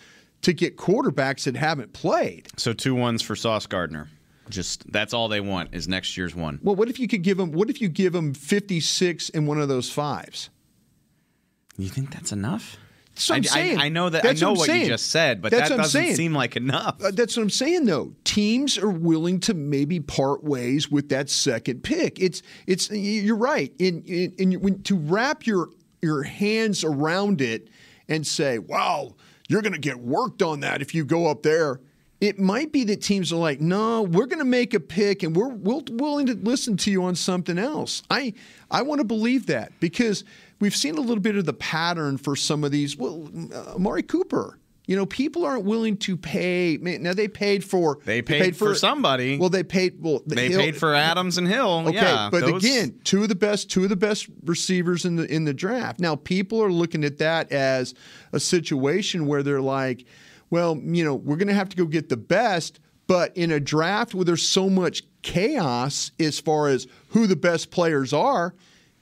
to 0.44 0.54
get 0.54 0.78
quarterbacks 0.78 1.46
that 1.46 1.56
haven't 1.56 1.94
played. 1.94 2.48
so 2.58 2.74
two 2.74 2.94
ones 2.94 3.24
for 3.24 3.36
Sauce 3.36 3.66
Gardner. 3.66 4.08
Just 4.50 4.92
that's 4.92 5.12
all 5.12 5.28
they 5.28 5.42
want 5.42 5.74
is 5.74 5.88
next 5.88 6.16
year's 6.16 6.36
one. 6.36 6.60
Well, 6.62 6.76
what 6.76 6.90
if 6.90 7.00
you 7.00 7.08
could 7.08 7.24
give 7.24 7.38
them? 7.38 7.52
What 7.54 7.72
if 7.72 7.82
you 7.82 7.90
give 7.90 8.14
them 8.14 8.36
56 8.36 9.32
and 9.32 9.48
one 9.48 9.60
of 9.60 9.68
those 9.68 9.90
fives? 9.90 10.52
You 11.78 11.90
think 11.90 12.12
that's 12.12 12.32
enough? 12.32 12.78
That's 13.16 13.30
what 13.30 13.36
I'm 13.36 13.42
I, 13.44 13.46
saying. 13.46 13.78
I, 13.80 13.86
I 13.86 13.90
know 13.90 14.10
that. 14.10 14.24
That's 14.24 14.42
I 14.42 14.46
know 14.46 14.52
what 14.52 14.56
I'm 14.56 14.60
what, 14.60 14.66
saying. 14.68 14.82
you 14.82 14.88
just 14.90 15.10
said, 15.10 15.42
but 15.42 15.52
That's 15.52 15.70
that 15.70 15.78
doesn't 15.78 16.02
saying. 16.02 16.16
seem 16.16 16.34
like 16.34 16.58
enough. 16.58 17.02
Uh, 17.02 17.12
that's 17.12 17.38
what 17.38 17.44
I'm 17.44 17.50
saying, 17.50 17.86
though. 17.86 18.14
Teams 18.26 18.78
are 18.78 18.90
willing 18.90 19.40
to 19.42 19.54
maybe 19.54 20.02
part 20.02 20.44
ways 20.44 20.92
with 20.92 21.08
that 21.10 21.30
second 21.30 21.82
pick. 21.84 22.20
It's 22.20 22.42
it's 22.68 22.90
you're 22.92 23.38
right. 23.38 23.74
In 23.80 24.04
in, 24.04 24.34
in 24.38 24.62
when, 24.62 24.84
to 24.84 24.98
wrap 24.98 25.48
your 25.48 25.70
your 26.02 26.24
hands 26.24 26.84
around 26.84 27.40
it 27.40 27.70
and 28.10 28.28
say, 28.28 28.60
"Wow, 28.60 29.16
you're 29.48 29.62
going 29.62 29.74
to 29.74 29.80
get 29.80 30.00
worked 30.00 30.42
on 30.42 30.60
that 30.62 30.82
if 30.82 30.94
you 30.94 31.06
go 31.06 31.28
up 31.28 31.44
there." 31.44 31.80
It 32.22 32.40
might 32.40 32.72
be 32.72 32.86
that 32.86 33.02
teams 33.02 33.32
are 33.32 33.38
like, 33.38 33.62
"No, 33.62 34.02
we're 34.02 34.26
going 34.26 34.40
to 34.40 34.46
make 34.46 34.74
a 34.74 34.80
pick, 34.80 35.24
and 35.24 35.34
we're 35.36 35.50
we're 35.50 35.82
willing 35.92 36.26
to 36.28 36.34
listen 36.34 36.76
to 36.78 36.92
you 36.92 37.04
on 37.04 37.16
something 37.16 37.58
else." 37.58 38.04
I 38.10 38.34
I 38.70 38.82
want 38.82 39.00
to 39.00 39.06
believe 39.06 39.46
that 39.48 39.72
because 39.80 40.26
we've 40.60 40.76
seen 40.76 40.98
a 40.98 41.02
little 41.02 41.22
bit 41.22 41.36
of 41.36 41.46
the 41.46 41.54
pattern 41.54 42.18
for 42.18 42.36
some 42.36 42.64
of 42.64 42.72
these. 42.72 42.98
Well, 42.98 43.30
uh, 43.54 43.76
Amari 43.76 44.04
Cooper. 44.04 44.60
You 44.88 44.96
know, 44.96 45.08
people 45.08 45.44
aren't 45.46 45.66
willing 45.66 45.98
to 45.98 46.16
pay. 46.16 46.78
Now 46.80 47.14
they 47.14 47.28
paid 47.28 47.64
for 47.64 47.98
They 48.06 48.22
paid 48.22 48.56
for 48.56 48.76
somebody. 48.76 49.40
Well, 49.40 49.50
they 49.50 49.64
paid. 49.64 49.96
Well, 50.00 50.22
they 50.28 50.50
Hill- 50.50 50.60
paid 50.60 50.78
for 50.78 50.94
Adams 50.94 51.40
and 51.40 51.48
Hill. 51.48 51.86
Okay, 51.88 51.96
yeah, 51.96 52.30
but 52.32 52.42
those- 52.42 52.64
again, 52.64 53.00
two 53.04 53.24
of 53.24 53.30
the 53.30 53.36
best, 53.36 53.72
two 53.72 53.84
of 53.84 53.90
the 53.90 53.96
best 53.96 54.28
receivers 54.44 55.04
in 55.04 55.16
the 55.16 55.26
in 55.26 55.46
the 55.46 55.56
draft. 55.56 56.00
Now, 56.00 56.16
people 56.16 56.62
are 56.62 56.72
looking 56.72 57.04
at 57.04 57.18
that 57.18 57.52
as 57.52 57.96
a 58.32 58.40
situation 58.40 59.26
where 59.26 59.42
they're 59.42 59.60
like, 59.62 60.06
well, 60.52 60.80
you 60.84 61.04
know, 61.04 61.16
we're 61.16 61.38
going 61.38 61.48
to 61.48 61.56
have 61.56 61.70
to 61.70 61.78
go 61.78 61.86
get 61.86 62.10
the 62.10 62.18
best, 62.18 62.80
but 63.08 63.36
in 63.36 63.50
a 63.50 63.60
draft 63.60 64.14
where 64.14 64.26
there's 64.26 64.48
so 64.48 64.70
much 64.70 65.02
chaos 65.24 66.12
as 66.20 66.40
far 66.40 66.68
as 66.68 66.86
who 67.10 67.26
the 67.26 67.36
best 67.36 67.72
players 67.72 68.14
are. 68.14 68.54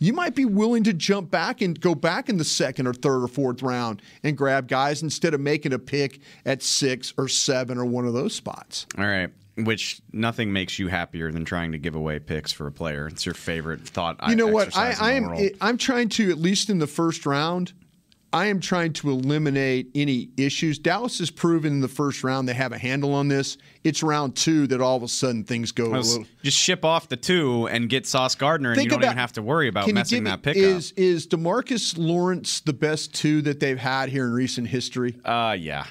You 0.04 0.12
might 0.12 0.36
be 0.36 0.44
willing 0.44 0.84
to 0.84 0.92
jump 0.92 1.32
back 1.32 1.62
and 1.62 1.80
go 1.80 1.96
back 1.96 2.28
in 2.28 2.36
the 2.36 2.44
second 2.44 2.88
or 2.88 2.94
third 2.94 3.24
or 3.24 3.28
fourth 3.30 3.64
round 3.64 4.02
and 4.22 4.38
grab 4.38 4.68
guys 4.68 5.02
instead 5.02 5.34
of 5.34 5.40
making 5.40 5.72
a 5.72 5.80
pick 5.80 6.20
at 6.46 6.62
six 6.62 7.14
or 7.18 7.30
seven 7.30 7.78
or 7.78 7.86
one 7.86 8.06
of 8.06 8.12
those 8.12 8.36
spots. 8.36 8.86
All 8.98 9.06
right. 9.06 9.30
Which 9.56 10.02
nothing 10.12 10.52
makes 10.52 10.78
you 10.78 10.90
happier 10.90 11.32
than 11.32 11.46
trying 11.46 11.72
to 11.72 11.78
give 11.78 11.96
away 11.96 12.20
picks 12.20 12.52
for 12.52 12.68
a 12.68 12.72
player. 12.72 13.08
It's 13.08 13.26
your 13.26 13.36
favorite 13.36 13.88
thought. 13.88 14.18
You 14.28 14.36
know 14.36 14.48
what? 14.48 14.76
I, 14.76 14.94
I 15.00 15.12
am. 15.14 15.38
I'm 15.62 15.78
trying 15.78 16.10
to 16.10 16.32
at 16.32 16.38
least 16.38 16.70
in 16.70 16.80
the 16.80 16.88
first 16.88 17.26
round. 17.26 17.72
I 18.34 18.48
am 18.48 18.60
trying 18.60 18.94
to 18.94 19.12
eliminate 19.12 19.90
any 19.94 20.30
issues. 20.38 20.80
Dallas 20.80 21.20
has 21.20 21.30
proven 21.30 21.74
in 21.74 21.80
the 21.82 21.88
first 21.88 22.24
round 22.24 22.50
they 22.50 22.54
have 22.54 22.72
a 22.72 22.78
handle 22.78 23.14
on 23.14 23.28
this. 23.28 23.58
It's 23.84 24.02
round 24.02 24.36
two 24.36 24.68
that 24.68 24.82
all 24.82 24.98
of 24.98 25.04
a 25.04 25.08
sudden 25.08 25.44
things 25.44 25.72
go 25.72 25.90
little. 25.90 26.26
just 26.42 26.58
ship 26.58 26.84
off 26.84 27.10
the 27.10 27.18
two 27.18 27.68
and 27.68 27.88
get 27.90 28.08
Sauce 28.08 28.36
Gardner, 28.36 28.72
and 28.72 28.84
you 28.84 28.90
don't 28.90 29.04
even 29.04 29.16
have 29.18 29.34
to 29.34 29.42
worry 29.42 29.68
about 29.68 29.92
messing 29.94 30.24
that 30.24 30.42
pickup. 30.42 30.62
Is 30.62 30.92
is 30.94 31.28
Demarcus 31.28 31.96
Lawrence 31.98 32.60
the 32.62 32.74
best 32.74 33.14
two 33.14 33.42
that 33.44 33.60
they've 33.60 33.78
had 33.78 34.10
here 34.10 34.26
in 34.26 34.34
recent 34.34 34.68
history? 34.68 35.16
uh, 35.26 35.56
yeah, 35.60 35.86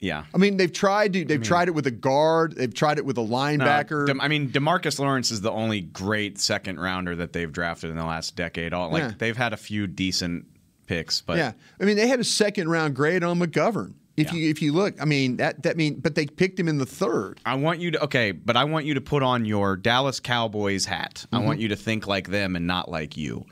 yeah. 0.00 0.24
I 0.34 0.38
mean, 0.38 0.56
they've 0.56 0.72
tried 0.72 1.12
to. 1.14 1.24
They've 1.24 1.42
tried 1.42 1.68
it 1.68 1.72
with 1.72 1.86
a 1.86 1.90
guard. 1.90 2.56
They've 2.56 2.72
tried 2.72 2.98
it 2.98 3.04
with 3.04 3.18
a 3.18 3.22
No, 3.22 3.28
linebacker. 3.28 4.16
I 4.20 4.28
mean, 4.28 4.50
Demarcus 4.50 4.98
Lawrence 4.98 5.30
is 5.30 5.40
the 5.40 5.50
only 5.52 5.80
great 5.80 6.38
second 6.38 6.78
rounder 6.80 7.16
that 7.16 7.32
they've 7.32 7.50
drafted 7.52 7.90
in 7.90 7.96
the 7.96 8.04
last 8.04 8.36
decade. 8.36 8.72
All 8.72 8.90
like 8.90 9.02
Yeah. 9.02 9.12
they've 9.18 9.36
had 9.36 9.52
a 9.52 9.56
few 9.58 9.86
decent 9.86 10.46
picks, 10.86 11.20
but 11.20 11.36
yeah, 11.38 11.52
I 11.80 11.84
mean, 11.84 11.96
they 11.96 12.06
had 12.08 12.20
a 12.20 12.24
second 12.24 12.68
round 12.68 12.94
grade 12.96 13.22
on 13.24 13.38
McGovern. 13.38 13.94
If 14.16 14.32
Yeah. 14.32 14.38
you 14.38 14.50
if 14.50 14.62
you 14.62 14.72
look, 14.72 15.00
I 15.02 15.04
mean 15.06 15.38
that 15.38 15.62
that 15.64 15.76
mean, 15.76 15.98
but 16.00 16.14
they 16.14 16.26
picked 16.26 16.58
him 16.60 16.68
in 16.68 16.78
the 16.78 16.86
third. 16.86 17.40
I 17.44 17.54
want 17.56 17.80
you 17.80 17.90
to 17.92 18.04
okay, 18.04 18.30
but 18.32 18.56
I 18.56 18.64
want 18.64 18.86
you 18.86 18.94
to 18.94 19.00
put 19.00 19.22
on 19.24 19.44
your 19.44 19.76
Dallas 19.76 20.20
Cowboys 20.20 20.84
hat. 20.84 21.26
I 21.32 21.36
Mm-hmm. 21.38 21.46
want 21.46 21.60
you 21.60 21.68
to 21.68 21.76
think 21.76 22.06
like 22.06 22.28
them 22.28 22.54
and 22.56 22.66
not 22.66 22.88
like 22.90 23.16
you. 23.16 23.44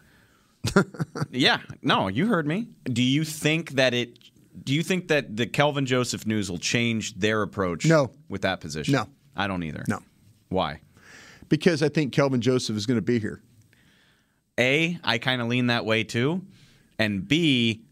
yeah, 1.30 1.58
no, 1.82 2.06
you 2.08 2.26
heard 2.26 2.46
me. 2.46 2.68
Do 2.84 3.02
you 3.02 3.24
think 3.24 3.72
that 3.72 3.94
it? 3.94 4.18
Do 4.64 4.72
you 4.72 4.82
think 4.84 5.08
that 5.08 5.36
the 5.36 5.46
Kelvin 5.46 5.86
Joseph 5.86 6.26
news 6.26 6.48
will 6.50 6.58
change 6.58 7.14
their 7.14 7.42
approach? 7.42 7.84
No. 7.86 8.10
with 8.28 8.42
that 8.42 8.60
position. 8.60 8.92
No. 8.94 9.08
I 9.34 9.46
don't 9.48 9.62
either. 9.62 9.84
No. 9.88 10.00
Why? 10.48 10.80
because 11.48 11.82
I 11.82 11.90
think 11.90 12.12
Kelvin 12.14 12.40
Joseph 12.40 12.76
is 12.78 12.86
going 12.86 12.96
to 12.96 13.02
be 13.02 13.18
here. 13.18 13.42
A, 14.58 14.98
I 15.04 15.18
kind 15.18 15.42
of 15.42 15.48
lean 15.48 15.66
that 15.66 15.84
way 15.84 16.02
too, 16.04 16.42
and 17.02 17.26
B, 17.26 17.82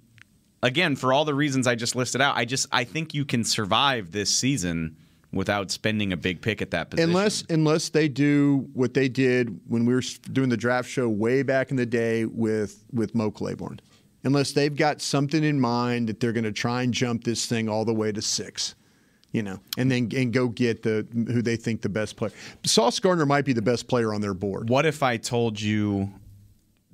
again 0.63 0.97
for 0.97 1.13
all 1.13 1.25
the 1.25 1.35
reasons 1.35 1.67
I 1.67 1.75
just 1.75 1.97
listed 1.97 2.21
out, 2.21 2.37
I 2.37 2.45
just 2.45 2.67
I 2.73 2.85
think 2.85 3.15
you 3.15 3.25
can 3.25 3.45
survive 3.45 4.13
this 4.13 4.35
season 4.35 4.97
without 5.33 5.71
spending 5.71 6.13
a 6.13 6.17
big 6.17 6.41
pick 6.41 6.61
at 6.63 6.71
that 6.71 6.91
position. 6.91 7.11
Unless 7.11 7.45
unless 7.51 7.89
they 7.91 8.09
do 8.09 8.69
what 8.73 8.95
they 8.95 9.09
did 9.09 9.61
when 9.69 9.85
we 9.85 9.95
were 9.95 10.03
doing 10.33 10.49
the 10.49 10.57
draft 10.57 10.89
show 10.89 11.09
way 11.09 11.43
back 11.43 11.71
in 11.71 11.77
the 11.77 11.87
day 11.87 12.25
with 12.25 12.85
with 12.93 13.15
Mo 13.15 13.31
Claiborne. 13.31 13.81
Unless 14.23 14.53
they've 14.53 14.77
got 14.77 15.01
something 15.01 15.43
in 15.43 15.59
mind 15.59 16.09
that 16.09 16.21
they're 16.21 16.33
going 16.33 16.45
to 16.45 16.53
try 16.53 16.83
and 16.83 16.93
jump 16.93 17.25
this 17.25 17.47
thing 17.47 17.71
all 17.71 17.87
the 17.87 17.95
way 17.95 18.13
to 18.13 18.21
six, 18.21 18.75
you 19.33 19.43
know, 19.43 19.59
and 19.79 19.91
then 19.91 20.11
and 20.15 20.31
go 20.31 20.49
get 20.49 20.83
the 20.83 21.07
who 21.15 21.41
they 21.41 21.57
think 21.57 21.81
the 21.81 21.89
best 21.89 22.17
player. 22.17 22.33
Sauce 22.65 23.01
Gardner 23.01 23.25
might 23.25 23.47
be 23.47 23.55
the 23.55 23.63
best 23.63 23.89
player 23.89 24.13
on 24.13 24.21
their 24.21 24.35
board. 24.35 24.69
What 24.69 24.85
if 24.85 25.03
I 25.03 25.17
told 25.17 25.59
you 25.59 26.13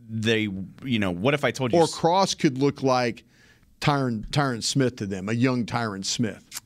they, 0.08 0.48
you 0.84 0.98
know, 0.98 1.10
what 1.10 1.34
if 1.34 1.44
I 1.44 1.50
told 1.50 1.72
you 1.72 1.80
Or 1.80 1.86
Cross 1.86 2.34
could 2.34 2.58
look 2.58 2.82
like 2.82 3.24
Tyron 3.80 4.26
Tyron 4.30 4.62
Smith 4.62 4.96
to 4.96 5.06
them, 5.06 5.28
a 5.28 5.32
young 5.32 5.66
Tyron 5.66 6.04
Smith. 6.04 6.60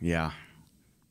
yeah. 0.00 0.32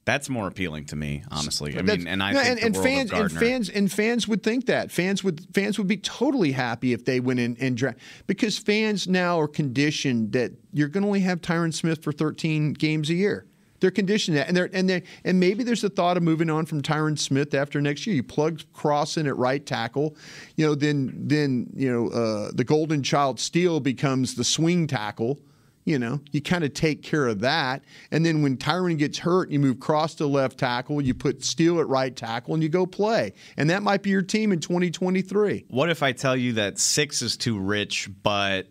That's 0.03 0.29
more 0.29 0.47
appealing 0.47 0.85
to 0.85 0.95
me, 0.95 1.23
honestly. 1.29 1.73
I 1.73 1.81
That's- 1.81 1.99
mean, 1.99 2.07
and 2.07 2.23
I 2.23 2.31
no, 2.31 2.39
think 2.41 2.63
and, 2.63 2.75
and 2.75 2.83
fans 2.83 3.11
and 3.11 3.31
fans 3.31 3.69
and 3.69 3.91
fans 3.91 4.27
would 4.27 4.41
think 4.41 4.65
that 4.65 4.91
fans 4.91 5.23
would 5.23 5.45
fans 5.53 5.77
would 5.77 5.87
be 5.87 5.97
totally 5.97 6.51
happy 6.53 6.91
if 6.91 7.05
they 7.05 7.19
went 7.19 7.39
in 7.39 7.55
and 7.59 7.77
draft 7.77 7.99
because 8.25 8.57
fans 8.57 9.07
now 9.07 9.39
are 9.39 9.47
conditioned 9.47 10.31
that 10.31 10.53
you're 10.73 10.87
going 10.87 11.03
to 11.03 11.07
only 11.07 11.19
have 11.19 11.39
Tyron 11.41 11.71
Smith 11.71 12.03
for 12.03 12.11
13 12.11 12.73
games 12.73 13.11
a 13.11 13.13
year. 13.13 13.45
They're 13.81 13.91
conditioned 13.91 14.37
that, 14.37 14.47
and 14.47 14.55
they're 14.55 14.69
and 14.71 14.89
they 14.89 15.03
and 15.25 15.39
maybe 15.39 15.63
there's 15.63 15.83
a 15.83 15.89
thought 15.89 16.15
of 16.15 16.23
moving 16.23 16.49
on 16.49 16.65
from 16.67 16.81
Tyron 16.81 17.17
Smith 17.19 17.53
after 17.53 17.81
next 17.81 18.07
year. 18.07 18.15
You 18.15 18.23
plug 18.23 18.61
Cross 18.73 19.17
in 19.17 19.27
at 19.27 19.35
right 19.35 19.65
tackle, 19.65 20.15
you 20.55 20.65
know, 20.65 20.75
then 20.75 21.11
then 21.15 21.71
you 21.75 21.91
know 21.91 22.07
uh, 22.09 22.51
the 22.53 22.63
golden 22.63 23.03
child 23.03 23.39
Steele 23.39 23.79
becomes 23.79 24.35
the 24.35 24.43
swing 24.43 24.87
tackle. 24.87 25.39
You 25.83 25.97
know, 25.97 26.21
you 26.31 26.43
kind 26.43 26.63
of 26.63 26.75
take 26.75 27.01
care 27.01 27.25
of 27.25 27.39
that. 27.39 27.83
And 28.11 28.23
then 28.23 28.43
when 28.43 28.55
Tyron 28.55 28.99
gets 28.99 29.17
hurt, 29.17 29.49
you 29.49 29.59
move 29.59 29.79
Cross 29.79 30.13
to 30.15 30.27
left 30.27 30.59
tackle, 30.59 31.01
you 31.01 31.15
put 31.15 31.43
Steele 31.43 31.79
at 31.79 31.87
right 31.87 32.15
tackle, 32.15 32.53
and 32.53 32.61
you 32.61 32.69
go 32.69 32.85
play. 32.85 33.33
And 33.57 33.71
that 33.71 33.81
might 33.81 34.03
be 34.03 34.11
your 34.11 34.21
team 34.21 34.51
in 34.51 34.59
2023. 34.59 35.65
What 35.69 35.89
if 35.89 36.03
I 36.03 36.11
tell 36.11 36.37
you 36.37 36.53
that 36.53 36.77
six 36.77 37.23
is 37.23 37.35
too 37.35 37.57
rich, 37.57 38.11
but, 38.21 38.67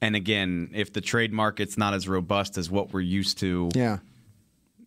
and 0.00 0.16
again, 0.16 0.70
if 0.72 0.94
the 0.94 1.02
trade 1.02 1.30
market's 1.30 1.76
not 1.76 1.92
as 1.92 2.08
robust 2.08 2.56
as 2.56 2.70
what 2.70 2.90
we're 2.90 3.00
used 3.00 3.36
to, 3.40 3.68
Yeah. 3.74 3.98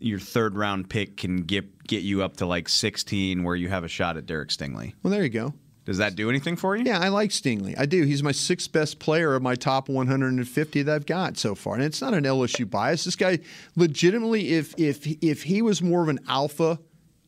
Your 0.04 0.20
third 0.20 0.56
round 0.56 0.90
pick 0.90 1.18
can 1.18 1.44
get 1.44 1.88
get 1.88 2.04
you 2.04 2.24
up 2.24 2.38
to 2.38 2.46
like 2.46 2.70
16 2.70 3.44
where 3.44 3.56
you 3.56 3.70
have 3.70 3.84
a 3.84 3.88
shot 3.88 4.18
at 4.18 4.26
Derek 4.26 4.50
Stingley. 4.50 4.94
Well, 5.04 5.12
there 5.12 5.24
you 5.24 5.30
go. 5.30 5.54
Does 5.86 5.98
that 5.98 6.16
do 6.16 6.30
anything 6.30 6.56
for 6.56 6.78
you? 6.78 6.86
Yeah, 6.86 7.00
I 7.00 7.10
like 7.10 7.32
Stingley. 7.32 7.78
I 7.78 7.86
do. 7.86 8.04
He's 8.04 8.24
my 8.24 8.32
sixth 8.32 8.72
best 8.72 9.00
player 9.00 9.36
of 9.36 9.42
my 9.42 9.56
top 9.56 9.90
150 9.90 10.82
that 10.84 10.94
I've 10.94 11.06
got 11.06 11.38
so 11.38 11.56
far, 11.56 11.76
and 11.76 11.84
it's 11.84 12.02
not 12.02 12.14
an 12.14 12.24
LSU 12.24 12.70
bias. 12.70 13.04
This 13.04 13.18
guy, 13.18 13.40
legitimately, 13.76 14.54
if 14.54 14.74
if 14.78 15.06
if 15.22 15.44
he 15.44 15.62
was 15.62 15.82
more 15.82 16.02
of 16.04 16.10
an 16.10 16.20
alpha, 16.28 16.80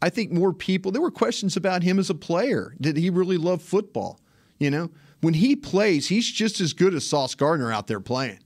I 0.01 0.09
think 0.09 0.31
more 0.31 0.53
people. 0.53 0.91
There 0.91 1.01
were 1.01 1.11
questions 1.11 1.57
about 1.57 1.83
him 1.83 1.99
as 1.99 2.09
a 2.09 2.15
player. 2.15 2.75
Did 2.79 2.95
he 2.95 3.09
really 3.09 3.37
love 3.37 3.61
football? 3.61 4.21
You 4.57 4.71
know, 4.71 4.89
when 5.19 5.33
he 5.33 5.57
plays, 5.57 6.07
he's 6.07 6.31
just 6.31 6.61
as 6.61 6.71
good 6.71 6.93
as 6.93 7.05
Sauce 7.05 7.35
Gardner 7.35 7.73
out 7.73 7.87
there 7.87 7.99
playing. 7.99 8.39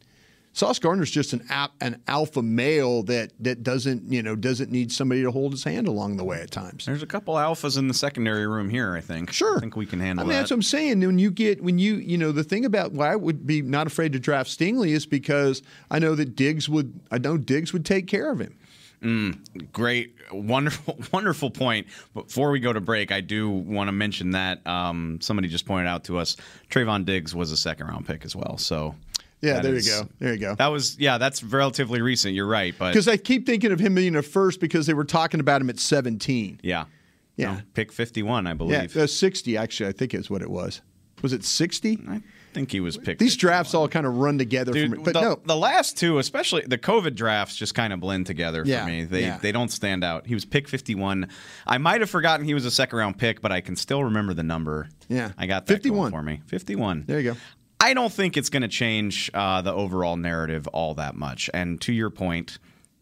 Sauce 0.53 0.79
Gardner's 0.79 1.11
just 1.11 1.33
an 1.33 1.47
an 1.79 2.01
alpha 2.07 2.41
male 2.41 3.03
that 3.03 3.31
that 3.39 3.63
doesn't 3.63 4.11
you 4.11 4.23
know 4.23 4.35
doesn't 4.35 4.71
need 4.71 4.91
somebody 4.91 5.21
to 5.23 5.31
hold 5.31 5.51
his 5.51 5.63
hand 5.63 5.87
along 5.87 6.17
the 6.17 6.23
way 6.23 6.41
at 6.41 6.51
times. 6.51 6.85
There's 6.85 7.03
a 7.03 7.07
couple 7.07 7.35
alphas 7.35 7.77
in 7.77 7.87
the 7.87 7.93
secondary 7.93 8.47
room 8.47 8.69
here. 8.69 8.95
I 8.95 9.01
think. 9.01 9.31
Sure, 9.31 9.57
I 9.57 9.59
think 9.59 9.75
we 9.75 9.85
can 9.85 9.99
handle 9.99 10.23
I 10.23 10.25
mean, 10.25 10.33
that. 10.33 10.39
that's 10.39 10.51
what 10.51 10.57
I'm 10.57 10.63
saying. 10.63 11.01
When 11.01 11.19
you 11.19 11.31
get 11.31 11.63
when 11.63 11.77
you 11.79 11.95
you 11.95 12.17
know 12.17 12.31
the 12.31 12.43
thing 12.43 12.65
about 12.65 12.91
why 12.91 13.13
I 13.13 13.15
would 13.15 13.45
be 13.45 13.61
not 13.61 13.87
afraid 13.87 14.13
to 14.13 14.19
draft 14.19 14.49
Stingley 14.49 14.89
is 14.89 15.05
because 15.05 15.61
I 15.91 15.99
know 15.99 16.15
that 16.15 16.35
Diggs 16.35 16.67
would 16.67 16.99
I 17.11 17.19
know 17.19 17.37
Diggs 17.37 17.71
would 17.71 17.85
take 17.85 18.07
care 18.07 18.31
of 18.31 18.39
him. 18.39 18.57
Great, 19.71 20.15
wonderful, 20.31 20.97
wonderful 21.13 21.51
point. 21.51 21.87
Before 22.13 22.51
we 22.51 22.59
go 22.59 22.73
to 22.73 22.81
break, 22.81 23.11
I 23.11 23.21
do 23.21 23.49
want 23.49 23.87
to 23.87 23.91
mention 23.93 24.31
that 24.31 24.65
um, 24.67 25.19
somebody 25.21 25.47
just 25.47 25.65
pointed 25.65 25.87
out 25.87 26.03
to 26.05 26.17
us 26.17 26.35
Trevon 26.69 27.05
Diggs 27.05 27.33
was 27.33 27.51
a 27.51 27.57
second 27.57 27.87
round 27.87 28.05
pick 28.05 28.25
as 28.25 28.35
well. 28.35 28.57
So 28.57 28.95
Yeah, 29.41 29.53
that 29.55 29.63
there 29.63 29.75
is- 29.75 29.87
you 29.87 29.93
go. 30.03 30.09
There 30.19 30.33
you 30.33 30.39
go. 30.39 30.55
That 30.55 30.67
was 30.67 30.97
yeah, 30.99 31.17
that's 31.17 31.43
relatively 31.43 32.01
recent. 32.01 32.33
You're 32.35 32.45
right, 32.47 32.73
but 32.77 32.91
Because 32.91 33.07
I 33.07 33.17
keep 33.17 33.45
thinking 33.45 33.71
of 33.71 33.79
him 33.79 33.95
being 33.95 34.15
a 34.15 34.21
first 34.21 34.59
because 34.59 34.85
they 34.85 34.93
were 34.93 35.05
talking 35.05 35.39
about 35.39 35.61
him 35.61 35.69
at 35.69 35.79
17. 35.79 36.59
yeah, 36.63 36.85
Yeah. 37.37 37.53
No, 37.55 37.61
pick 37.73 37.91
51, 37.91 38.47
I 38.47 38.49
Yeah, 38.49 38.53
believe. 38.55 38.97
uh, 38.97 39.07
60 39.07 39.55
actually. 39.57 39.89
I 39.89 39.93
think 39.93 40.13
is 40.13 40.29
what 40.29 40.41
it 40.41 40.49
was. 40.49 40.81
Was 41.21 41.33
it 41.33 41.43
60? 41.43 41.99
I 42.09 42.21
think 42.53 42.71
he 42.71 42.79
was 42.79 42.95
picked. 42.97 43.19
These 43.19 43.33
51. 43.33 43.39
drafts 43.51 43.73
all 43.73 43.87
kind 43.89 44.05
of 44.05 44.15
run 44.15 44.37
together 44.37 44.71
Dude, 44.71 44.89
for 44.89 44.95
me. 44.97 45.03
But 45.03 45.13
the, 45.13 45.21
no, 45.21 45.39
the 45.45 45.55
last 45.55 45.97
two, 45.97 46.17
especially 46.17 46.63
the 46.65 46.77
COVID 46.77 47.13
drafts, 47.15 47.55
just 47.57 47.75
kind 47.75 47.91
of 47.93 47.99
blend 47.99 48.25
together 48.25 48.63
Yeah, 48.65 48.83
for 48.85 48.89
me. 48.89 49.03
They 49.03 49.21
yeah. 49.21 49.37
they 49.37 49.51
don't 49.51 49.69
stand 49.69 50.03
out. 50.03 50.27
He 50.27 50.33
was 50.33 50.45
pick 50.45 50.67
51. 50.69 51.27
I 51.67 51.77
might 51.77 51.99
have 52.01 52.09
forgotten 52.09 52.45
he 52.45 52.53
was 52.53 52.65
a 52.65 52.71
second 52.71 52.97
round 52.99 53.17
pick, 53.17 53.41
but 53.41 53.51
I 53.51 53.59
can 53.61 53.75
still 53.75 54.03
remember 54.05 54.33
the 54.33 54.43
number. 54.43 54.89
Yeah. 55.09 55.31
I 55.37 55.45
got 55.45 55.65
that 55.67 55.73
51. 55.75 56.11
going 56.11 56.11
for 56.11 56.23
me. 56.23 56.41
51. 56.47 57.03
there 57.05 57.19
you 57.19 57.33
go. 57.33 57.37
I 57.79 57.93
don't 57.93 58.11
think 58.11 58.35
it's 58.35 58.49
going 58.49 58.61
to 58.61 58.67
change 58.67 59.31
uh, 59.33 59.61
the 59.61 59.73
overall 59.73 60.17
narrative 60.17 60.67
all 60.67 60.95
that 60.95 61.15
much. 61.15 61.49
And 61.53 61.79
to 61.81 61.93
your 61.93 62.09
point, 62.09 62.57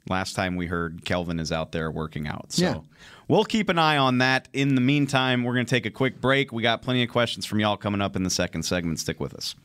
last 0.07 0.33
time 0.35 0.55
we 0.55 0.67
heard 0.67 1.03
Kelvin 1.03 1.39
is 1.39 1.51
out 1.51 1.71
there 1.71 1.89
working 1.89 2.27
out. 2.27 2.51
So 2.51 2.61
Yeah. 2.63 2.79
we'll 3.27 3.45
keep 3.45 3.69
an 3.69 3.79
eye 3.79 3.97
on 3.97 4.19
that. 4.19 4.47
In 4.53 4.75
the 4.75 4.81
meantime, 4.81 5.43
we're 5.43 5.55
going 5.55 5.65
to 5.65 5.69
take 5.69 5.85
a 5.87 5.91
quick 5.91 6.21
break. 6.21 6.51
We 6.51 6.61
got 6.61 6.81
plenty 6.83 7.01
of 7.03 7.09
questions 7.09 7.45
from 7.45 7.59
y'all 7.59 7.77
coming 7.77 8.01
up 8.01 8.15
in 8.15 8.23
the 8.23 8.29
second 8.29 8.63
segment. 8.63 8.99
Stick 8.99 9.19
with 9.19 9.33
us. 9.33 9.55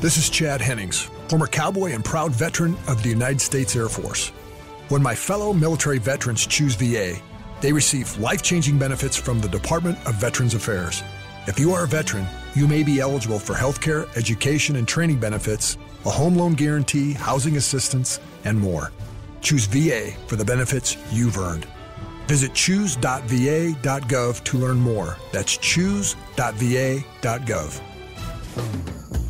This 0.00 0.18
is 0.18 0.28
Chad 0.28 0.60
Hennings, 0.60 1.08
former 1.28 1.46
cowboy 1.46 1.92
and 1.92 2.04
proud 2.04 2.32
veteran 2.32 2.76
of 2.86 3.02
the 3.02 3.08
United 3.08 3.40
States 3.40 3.74
Air 3.74 3.88
Force. 3.88 4.28
When 4.90 5.02
my 5.02 5.14
fellow 5.14 5.54
military 5.54 5.98
veterans 5.98 6.46
choose 6.46 6.74
VA, 6.74 7.14
they 7.62 7.72
receive 7.72 8.16
life 8.18 8.42
changing 8.42 8.78
benefits 8.78 9.16
from 9.16 9.40
the 9.40 9.48
Department 9.48 9.96
of 10.06 10.14
Veterans 10.16 10.52
Affairs. 10.52 11.02
If 11.46 11.58
you 11.58 11.72
are 11.72 11.84
a 11.84 11.88
veteran, 11.88 12.26
you 12.56 12.66
may 12.66 12.82
be 12.82 13.00
eligible 13.00 13.38
for 13.38 13.54
healthcare, 13.54 14.08
education, 14.16 14.76
and 14.76 14.88
training 14.88 15.20
benefits, 15.20 15.76
a 16.06 16.10
home 16.10 16.34
loan 16.34 16.54
guarantee, 16.54 17.12
housing 17.12 17.58
assistance, 17.58 18.18
and 18.44 18.58
more. 18.58 18.92
Choose 19.42 19.66
VA 19.66 20.12
for 20.26 20.36
the 20.36 20.44
benefits 20.44 20.96
you've 21.12 21.36
earned. 21.36 21.66
Visit 22.26 22.54
choose.va.gov 22.54 24.44
to 24.44 24.58
learn 24.58 24.78
more. 24.78 25.16
That's 25.32 25.56
choose.va.gov. 25.58 26.16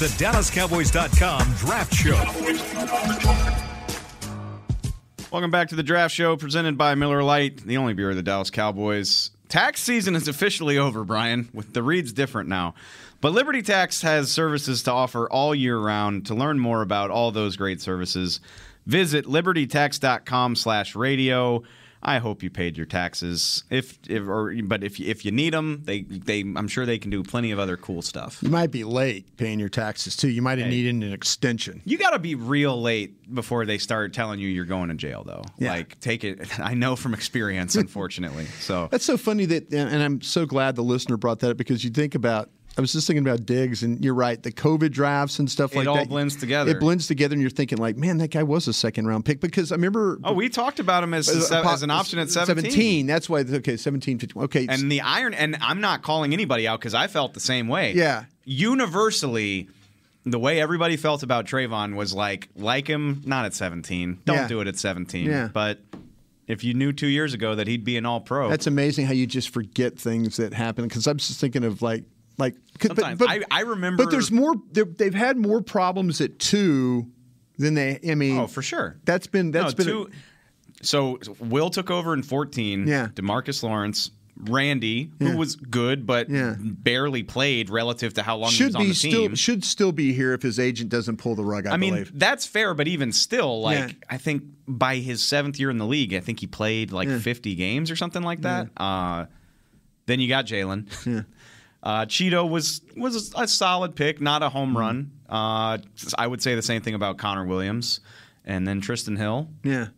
The 0.00 0.06
DallasCowboys.com 0.06 1.54
Draft 1.56 1.92
Show. 1.92 2.16
Welcome 5.30 5.50
back 5.50 5.68
to 5.68 5.74
the 5.74 5.82
draft 5.82 6.14
show 6.14 6.38
presented 6.38 6.78
by 6.78 6.94
Miller 6.94 7.22
Lite, 7.22 7.58
the 7.66 7.76
only 7.76 7.92
beer 7.92 8.08
of 8.08 8.16
the 8.16 8.22
Dallas 8.22 8.48
Cowboys. 8.48 9.30
Tax 9.50 9.82
season 9.82 10.16
is 10.16 10.26
officially 10.26 10.78
over, 10.78 11.04
Bryan. 11.04 11.50
With 11.52 11.74
the 11.74 11.82
reads 11.82 12.14
different 12.14 12.48
now. 12.48 12.72
But 13.20 13.34
Liberty 13.34 13.60
Tax 13.60 14.00
has 14.00 14.32
services 14.32 14.82
to 14.84 14.90
offer 14.90 15.28
all 15.28 15.54
year 15.54 15.78
round. 15.78 16.24
To 16.28 16.34
learn 16.34 16.58
more 16.58 16.80
about 16.80 17.10
all 17.10 17.30
those 17.30 17.58
great 17.58 17.82
services, 17.82 18.40
visit 18.86 19.26
libertytax.com 19.26 20.56
slash 20.56 20.96
radio. 20.96 21.62
I 22.02 22.18
hope 22.18 22.42
you 22.42 22.50
paid 22.50 22.76
your 22.76 22.86
taxes. 22.86 23.64
If, 23.68 23.98
if 24.08 24.26
or 24.26 24.54
but 24.64 24.82
if 24.82 24.98
if 24.98 25.24
you 25.24 25.32
need 25.32 25.52
them, 25.52 25.82
they 25.84 26.02
they 26.02 26.40
I'm 26.40 26.68
sure 26.68 26.86
they 26.86 26.98
can 26.98 27.10
do 27.10 27.22
plenty 27.22 27.50
of 27.50 27.58
other 27.58 27.76
cool 27.76 28.02
stuff. 28.02 28.42
You 28.42 28.50
might 28.50 28.70
be 28.70 28.84
late 28.84 29.36
paying 29.36 29.60
your 29.60 29.68
taxes 29.68 30.16
too. 30.16 30.28
You 30.28 30.42
might 30.42 30.58
have 30.58 30.68
needed 30.68 30.94
an 30.94 31.12
extension. 31.12 31.82
You 31.84 31.98
got 31.98 32.10
to 32.10 32.18
be 32.18 32.34
real 32.34 32.80
late 32.80 33.34
before 33.34 33.66
they 33.66 33.78
start 33.78 34.12
telling 34.12 34.40
you 34.40 34.48
you're 34.48 34.64
going 34.64 34.88
to 34.88 34.94
jail, 34.94 35.24
though. 35.24 35.44
Yeah. 35.58 35.72
Like, 35.72 36.00
take 36.00 36.24
it. 36.24 36.58
I 36.60 36.74
know 36.74 36.96
from 36.96 37.14
experience, 37.14 37.76
unfortunately. 37.76 38.46
So 38.60 38.88
That's 38.90 39.04
so 39.04 39.16
funny 39.16 39.44
that, 39.46 39.72
and 39.72 40.02
I'm 40.02 40.20
so 40.22 40.46
glad 40.46 40.76
the 40.76 40.82
listener 40.82 41.16
brought 41.16 41.40
that 41.40 41.50
up 41.50 41.56
because 41.56 41.84
you 41.84 41.90
think 41.90 42.14
about. 42.14 42.50
I 42.78 42.80
was 42.80 42.92
just 42.92 43.06
thinking 43.06 43.26
about 43.26 43.44
Diggs, 43.46 43.82
and 43.82 44.02
you're 44.02 44.14
right. 44.14 44.40
The 44.42 44.52
COVID 44.52 44.92
drafts 44.92 45.38
and 45.38 45.50
stuff 45.50 45.72
It 45.72 45.78
like 45.78 45.84
that. 45.86 45.90
It 45.92 45.98
all 45.98 46.04
blends 46.06 46.36
together. 46.36 46.70
It 46.70 46.80
blends 46.80 47.06
together, 47.08 47.34
and 47.34 47.40
you're 47.42 47.50
thinking 47.50 47.78
like, 47.78 47.96
man, 47.96 48.18
that 48.18 48.30
guy 48.30 48.42
was 48.44 48.68
a 48.68 48.72
second 48.72 49.06
round 49.06 49.24
pick 49.24 49.40
because 49.40 49.72
I 49.72 49.74
remember. 49.74 50.18
Oh, 50.24 50.32
we 50.32 50.48
talked 50.48 50.78
about 50.78 51.02
him 51.04 51.12
as, 51.12 51.28
uh, 51.28 51.40
se- 51.40 51.62
po- 51.62 51.72
as 51.72 51.82
an 51.82 51.90
option 51.90 52.18
at 52.20 52.30
17. 52.30 53.06
That's 53.06 53.28
why. 53.28 53.40
Okay, 53.40 53.76
17, 53.76 54.18
15. 54.18 54.42
Okay, 54.44 54.66
And 54.68 54.90
the 54.90 55.00
iron, 55.02 55.34
and 55.34 55.56
I'm 55.60 55.80
not 55.80 56.02
calling 56.02 56.32
anybody 56.32 56.66
out 56.68 56.78
because 56.80 56.94
I 56.94 57.06
felt 57.08 57.34
the 57.34 57.40
same 57.40 57.66
way. 57.68 57.92
Yeah. 57.94 58.24
Universally, 58.44 59.68
the 60.24 60.38
way 60.38 60.60
everybody 60.60 60.96
felt 60.96 61.22
about 61.22 61.46
Trevon 61.46 61.96
was 61.96 62.14
like, 62.14 62.48
like 62.56 62.86
him, 62.86 63.20
not 63.26 63.44
at 63.46 63.52
17. 63.54 64.20
Don't 64.24 64.36
Yeah. 64.36 64.48
do 64.48 64.60
it 64.60 64.68
at 64.68 64.78
17. 64.78 65.26
Yeah. 65.26 65.48
But 65.52 65.80
if 66.46 66.62
you 66.64 66.72
knew 66.74 66.92
two 66.92 67.06
years 67.08 67.34
ago 67.34 67.54
that 67.56 67.66
he'd 67.66 67.84
be 67.84 67.96
an 67.96 68.06
all 68.06 68.20
pro, 68.20 68.48
That's 68.48 68.66
amazing 68.66 69.06
how 69.06 69.12
you 69.12 69.26
just 69.26 69.50
forget 69.50 69.98
things 69.98 70.36
that 70.36 70.54
happen. 70.54 70.84
Because 70.84 71.06
I'm 71.06 71.16
just 71.18 71.40
thinking 71.40 71.64
of 71.64 71.82
like, 71.82 72.04
like. 72.40 72.54
'cause- 72.78 72.88
Sometimes. 72.96 73.20
I- 73.22 73.42
I 73.50 73.60
remember- 73.60 74.02
But 74.04 74.10
there's 74.10 74.32
more. 74.32 74.54
They've 74.72 75.14
had 75.14 75.36
more 75.36 75.62
problems 75.62 76.20
at 76.20 76.38
two 76.38 77.06
than 77.58 77.74
they. 77.74 78.00
I 78.08 78.14
mean, 78.14 78.38
oh, 78.38 78.46
for 78.46 78.62
sure. 78.62 78.98
That's 79.04 79.26
been. 79.26 79.50
That's 79.50 79.76
no, 79.78 79.84
been. 79.84 79.86
two, 79.86 80.10
so 80.82 81.18
Will 81.38 81.68
took 81.70 81.90
over 81.90 82.14
in 82.14 82.22
14. 82.22 82.86
Yeah. 82.88 83.08
Demarcus 83.14 83.62
Lawrence, 83.62 84.10
Randy, 84.42 85.10
who 85.18 85.26
Yeah. 85.28 85.34
was 85.34 85.56
good 85.56 86.06
but 86.06 86.30
Yeah. 86.30 86.56
barely 86.58 87.22
played 87.22 87.68
relative 87.68 88.14
to 88.14 88.22
how 88.22 88.38
long 88.38 88.48
he 88.50 88.56
should 88.56 88.66
was 88.68 88.74
on 88.76 88.82
be 88.84 88.88
the 88.88 88.94
still 88.94 89.10
team. 89.26 89.34
should 89.34 89.62
still 89.64 89.92
be 89.92 90.14
here 90.14 90.32
if 90.32 90.40
his 90.40 90.58
agent 90.58 90.88
doesn't 90.88 91.18
pull 91.18 91.34
the 91.34 91.44
rug. 91.44 91.66
I, 91.66 91.72
I 91.72 91.76
mean, 91.76 92.06
that's 92.14 92.46
fair, 92.46 92.72
but 92.72 92.88
even 92.88 93.12
still, 93.12 93.60
like 93.60 93.78
Yeah. 93.78 93.92
I 94.08 94.16
think 94.16 94.44
by 94.66 94.96
his 94.96 95.20
seventh 95.22 95.60
year 95.60 95.68
in 95.68 95.76
the 95.76 95.84
league, 95.86 96.14
I 96.14 96.20
think 96.20 96.40
he 96.40 96.46
played 96.46 96.90
like 96.92 97.10
50 97.10 97.54
games 97.56 97.90
or 97.90 97.96
something 97.96 98.22
like 98.22 98.40
that. 98.40 98.68
Uh, 98.78 99.26
then 100.06 100.18
you 100.20 100.28
got 100.28 100.46
Jaylon. 100.46 101.26
Uh, 101.82 102.04
Chido 102.06 102.48
was 102.48 102.82
was 102.96 103.32
a 103.36 103.48
solid 103.48 103.96
pick, 103.96 104.20
not 104.20 104.42
a 104.42 104.46
Mm-hmm. 104.46 104.56
home 104.56 104.76
run. 104.78 105.10
Uh, 105.28 105.78
I 106.18 106.26
would 106.26 106.42
say 106.42 106.54
the 106.54 106.62
same 106.62 106.82
thing 106.82 106.94
about 106.94 107.16
Connor 107.18 107.46
Williams, 107.46 108.00
and 108.44 108.66
then 108.66 108.80
Trysten 108.80 109.16
Hill. 109.16 109.48
yeah. 109.62 109.88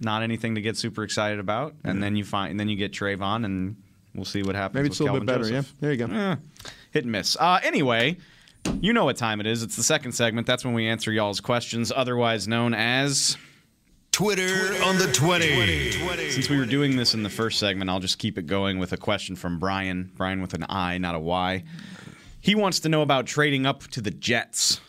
Not 0.00 0.22
anything 0.22 0.56
to 0.56 0.60
get 0.60 0.76
super 0.76 1.02
excited 1.04 1.38
about. 1.38 1.74
And 1.84 2.02
then 2.02 2.16
you 2.16 2.24
find, 2.24 2.50
and 2.50 2.58
then 2.60 2.68
you 2.68 2.76
get 2.76 2.92
Trevon, 2.92 3.44
and 3.44 3.76
we'll 4.14 4.24
see 4.26 4.42
what 4.42 4.54
happens. 4.56 4.74
Maybe 4.74 4.82
with 4.88 4.92
it's 4.92 5.00
a 5.00 5.04
little 5.04 5.20
bit 5.20 5.26
better. 5.26 5.44
Joseph. 5.44 5.72
Yeah. 5.74 5.80
There 5.80 5.92
you 5.92 6.06
go. 6.06 6.14
Eh, 6.14 6.36
hit 6.90 7.04
and 7.04 7.12
miss. 7.12 7.36
Uh, 7.38 7.60
anyway, 7.62 8.16
you 8.80 8.92
know 8.92 9.04
what 9.04 9.16
time 9.16 9.40
it 9.40 9.46
is. 9.46 9.62
It's 9.62 9.76
the 9.76 9.82
second 9.84 10.12
segment. 10.12 10.46
That's 10.46 10.64
when 10.64 10.74
we 10.74 10.86
answer 10.88 11.10
y'all's 11.12 11.40
questions, 11.40 11.92
otherwise 11.94 12.46
known 12.48 12.74
as. 12.74 13.36
Twitter, 14.14 14.80
on 14.84 14.96
the 14.96 15.10
20. 15.12 15.90
Since 16.30 16.48
we 16.48 16.56
were 16.56 16.66
doing 16.66 16.94
this 16.94 17.14
in 17.14 17.24
the 17.24 17.28
first 17.28 17.58
segment, 17.58 17.90
I'll 17.90 17.98
just 17.98 18.20
keep 18.20 18.38
it 18.38 18.46
going 18.46 18.78
with 18.78 18.92
a 18.92 18.96
question 18.96 19.34
from 19.34 19.58
Brian. 19.58 20.12
Brian 20.14 20.40
with 20.40 20.54
an 20.54 20.64
I, 20.68 20.98
not 20.98 21.16
a 21.16 21.18
Y. 21.18 21.64
He 22.40 22.54
wants 22.54 22.78
to 22.80 22.88
know 22.88 23.02
about 23.02 23.26
trading 23.26 23.66
up 23.66 23.82
to 23.88 24.00
the 24.00 24.12
Jets. 24.12 24.80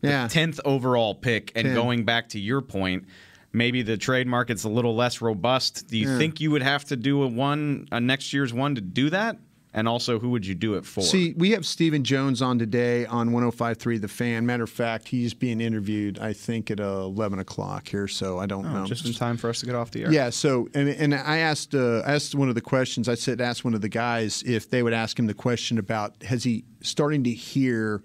Yeah. 0.00 0.26
10th 0.26 0.58
overall 0.64 1.14
pick. 1.14 1.52
And 1.54 1.66
10. 1.66 1.74
going 1.74 2.04
back 2.06 2.30
to 2.30 2.40
your 2.40 2.62
point, 2.62 3.04
maybe 3.52 3.82
the 3.82 3.98
trade 3.98 4.26
market's 4.26 4.64
a 4.64 4.70
little 4.70 4.96
less 4.96 5.20
robust. 5.20 5.88
Do 5.88 5.98
you 5.98 6.16
think 6.16 6.40
you 6.40 6.50
would 6.50 6.62
have 6.62 6.86
to 6.86 6.96
do 6.96 7.24
a 7.24 7.26
one, 7.26 7.88
a 7.92 8.00
next 8.00 8.32
year's 8.32 8.54
one 8.54 8.76
to 8.76 8.80
do 8.80 9.10
that? 9.10 9.36
And 9.74 9.88
also, 9.88 10.18
who 10.18 10.28
would 10.30 10.44
you 10.46 10.54
do 10.54 10.74
it 10.74 10.84
for? 10.84 11.00
See, 11.00 11.32
we 11.34 11.52
have 11.52 11.64
Stephen 11.64 12.04
Jones 12.04 12.42
on 12.42 12.58
today 12.58 13.06
on 13.06 13.30
105.3 13.30 14.00
The 14.02 14.06
Fan. 14.08 14.44
Matter 14.44 14.64
of 14.64 14.70
fact, 14.70 15.08
he's 15.08 15.32
being 15.32 15.62
interviewed, 15.62 16.18
I 16.18 16.34
think, 16.34 16.70
at 16.70 16.78
uh, 16.78 16.84
11 16.84 17.38
o'clock 17.38 17.88
here, 17.88 18.06
so 18.06 18.38
I 18.38 18.44
don't 18.44 18.66
Oh, 18.66 18.80
know. 18.80 18.84
just 18.86 19.06
in 19.06 19.14
time 19.14 19.38
for 19.38 19.48
us 19.48 19.60
to 19.60 19.66
get 19.66 19.74
off 19.74 19.90
the 19.90 20.04
air. 20.04 20.12
Yeah. 20.12 20.28
So, 20.28 20.68
and, 20.74 20.90
and 20.90 21.14
I 21.14 21.38
asked 21.38 21.74
uh, 21.74 22.02
asked 22.04 22.34
one 22.34 22.50
of 22.50 22.54
the 22.54 22.60
questions. 22.60 23.08
I 23.08 23.14
said 23.14 23.40
asked 23.40 23.64
one 23.64 23.72
of 23.72 23.80
the 23.80 23.88
guys 23.88 24.42
if 24.46 24.68
they 24.68 24.82
would 24.82 24.92
ask 24.92 25.18
him 25.18 25.26
the 25.26 25.32
question 25.34 25.78
about 25.78 26.22
has 26.24 26.44
he 26.44 26.64
starting 26.82 27.24
to 27.24 27.30
hear 27.30 28.02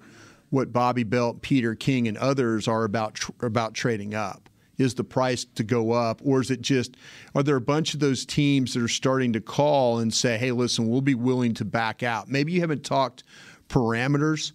what 0.49 0.71
Bobby 0.71 1.03
Belt, 1.03 1.41
Peter 1.41 1.75
King, 1.75 2.07
and 2.07 2.17
others 2.17 2.69
are 2.69 2.85
about 2.85 3.15
tr- 3.15 3.31
about 3.41 3.73
trading 3.73 4.15
up. 4.15 4.49
Is 4.77 4.93
the 4.93 5.03
price 5.03 5.43
to 5.55 5.63
go 5.63 5.91
up, 5.91 6.21
or 6.23 6.39
is 6.39 6.51
it 6.51 6.61
just 6.61 6.97
are 7.33 7.41
there 7.41 7.55
a 7.55 7.61
bunch 7.61 7.95
of 7.95 7.99
those 7.99 8.25
teams 8.25 8.73
that 8.73 8.83
are 8.83 8.87
starting 8.87 9.33
to 9.33 9.41
call 9.41 9.99
and 9.99 10.13
say, 10.13 10.37
"Hey, 10.37 10.51
listen, 10.51 10.87
we'll 10.87 11.01
be 11.01 11.15
willing 11.15 11.55
to 11.55 11.65
back 11.65 12.03
out"? 12.03 12.29
Maybe 12.29 12.51
you 12.51 12.61
haven't 12.61 12.83
talked 12.83 13.23
parameters, 13.69 14.51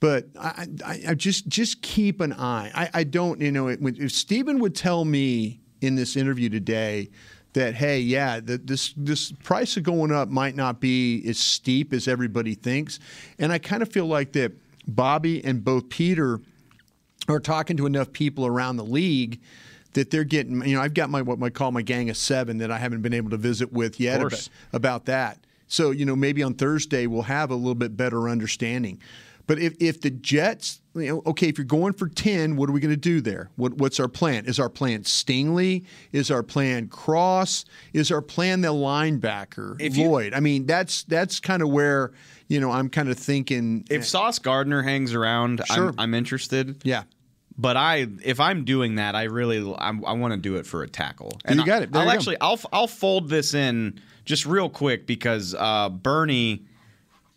but 0.00 0.26
I, 0.40 0.66
I, 0.84 1.00
I 1.08 1.14
just 1.14 1.48
just 1.48 1.82
keep 1.82 2.20
an 2.20 2.32
eye. 2.32 2.70
I, 2.74 3.00
I 3.00 3.04
don't, 3.04 3.40
you 3.40 3.52
know, 3.52 3.68
it, 3.68 3.80
if 3.82 4.12
Stephen 4.12 4.58
would 4.60 4.74
tell 4.74 5.04
me 5.04 5.60
in 5.80 5.96
this 5.96 6.16
interview 6.16 6.48
today 6.48 7.10
that 7.52 7.74
hey, 7.74 8.00
yeah, 8.00 8.40
the, 8.40 8.58
this 8.58 8.94
this 8.96 9.32
price 9.32 9.76
of 9.76 9.82
going 9.82 10.12
up 10.12 10.28
might 10.28 10.54
not 10.54 10.80
be 10.80 11.22
as 11.28 11.38
steep 11.38 11.92
as 11.92 12.08
everybody 12.08 12.54
thinks, 12.54 13.00
and 13.38 13.52
I 13.52 13.58
kind 13.58 13.82
of 13.82 13.90
feel 13.90 14.06
like 14.06 14.32
that 14.32 14.52
Bobby 14.86 15.44
and 15.44 15.62
both 15.64 15.88
Peter 15.88 16.40
are 17.28 17.40
talking 17.40 17.76
to 17.76 17.86
enough 17.86 18.12
people 18.12 18.46
around 18.46 18.76
the 18.76 18.84
league 18.84 19.40
that 19.92 20.10
they're 20.10 20.24
getting. 20.24 20.64
You 20.66 20.76
know, 20.76 20.82
I've 20.82 20.94
got 20.94 21.10
my 21.10 21.22
what 21.22 21.42
I 21.42 21.50
call 21.50 21.72
my 21.72 21.82
gang 21.82 22.10
of 22.10 22.16
seven 22.16 22.58
that 22.58 22.70
I 22.70 22.78
haven't 22.78 23.02
been 23.02 23.14
able 23.14 23.30
to 23.30 23.36
visit 23.36 23.72
with 23.72 24.00
yet 24.00 24.20
about, 24.20 24.48
about 24.72 25.04
that. 25.06 25.38
So 25.66 25.90
you 25.90 26.04
know, 26.06 26.16
maybe 26.16 26.42
on 26.42 26.54
Thursday 26.54 27.06
we'll 27.06 27.22
have 27.22 27.50
a 27.50 27.54
little 27.54 27.74
bit 27.74 27.96
better 27.96 28.28
understanding. 28.28 29.00
But 29.46 29.58
if, 29.58 29.76
if 29.80 30.02
the 30.02 30.10
Jets, 30.10 30.82
you 30.94 31.06
know, 31.06 31.22
okay, 31.24 31.48
if 31.48 31.56
you're 31.56 31.64
going 31.64 31.94
for 31.94 32.06
ten, 32.06 32.56
what 32.56 32.68
are 32.68 32.72
we 32.72 32.80
going 32.80 32.90
to 32.92 32.98
do 32.98 33.22
there? 33.22 33.48
What, 33.56 33.78
what's 33.78 33.98
our 33.98 34.06
plan? 34.08 34.44
Is 34.44 34.60
our 34.60 34.68
plan 34.68 35.04
Stingley? 35.04 35.86
Is 36.12 36.30
our 36.30 36.42
plan 36.42 36.88
Cross? 36.88 37.64
Is 37.94 38.12
our 38.12 38.20
plan 38.20 38.60
the 38.60 38.68
linebacker 38.68 39.80
If 39.80 39.96
you- 39.96 40.14
I 40.18 40.40
mean, 40.40 40.66
that's 40.66 41.04
that's 41.04 41.40
kind 41.40 41.62
of 41.62 41.70
where 41.70 42.12
you 42.48 42.60
know 42.60 42.70
I'm 42.70 42.90
kind 42.90 43.08
of 43.08 43.18
thinking. 43.18 43.86
If 43.90 44.06
Sauce 44.06 44.38
Gardner 44.38 44.82
hangs 44.82 45.14
around, 45.14 45.62
Sure. 45.72 45.88
I'm, 45.88 45.94
I'm 45.98 46.14
interested. 46.14 46.76
yeah, 46.84 47.04
But 47.60 47.76
I, 47.76 48.06
if 48.24 48.38
I'm 48.38 48.64
doing 48.64 48.94
that, 48.94 49.16
I 49.16 49.24
really, 49.24 49.58
I'm, 49.78 50.04
I 50.04 50.12
want 50.12 50.32
to 50.32 50.38
do 50.38 50.56
it 50.56 50.64
for 50.66 50.84
a 50.84 50.88
tackle. 50.88 51.40
And 51.44 51.58
You 51.58 51.66
got 51.66 51.82
it. 51.82 51.90
There 51.90 52.00
I'll 52.00 52.06
you 52.06 52.12
go. 52.12 52.16
actually, 52.16 52.36
I'll, 52.40 52.60
I'll 52.72 52.86
fold 52.86 53.28
this 53.28 53.52
in 53.52 54.00
just 54.24 54.46
real 54.46 54.68
quick 54.68 55.06
because 55.08 55.56
uh, 55.58 55.88
Bernie, 55.88 56.62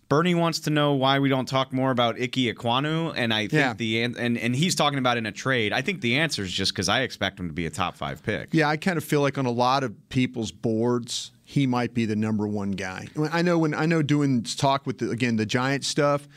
Bernie 0.10 0.36
wants 0.36 0.60
to 0.60 0.70
know 0.70 0.94
why 0.94 1.18
we 1.20 1.28
don't 1.30 1.48
talk 1.48 1.74
more 1.74 1.90
about 1.90 2.20
Icky 2.20 2.54
Ekwonu, 2.54 3.14
and 3.16 3.34
I 3.34 3.44
think 3.48 3.54
Yeah. 3.54 3.74
the 3.74 4.04
and 4.04 4.38
and 4.38 4.54
he's 4.56 4.76
talking 4.76 5.00
about 5.00 5.16
in 5.18 5.26
a 5.26 5.32
trade. 5.32 5.72
I 5.72 5.82
think 5.82 6.02
the 6.02 6.18
answer 6.18 6.44
is 6.44 6.52
just 6.52 6.74
because 6.74 6.90
I 6.90 7.02
expect 7.02 7.40
him 7.40 7.48
to 7.48 7.54
be 7.54 7.66
a 7.66 7.70
top 7.70 7.96
five 7.96 8.22
pick. 8.22 8.50
Yeah, 8.52 8.68
I 8.68 8.76
kind 8.76 8.98
of 8.98 9.06
feel 9.06 9.22
like 9.22 9.38
on 9.38 9.46
a 9.46 9.52
lot 9.52 9.84
of 9.86 9.94
people's 10.10 10.52
boards, 10.52 11.32
he 11.46 11.66
might 11.66 11.94
be 11.94 12.04
the 12.06 12.18
number 12.18 12.46
one 12.46 12.72
guy. 12.72 13.08
I 13.32 13.42
know 13.42 13.58
when 13.58 13.74
I 13.74 13.86
know 13.86 14.02
doing 14.02 14.44
talk 14.44 14.86
with 14.86 14.98
the, 14.98 15.10
again 15.12 15.38
the 15.38 15.46
Giant 15.46 15.86
stuff, 15.86 16.28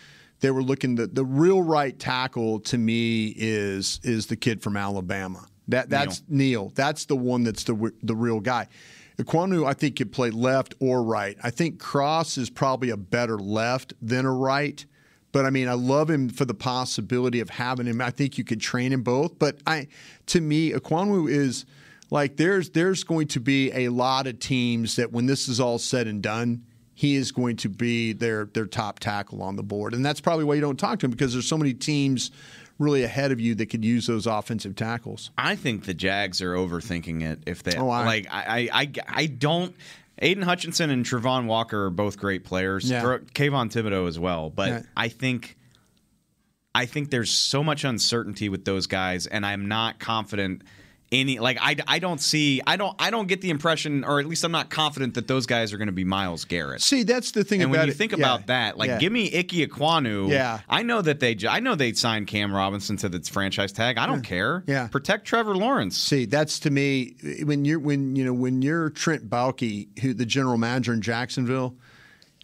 they 0.45 0.51
were 0.51 0.63
looking 0.63 0.95
the 0.95 1.07
the 1.07 1.25
real 1.25 1.63
right 1.63 1.99
tackle 1.99 2.61
to 2.61 2.77
me 2.77 3.33
is 3.35 3.99
is 4.03 4.27
the 4.27 4.37
kid 4.37 4.61
from 4.63 4.77
Alabama. 4.77 5.47
That 5.69 5.89
that's 5.89 6.23
Neal. 6.29 6.71
That's 6.75 7.07
the 7.07 7.17
one 7.17 7.45
that's 7.45 7.65
the 7.65 7.93
the 8.03 8.15
real 8.15 8.41
guy. 8.41 8.69
Ekwonu, 9.17 9.67
I 9.67 9.73
think, 9.73 9.97
could 9.97 10.13
play 10.13 10.29
left 10.29 10.75
or 10.81 11.03
right. 11.03 11.39
I 11.43 11.49
think 11.49 11.81
Cross 11.81 12.37
is 12.37 12.51
probably 12.51 12.91
a 12.91 12.97
better 12.99 13.39
left 13.39 13.95
than 14.03 14.27
a 14.27 14.33
right. 14.33 14.85
But 15.33 15.47
I 15.47 15.51
mean, 15.51 15.67
I 15.67 15.73
love 15.73 16.11
him 16.11 16.29
for 16.29 16.45
the 16.45 16.53
possibility 16.53 17.41
of 17.41 17.49
having 17.49 17.87
him. 17.87 18.03
I 18.03 18.11
think 18.11 18.37
you 18.37 18.45
could 18.45 18.61
train 18.61 18.93
him 18.93 19.03
both. 19.03 19.39
But 19.39 19.61
I, 19.67 19.89
to 20.27 20.43
me, 20.43 20.73
Ekwonu 20.73 21.27
is 21.31 21.65
like 22.11 22.37
there's 22.37 22.69
there's 22.69 23.03
going 23.03 23.29
to 23.29 23.41
be 23.41 23.73
a 23.73 23.89
lot 23.89 24.27
of 24.27 24.41
teams 24.41 24.97
that 24.97 25.11
when 25.11 25.25
this 25.25 25.49
is 25.49 25.59
all 25.59 25.79
said 25.79 26.07
and 26.07 26.23
done, 26.23 26.67
he 26.95 27.17
is 27.17 27.33
going 27.33 27.57
to 27.57 27.69
be 27.69 28.13
their 28.13 28.45
their 28.47 28.67
top 28.67 29.01
tackle 29.01 29.43
on 29.43 29.57
the 29.57 29.63
board, 29.63 29.95
and 29.95 30.05
that's 30.05 30.21
probably 30.21 30.45
why 30.45 30.55
you 30.55 30.61
don't 30.61 30.79
talk 30.79 30.99
to 31.01 31.07
him 31.07 31.11
because 31.11 31.33
there's 31.33 31.49
so 31.49 31.59
many 31.59 31.75
teams 31.75 32.31
really 32.79 33.05
ahead 33.05 33.31
of 33.31 33.41
you 33.41 33.55
that 33.55 33.67
could 33.67 33.85
use 33.85 34.07
those 34.07 34.27
offensive 34.27 34.75
tackles. 34.75 35.31
I 35.39 35.55
think 35.57 35.85
the 35.85 35.95
Jags 35.95 36.41
are 36.43 36.55
overthinking 36.55 37.23
it. 37.23 37.41
If 37.47 37.63
they 37.63 37.77
Oh, 37.77 37.89
I- 37.89 38.05
like, 38.05 38.27
I, 38.31 38.69
I, 38.73 38.81
I, 38.83 38.93
I 39.09 39.27
don't. 39.27 39.75
Aidan 40.21 40.43
Hutchinson 40.45 40.91
and 40.91 41.05
Travon 41.05 41.47
Walker 41.47 41.87
are 41.87 41.91
both 41.91 42.19
great 42.19 42.45
players. 42.45 42.89
Yeah. 42.91 43.03
Kayvon 43.03 43.71
Thibodeaux 43.73 44.07
as 44.09 44.19
well. 44.19 44.49
But 44.51 44.69
Yeah. 44.69 44.83
I 44.97 45.09
think, 45.09 45.57
I 46.75 46.87
think 46.87 47.11
there's 47.11 47.31
so 47.31 47.63
much 47.65 47.85
uncertainty 47.85 48.49
with 48.49 48.65
those 48.65 48.87
guys, 48.87 49.27
and 49.27 49.45
I'm 49.47 49.67
not 49.67 49.99
confident. 50.01 50.63
Any 51.14 51.38
like 51.38 51.59
I, 51.61 51.77
I 51.87 51.98
don't 52.00 52.20
see 52.20 52.61
I 52.66 52.77
don't 52.77 52.94
I 52.98 53.11
don't 53.11 53.29
get 53.29 53.40
the 53.40 53.50
impression 53.50 54.05
or 54.05 54.18
at 54.20 54.27
least 54.27 54.42
I'm 54.44 54.53
not 54.53 54.68
confident 54.70 55.14
that 55.14 55.29
those 55.29 55.46
guys 55.46 55.72
are 55.72 55.77
going 55.79 55.87
to 55.87 55.92
be 55.92 56.05
Myles 56.05 56.44
Garrett. 56.44 56.83
See, 56.83 57.03
that's 57.05 57.31
the 57.31 57.44
thing 57.44 57.62
And 57.62 57.70
about 57.70 57.81
when 57.81 57.87
you 57.88 57.92
it. 57.92 57.96
think 57.96 58.12
Yeah. 58.12 58.18
about 58.18 58.46
that, 58.48 58.77
like 58.77 58.88
Yeah. 58.88 58.98
give 58.98 59.12
me 59.12 59.31
Icky 59.33 59.66
Ekwonu. 59.66 60.29
Yeah. 60.31 60.61
I 60.68 60.83
know 60.83 61.00
that 61.03 61.20
they 61.20 61.37
I 61.48 61.61
know 61.61 61.74
they 61.74 61.92
signed 61.92 62.27
Cam 62.27 62.53
Robinson 62.55 62.96
to 62.98 63.09
the 63.09 63.20
franchise 63.20 63.72
tag. 63.72 63.96
I 63.96 64.07
don't 64.07 64.22
care. 64.22 64.64
Yeah. 64.66 64.88
Protect 64.88 65.24
Trevor 65.24 65.57
Lawrence. 65.57 65.96
See, 65.96 66.24
that's 66.27 66.59
to 66.61 66.70
me 66.70 67.14
when 67.44 67.64
you're 67.64 67.79
when 67.79 68.16
you 68.16 68.24
know 68.24 68.35
when 68.35 68.61
you're 68.62 68.90
Trent 68.90 69.31
Baalke, 69.31 70.00
who 70.00 70.14
the 70.14 70.27
general 70.27 70.57
manager 70.59 70.92
in 70.92 71.00
Jacksonville, 71.03 71.77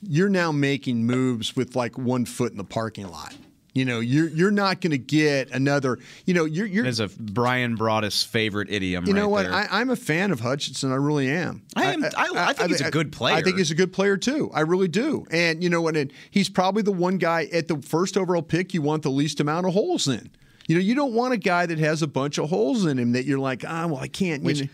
you're 0.01 0.29
now 0.31 0.53
making 0.53 1.05
moves 1.05 1.57
with 1.57 1.75
like 1.77 1.99
one 1.99 2.25
foot 2.25 2.53
in 2.53 2.59
the 2.59 2.65
parking 2.65 3.09
lot. 3.09 3.35
You 3.73 3.85
know, 3.85 4.01
you're 4.01 4.29
you're 4.29 4.51
not 4.51 4.81
going 4.81 4.91
to 4.91 4.99
get 4.99 5.51
another. 5.53 5.99
You 6.27 6.35
know, 6.35 6.45
you're 6.45 6.67
you're. 6.67 6.85
Is 6.87 6.99
a 6.99 7.09
Bryan 7.09 7.79
Broaddus 7.79 8.27
favorite 8.27 8.69
idiom. 8.71 9.07
you 9.07 9.15
know 9.15 9.27
right 9.27 9.31
what? 9.31 9.43
there. 9.45 9.53
I, 9.55 9.81
I'm 9.81 9.91
a 9.91 9.97
fan 9.97 10.33
of 10.33 10.41
Hutchinson. 10.41 10.91
I 10.91 10.97
really 10.97 11.29
am. 11.31 11.63
I 11.77 11.93
am- 11.93 12.05
I- 12.05 12.11
I 12.35 12.53
think 12.53 12.71
he's 12.71 12.81
a 12.81 12.91
good 12.91 13.13
player. 13.13 13.37
I 13.37 13.43
think 13.43 13.59
he's 13.59 13.71
a 13.71 13.77
good 13.77 13.93
player 13.93 14.17
too. 14.17 14.51
I 14.53 14.61
really 14.63 14.89
do. 14.89 15.25
And 15.31 15.63
you 15.63 15.71
know 15.71 15.81
what? 15.83 15.97
And 15.97 16.13
he's 16.31 16.49
probably 16.49 16.83
the 16.83 16.91
one 16.93 17.19
guy 17.19 17.45
at 17.53 17.69
the 17.69 17.81
first 17.81 18.17
overall 18.17 18.43
pick 18.43 18.75
you 18.75 18.83
want 18.83 19.03
the 19.05 19.11
least 19.11 19.39
amount 19.39 19.67
of 19.67 19.73
holes 19.73 20.09
in. 20.09 20.31
You 20.67 20.75
know, 20.77 20.81
you 20.83 20.95
don't 20.95 21.13
want 21.15 21.33
a 21.33 21.37
guy 21.37 21.67
that 21.67 21.79
has 21.79 22.03
a 22.03 22.07
bunch 22.09 22.39
of 22.39 22.49
holes 22.49 22.85
in 22.87 22.99
him 22.99 23.13
that 23.13 23.25
you're 23.25 23.39
like, 23.39 23.65
ah, 23.67 23.87
well, 23.87 23.99
I 23.99 24.09
can't. 24.09 24.43
you 24.43 24.47
Which 24.47 24.61
know. 24.63 24.69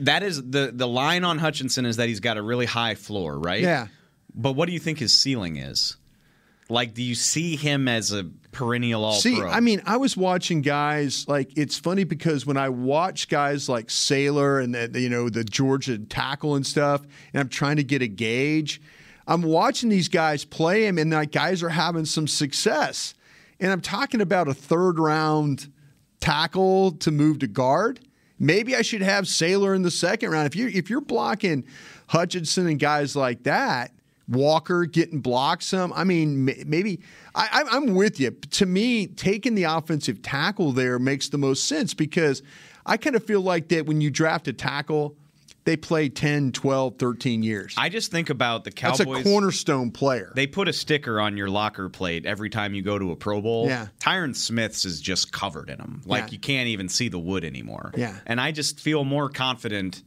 that 0.00 0.22
is 0.24 0.42
the 0.42 0.70
the 0.74 0.88
line 0.88 1.22
on 1.24 1.38
Hutchinson 1.38 1.86
is 1.86 1.96
that 1.98 2.08
he's 2.08 2.20
got 2.20 2.36
a 2.36 2.42
really 2.42 2.66
high 2.66 2.94
floor, 2.96 3.38
right? 3.38 3.60
Yeah. 3.60 3.86
But 4.34 4.52
what 4.52 4.66
do 4.66 4.72
you 4.72 4.78
think 4.80 4.98
his 4.98 5.12
ceiling 5.12 5.56
is? 5.56 5.96
Like, 6.68 6.94
do 6.94 7.02
you 7.02 7.16
see 7.16 7.56
him 7.56 7.88
as 7.88 8.12
a 8.12 8.30
perennial 8.52 9.04
all 9.04 9.14
See, 9.14 9.36
pro? 9.36 9.48
I 9.48 9.60
mean, 9.60 9.82
I 9.86 9.96
was 9.96 10.16
watching 10.16 10.62
guys 10.62 11.26
like 11.28 11.56
it's 11.56 11.78
funny 11.78 12.04
because 12.04 12.46
when 12.46 12.56
I 12.56 12.68
watch 12.68 13.28
guys 13.28 13.68
like 13.68 13.90
Sailor 13.90 14.60
and 14.60 14.74
the, 14.74 15.00
you 15.00 15.08
know 15.08 15.28
the 15.28 15.44
Georgia 15.44 15.98
tackle 15.98 16.54
and 16.54 16.66
stuff, 16.66 17.02
and 17.32 17.40
I'm 17.40 17.48
trying 17.48 17.76
to 17.76 17.84
get 17.84 18.02
a 18.02 18.08
gauge, 18.08 18.80
I'm 19.26 19.42
watching 19.42 19.88
these 19.88 20.08
guys 20.08 20.44
play 20.44 20.86
him, 20.86 20.98
and 20.98 21.10
like 21.10 21.32
guys 21.32 21.62
are 21.62 21.68
having 21.68 22.04
some 22.04 22.26
success, 22.26 23.14
and 23.58 23.70
I'm 23.70 23.80
talking 23.80 24.20
about 24.20 24.48
a 24.48 24.54
third 24.54 24.98
round 24.98 25.72
tackle 26.20 26.92
to 26.92 27.10
move 27.10 27.40
to 27.40 27.46
guard. 27.46 28.00
Maybe 28.38 28.74
I 28.74 28.82
should 28.82 29.02
have 29.02 29.28
Sailor 29.28 29.74
in 29.74 29.82
the 29.82 29.90
second 29.90 30.30
round. 30.30 30.46
If 30.46 30.56
you 30.56 30.68
if 30.68 30.88
you're 30.88 31.00
blocking 31.00 31.64
Hutchinson 32.08 32.66
and 32.66 32.78
guys 32.78 33.14
like 33.14 33.42
that, 33.44 33.92
Walker 34.30 34.86
getting 34.86 35.20
blocked 35.20 35.64
some. 35.64 35.92
I 35.92 36.04
mean, 36.04 36.44
maybe 36.66 37.00
I, 37.34 37.64
I'm- 37.70 37.94
with 37.94 38.18
you. 38.20 38.30
To 38.30 38.66
me, 38.66 39.06
taking 39.06 39.54
the 39.54 39.64
offensive 39.64 40.22
tackle 40.22 40.72
there 40.72 40.98
makes 40.98 41.28
the 41.28 41.38
most 41.38 41.64
sense 41.66 41.92
because 41.94 42.42
I 42.86 42.96
kind 42.96 43.16
of 43.16 43.24
feel 43.24 43.40
like 43.42 43.68
that 43.68 43.86
when 43.86 44.00
you 44.00 44.10
draft 44.10 44.48
a 44.48 44.52
tackle, 44.52 45.16
they 45.64 45.76
play 45.76 46.08
10, 46.08 46.52
12, 46.52 46.96
13 46.98 47.42
years. 47.42 47.74
I 47.76 47.90
just 47.90 48.10
think 48.10 48.30
about 48.30 48.64
the 48.64 48.70
Cowboys. 48.70 48.98
That's 49.06 49.20
a 49.20 49.22
cornerstone 49.22 49.90
player. 49.90 50.32
They 50.34 50.46
put 50.46 50.68
a 50.68 50.72
sticker 50.72 51.20
on 51.20 51.36
your 51.36 51.50
locker 51.50 51.90
plate 51.90 52.24
every 52.24 52.48
time 52.48 52.72
you 52.72 52.80
go 52.82 52.98
to 52.98 53.10
a 53.12 53.16
Pro 53.16 53.42
Bowl. 53.42 53.66
Yeah. 53.66 53.88
Tyron 54.00 54.34
Smith's 54.34 54.86
is 54.86 55.00
just 55.02 55.32
covered 55.32 55.68
in 55.68 55.76
them. 55.76 56.00
Like 56.06 56.24
Yeah. 56.24 56.28
you 56.32 56.38
can't 56.38 56.68
even 56.68 56.88
see 56.88 57.08
the 57.08 57.18
wood 57.18 57.44
anymore. 57.44 57.92
Yeah. 57.94 58.16
And 58.26 58.40
I 58.40 58.52
just 58.52 58.80
feel 58.80 59.04
more 59.04 59.28
confident 59.28 60.02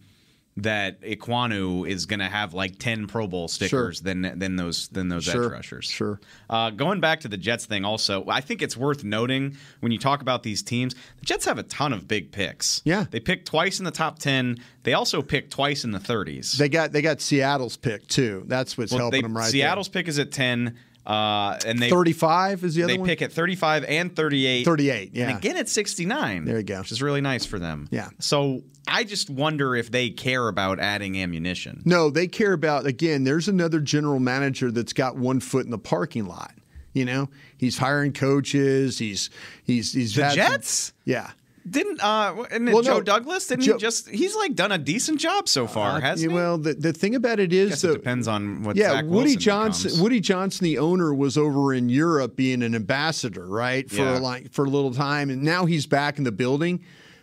that 0.57 1.01
Ekwonu 1.01 1.87
is 1.89 2.05
going 2.05 2.19
to 2.19 2.27
have 2.27 2.53
like 2.53 2.77
10 2.77 3.07
Pro 3.07 3.25
Bowl 3.27 3.47
stickers 3.47 4.01
than 4.01 4.37
than 4.37 4.55
those 4.55 4.87
than 4.89 5.09
those 5.09 5.27
edge 5.27 5.33
Sure. 5.33 5.49
rushers. 5.49 5.85
Sure. 5.85 6.19
Uh, 6.49 6.69
going 6.69 6.99
back 6.99 7.21
to 7.21 7.27
the 7.27 7.37
Jets 7.37 7.65
thing 7.65 7.83
also, 7.85 8.23
I 8.27 8.39
think 8.41 8.61
it's 8.61 8.77
worth 8.77 9.03
noting 9.03 9.57
when 9.79 9.91
you 9.91 9.97
talk 9.97 10.21
about 10.21 10.43
these 10.43 10.61
teams, 10.61 10.93
the 10.93 11.25
Jets 11.25 11.45
have 11.45 11.57
a 11.57 11.63
ton 11.63 11.91
of 11.91 12.07
big 12.07 12.31
picks. 12.31 12.81
Yeah. 12.85 13.05
They 13.09 13.19
picked 13.19 13.47
twice 13.47 13.79
in 13.79 13.85
the 13.85 13.91
top 13.91 14.19
10. 14.19 14.59
They 14.83 14.93
also 14.93 15.21
picked 15.23 15.51
twice 15.51 15.83
in 15.83 15.91
the 15.91 15.99
30s. 15.99 16.57
They 16.57 16.69
got 16.69 16.91
they 16.91 17.01
got 17.01 17.19
Seattle's 17.19 17.75
pick 17.77 18.07
too. 18.07 18.43
That's 18.47 18.77
what's 18.77 18.91
Well, 18.91 18.99
helping 18.99 19.17
they- 19.17 19.21
them 19.23 19.35
right 19.35 19.43
there. 19.51 19.51
Seattle's 19.51 19.89
pick 19.89 20.07
is 20.07 20.19
at 20.19 20.31
10. 20.31 20.77
Uh, 21.05 21.57
and 21.65 21.79
they 21.79 21.89
35 21.89 22.63
is 22.63 22.75
the 22.75 22.83
other 22.83 22.93
they 22.93 22.97
one. 22.99 23.07
pick 23.09 23.21
at 23.21 23.31
35 23.31 23.83
and 23.85 24.15
38. 24.15 24.63
38, 24.63 25.09
yeah. 25.13 25.29
And 25.29 25.37
again 25.37 25.57
at 25.57 25.67
69. 25.67 26.45
There 26.45 26.57
you 26.57 26.63
go. 26.63 26.79
Which 26.79 26.91
is 26.91 27.01
really 27.01 27.21
nice 27.21 27.45
for 27.45 27.59
them. 27.59 27.87
Yeah. 27.91 28.09
So 28.19 28.63
I 28.87 29.03
just 29.03 29.29
wonder 29.29 29.75
if 29.75 29.91
they 29.91 30.09
care 30.09 30.47
about 30.47 30.79
adding 30.79 31.17
ammunition. 31.19 31.81
No, 31.85 32.09
they 32.09 32.27
care 32.27 32.53
about 32.53 32.85
again. 32.85 33.23
There's 33.25 33.47
another 33.49 33.79
general 33.81 34.19
manager 34.19 34.71
that's 34.71 34.93
got 34.93 35.17
one 35.17 35.39
foot 35.41 35.65
in 35.65 35.71
the 35.71 35.77
parking 35.77 36.25
lot. 36.25 36.53
You 36.93 37.05
know, 37.05 37.29
he's 37.57 37.77
hiring 37.79 38.13
coaches. 38.13 38.99
He's 38.99 39.29
he's 39.63 39.93
he's 39.93 40.15
The 40.15 40.23
had 40.25 40.29
some- 40.35 40.37
Jets? 40.53 40.93
yeah. 41.05 41.31
Didn't 41.69 42.03
uh 42.03 42.43
and 42.51 42.67
then 42.67 42.73
Well, 42.73 42.83
Joe 42.83 42.95
no, 42.97 43.01
Douglas 43.01 43.47
didn't 43.47 43.63
Joe- 43.63 43.73
he 43.73 43.79
just 43.79 44.09
he's 44.09 44.35
like 44.35 44.53
done 44.53 44.71
a 44.73 44.77
decent 44.77 45.19
job 45.21 45.47
so 45.47 45.65
far, 45.65 45.97
Uh, 45.97 46.01
hasn't 46.01 46.29
he? 46.31 46.35
Well, 46.35 46.57
the, 46.57 46.73
the 46.73 46.91
thing 46.91 47.15
about 47.15 47.39
it 47.39 47.53
is, 47.53 47.81
though, 47.81 47.91
it 47.91 47.93
depends 47.93 48.27
on 48.27 48.63
what 48.63 48.75
yeah, 48.75 48.91
Zach 48.91 49.05
Woody 49.05 49.13
Wilson 49.31 49.39
Johnson. 49.39 49.83
becomes. 49.89 50.01
Woody 50.01 50.19
Johnson, 50.19 50.63
the 50.65 50.77
owner, 50.77 51.13
was 51.13 51.37
over 51.37 51.73
in 51.73 51.87
Europe 51.87 52.35
being 52.35 52.63
an 52.63 52.75
ambassador, 52.75 53.47
right, 53.47 53.89
for 53.89 53.95
Yeah. 53.97 54.19
like 54.19 54.51
for 54.51 54.65
a 54.65 54.69
little 54.69 54.93
time, 54.93 55.29
and 55.29 55.41
now 55.43 55.65
he's 55.65 55.85
back 55.85 56.17
in 56.17 56.25
the 56.25 56.31
building. 56.33 56.81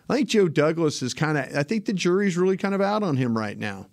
I 0.08 0.16
think 0.16 0.28
Joe 0.30 0.48
Douglas 0.48 1.02
is 1.02 1.12
kind 1.14 1.36
of. 1.36 1.54
I 1.54 1.62
think 1.62 1.84
the 1.84 1.92
jury's 1.92 2.36
really 2.38 2.56
kind 2.56 2.74
of 2.74 2.80
out 2.80 3.02
on 3.02 3.16
him 3.18 3.36
right 3.36 3.58
now. 3.58 3.88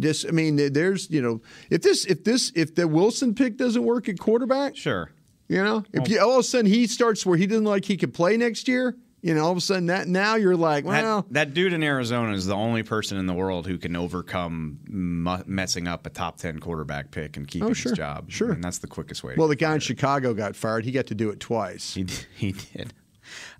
Just, 0.00 0.26
I 0.26 0.30
mean, 0.30 0.56
there's, 0.72 1.10
you 1.10 1.20
know, 1.22 1.42
if 1.70 1.82
this, 1.82 2.06
if 2.06 2.24
this, 2.24 2.50
if 2.56 2.74
the 2.74 2.88
Wilson 2.88 3.34
pick 3.34 3.56
doesn't 3.56 3.84
work 3.84 4.08
at 4.08 4.18
quarterback, 4.18 4.74
Sure. 4.74 5.10
you 5.48 5.62
know, 5.62 5.84
if 5.92 6.08
you, 6.08 6.18
all 6.18 6.32
of 6.32 6.38
a 6.40 6.42
sudden 6.42 6.66
he 6.66 6.86
starts 6.86 7.24
where 7.26 7.36
he 7.36 7.46
doesn't 7.46 7.64
like 7.66 7.84
he 7.84 7.96
could 7.98 8.12
play 8.14 8.36
next 8.38 8.66
year, 8.68 8.96
you 9.22 9.34
know, 9.34 9.44
all 9.44 9.52
of 9.52 9.56
a 9.56 9.60
sudden 9.60 9.86
that 9.86 10.08
now 10.08 10.34
you're 10.34 10.56
like, 10.56 10.84
well, 10.84 11.22
that, 11.22 11.32
that 11.32 11.54
dude 11.54 11.72
in 11.72 11.82
Arizona 11.82 12.32
is 12.32 12.44
the 12.46 12.56
only 12.56 12.82
person 12.82 13.16
in 13.18 13.26
the 13.26 13.32
world 13.34 13.66
who 13.66 13.78
can 13.78 13.94
overcome 13.96 14.80
mu- 14.88 15.42
messing 15.46 15.86
up 15.88 16.04
a 16.06 16.10
top 16.10 16.38
10 16.38 16.58
quarterback 16.58 17.10
pick 17.12 17.36
and 17.36 17.46
keeping 17.46 17.70
Oh, 17.70 17.72
sure. 17.72 17.92
his 17.92 17.96
job. 17.96 18.30
Sure. 18.30 18.50
And 18.52 18.62
that's 18.64 18.78
the 18.78 18.88
quickest 18.88 19.22
way 19.22 19.34
to 19.34 19.38
well, 19.38 19.48
the 19.48 19.56
guy 19.56 19.74
in. 19.74 19.80
Chicago 19.80 20.34
got 20.34 20.56
fired. 20.56 20.84
He 20.84 20.90
got 20.92 21.06
to 21.06 21.14
do 21.14 21.30
it 21.30 21.38
twice. 21.40 21.94
He 21.94 22.02
did. 22.04 22.26
He 22.36 22.52
did. 22.52 22.92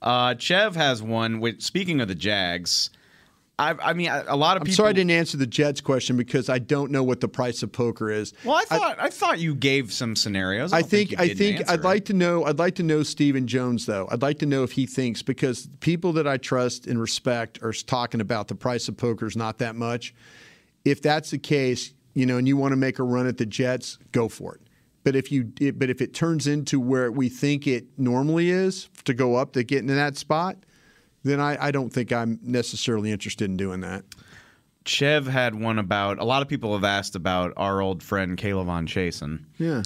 Uh, 0.02 0.34
Chev 0.34 0.74
has 0.74 1.00
one. 1.02 1.38
Which, 1.40 1.62
speaking 1.62 2.00
of 2.00 2.08
the 2.08 2.14
Jags, 2.16 2.90
I, 3.62 3.90
I 3.90 3.92
mean, 3.92 4.08
a 4.08 4.36
lot 4.36 4.56
of 4.56 4.62
people 4.62 4.62
I'm 4.62 4.64
people. 4.64 4.74
sorry 4.74 4.90
I 4.90 4.92
didn't 4.94 5.10
answer 5.12 5.36
the 5.36 5.46
Jets 5.46 5.80
question 5.80 6.16
because 6.16 6.48
I 6.48 6.58
don't 6.58 6.90
know 6.90 7.04
what 7.04 7.20
the 7.20 7.28
price 7.28 7.62
of 7.62 7.70
poker 7.70 8.10
is. 8.10 8.32
Well, 8.44 8.56
I 8.56 8.64
thought 8.64 8.96
I, 8.98 9.08
thought 9.08 9.38
you 9.38 9.54
gave 9.54 9.92
some 9.92 10.16
scenarios. 10.16 10.72
I, 10.72 10.78
I 10.78 10.82
think 10.82 11.18
I 11.18 11.28
think 11.28 11.70
I'd 11.70 11.80
it. 11.80 11.84
like 11.84 12.06
to 12.06 12.12
know 12.12 12.44
I'd 12.44 12.58
like 12.58 12.74
to 12.76 12.82
know 12.82 13.02
Stephen 13.02 13.46
Jones 13.46 13.86
though. 13.86 14.08
I'd 14.10 14.22
like 14.22 14.40
to 14.40 14.46
know 14.46 14.64
if 14.64 14.72
he 14.72 14.86
thinks 14.86 15.22
because 15.22 15.68
people 15.80 16.12
that 16.14 16.26
I 16.26 16.38
trust 16.38 16.86
and 16.86 17.00
respect 17.00 17.62
are 17.62 17.72
talking 17.72 18.20
about 18.20 18.48
the 18.48 18.54
price 18.56 18.88
of 18.88 18.96
poker 18.96 19.26
is 19.26 19.36
not 19.36 19.58
that 19.58 19.76
much. 19.76 20.14
If 20.84 21.00
that's 21.00 21.30
the 21.30 21.38
case, 21.38 21.94
you 22.14 22.26
know, 22.26 22.38
and 22.38 22.48
you 22.48 22.56
want 22.56 22.72
to 22.72 22.76
make 22.76 22.98
a 22.98 23.04
run 23.04 23.28
at 23.28 23.38
the 23.38 23.46
Jets, 23.46 23.98
go 24.10 24.28
for 24.28 24.56
it. 24.56 24.60
But 25.04 25.14
if 25.14 25.30
you 25.30 25.52
it, 25.60 25.78
but 25.78 25.90
if 25.90 26.00
it 26.00 26.14
turns 26.14 26.46
into 26.46 26.80
where 26.80 27.12
we 27.12 27.28
think 27.28 27.66
it 27.66 27.86
normally 27.96 28.50
is 28.50 28.88
to 29.04 29.14
go 29.14 29.36
up 29.36 29.52
to 29.52 29.62
get 29.62 29.78
into 29.78 29.94
that 29.94 30.16
spot, 30.16 30.56
then 31.24 31.40
I, 31.40 31.66
I 31.66 31.70
don't 31.70 31.90
think 31.90 32.12
I'm 32.12 32.38
necessarily 32.42 33.12
interested 33.12 33.50
in 33.50 33.56
doing 33.56 33.80
that. 33.80 34.04
Chev 34.84 35.26
had 35.26 35.54
one 35.54 35.78
about. 35.78 36.18
A 36.18 36.24
lot 36.24 36.42
of 36.42 36.48
people 36.48 36.72
have 36.74 36.84
asked 36.84 37.14
about 37.14 37.52
our 37.56 37.80
old 37.80 38.02
friend 38.02 38.36
K'Lavon 38.36 38.86
Chaisson. 38.86 39.44
Yeah. 39.58 39.82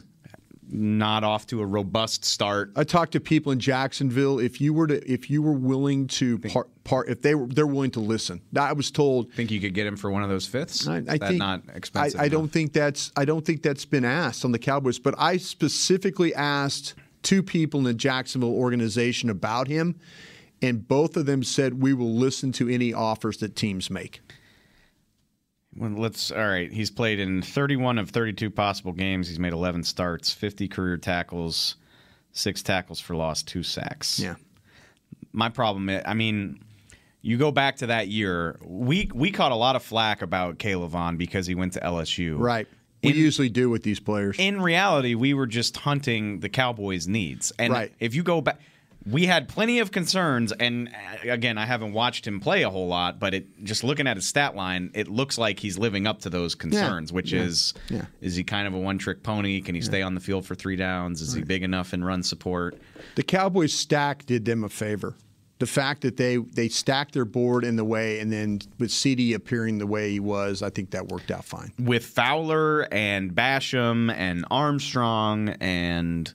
Not 0.68 1.22
off 1.22 1.46
to 1.48 1.60
a 1.60 1.66
robust 1.66 2.24
start. 2.24 2.72
I 2.74 2.82
talked 2.82 3.12
to 3.12 3.20
people 3.20 3.52
in 3.52 3.60
Jacksonville. 3.60 4.40
If 4.40 4.60
you 4.60 4.74
were 4.74 4.88
to, 4.88 5.12
if 5.12 5.30
you 5.30 5.40
were 5.40 5.52
willing 5.52 6.08
to 6.08 6.38
part, 6.38 6.68
part 6.82 7.08
if 7.08 7.22
they 7.22 7.36
were, 7.36 7.46
they're 7.46 7.68
willing 7.68 7.92
to 7.92 8.00
listen. 8.00 8.40
I 8.58 8.72
was 8.72 8.90
told. 8.90 9.32
Think 9.32 9.52
you 9.52 9.60
could 9.60 9.74
get 9.74 9.86
him 9.86 9.96
for 9.96 10.10
one 10.10 10.24
of 10.24 10.28
those 10.28 10.46
fifths? 10.46 10.88
I, 10.88 11.04
I 11.08 11.18
think 11.18 11.38
not 11.38 11.62
expensive. 11.72 12.20
I 12.20 12.28
don't 12.28 12.48
think 12.48 12.72
that's. 12.72 13.12
I 13.16 13.24
don't 13.24 13.46
think 13.46 13.62
that's 13.62 13.84
been 13.84 14.04
asked 14.04 14.44
on 14.44 14.50
the 14.50 14.58
Cowboys. 14.58 14.98
But 14.98 15.14
I 15.18 15.36
specifically 15.36 16.34
asked 16.34 16.94
two 17.22 17.44
people 17.44 17.78
in 17.78 17.84
the 17.84 17.94
Jacksonville 17.94 18.54
organization 18.54 19.30
about 19.30 19.68
him, 19.68 20.00
and 20.62 20.86
both 20.86 21.16
of 21.16 21.26
them 21.26 21.42
said 21.42 21.82
we 21.82 21.92
will 21.94 22.14
listen 22.14 22.52
to 22.52 22.68
any 22.68 22.92
offers 22.92 23.38
that 23.38 23.56
teams 23.56 23.90
make. 23.90 24.20
Well, 25.76 25.90
let's. 25.90 26.30
All 26.30 26.38
right. 26.48 26.72
He's 26.72 26.90
played 26.90 27.20
in 27.20 27.42
31 27.42 27.98
of 27.98 28.10
32 28.10 28.50
possible 28.50 28.92
games. 28.92 29.28
He's 29.28 29.38
made 29.38 29.52
11 29.52 29.82
starts, 29.84 30.32
50 30.32 30.68
career 30.68 30.96
tackles, 30.96 31.76
six 32.32 32.62
tackles 32.62 32.98
for 33.00 33.14
loss, 33.14 33.42
two 33.42 33.62
sacks. 33.62 34.18
Yeah. 34.18 34.36
My 35.32 35.50
problem. 35.50 35.88
is- 35.90 36.02
I 36.06 36.14
mean, 36.14 36.60
you 37.20 37.36
go 37.36 37.50
back 37.50 37.76
to 37.78 37.88
that 37.88 38.08
year. 38.08 38.58
We 38.64 39.10
we 39.12 39.30
caught 39.30 39.52
a 39.52 39.56
lot 39.56 39.76
of 39.76 39.82
flack 39.82 40.22
about 40.22 40.58
K'Lavon 40.58 41.18
because 41.18 41.46
he 41.46 41.54
went 41.54 41.74
to 41.74 41.80
LSU. 41.80 42.38
Right. 42.38 42.66
We 43.02 43.10
In- 43.10 43.16
usually 43.16 43.50
do 43.50 43.68
with 43.68 43.82
these 43.82 44.00
players. 44.00 44.36
In 44.38 44.62
reality, 44.62 45.14
we 45.14 45.34
were 45.34 45.46
just 45.46 45.76
hunting 45.76 46.40
the 46.40 46.48
Cowboys' 46.48 47.06
needs. 47.06 47.52
And 47.58 47.72
Right. 47.72 47.92
if 48.00 48.14
you 48.14 48.22
go 48.22 48.40
back, 48.40 48.58
we 49.06 49.26
had 49.26 49.48
plenty 49.48 49.78
of 49.78 49.92
concerns. 49.92 50.52
And 50.52 50.88
uh, 50.88 51.30
again, 51.30 51.58
I 51.58 51.66
haven't 51.66 51.92
watched 51.92 52.26
him 52.26 52.40
play 52.40 52.62
a 52.62 52.70
whole 52.70 52.88
lot, 52.88 53.18
but 53.20 53.34
it 53.34 53.64
just 53.64 53.84
looking 53.84 54.06
at 54.06 54.16
his 54.16 54.26
stat 54.26 54.56
line, 54.56 54.90
it 54.94 55.08
looks 55.08 55.38
like 55.38 55.60
he's 55.60 55.78
living 55.78 56.06
up 56.06 56.20
to 56.22 56.30
those 56.30 56.54
concerns. 56.54 57.12
Which 57.12 57.32
Yeah. 57.32 57.42
is, 57.42 57.74
Yeah. 57.88 58.06
is 58.20 58.36
he 58.36 58.44
kind 58.44 58.66
of 58.66 58.74
a 58.74 58.78
one-trick 58.78 59.22
pony? 59.22 59.60
Can 59.60 59.74
he 59.74 59.80
stay 59.80 60.02
on 60.02 60.14
the 60.14 60.20
field 60.20 60.44
for 60.46 60.54
three 60.54 60.76
downs? 60.76 61.20
Is 61.22 61.32
he 61.34 61.42
big 61.42 61.62
enough 61.62 61.94
in 61.94 62.02
run 62.04 62.22
support? 62.22 62.78
The 63.14 63.22
Cowboys 63.22 63.72
stack 63.72 64.26
did 64.26 64.44
them 64.44 64.64
a 64.64 64.68
favor. 64.68 65.14
The 65.58 65.66
fact 65.66 66.02
that 66.02 66.18
they 66.18 66.36
they 66.36 66.68
stacked 66.68 67.14
their 67.14 67.24
board 67.24 67.64
in 67.64 67.76
the 67.76 67.84
way, 67.84 68.20
and 68.20 68.30
then 68.30 68.58
with 68.78 68.90
CeeDee 68.90 69.34
appearing 69.34 69.78
the 69.78 69.86
way 69.86 70.10
he 70.10 70.20
was, 70.20 70.62
I 70.62 70.68
think 70.68 70.90
that 70.90 71.08
worked 71.08 71.30
out 71.30 71.46
fine. 71.46 71.72
with 71.78 72.04
Fowler 72.04 72.86
and 72.92 73.34
Basham 73.34 74.12
and 74.12 74.44
Armstrong 74.50 75.48
and 75.60 76.34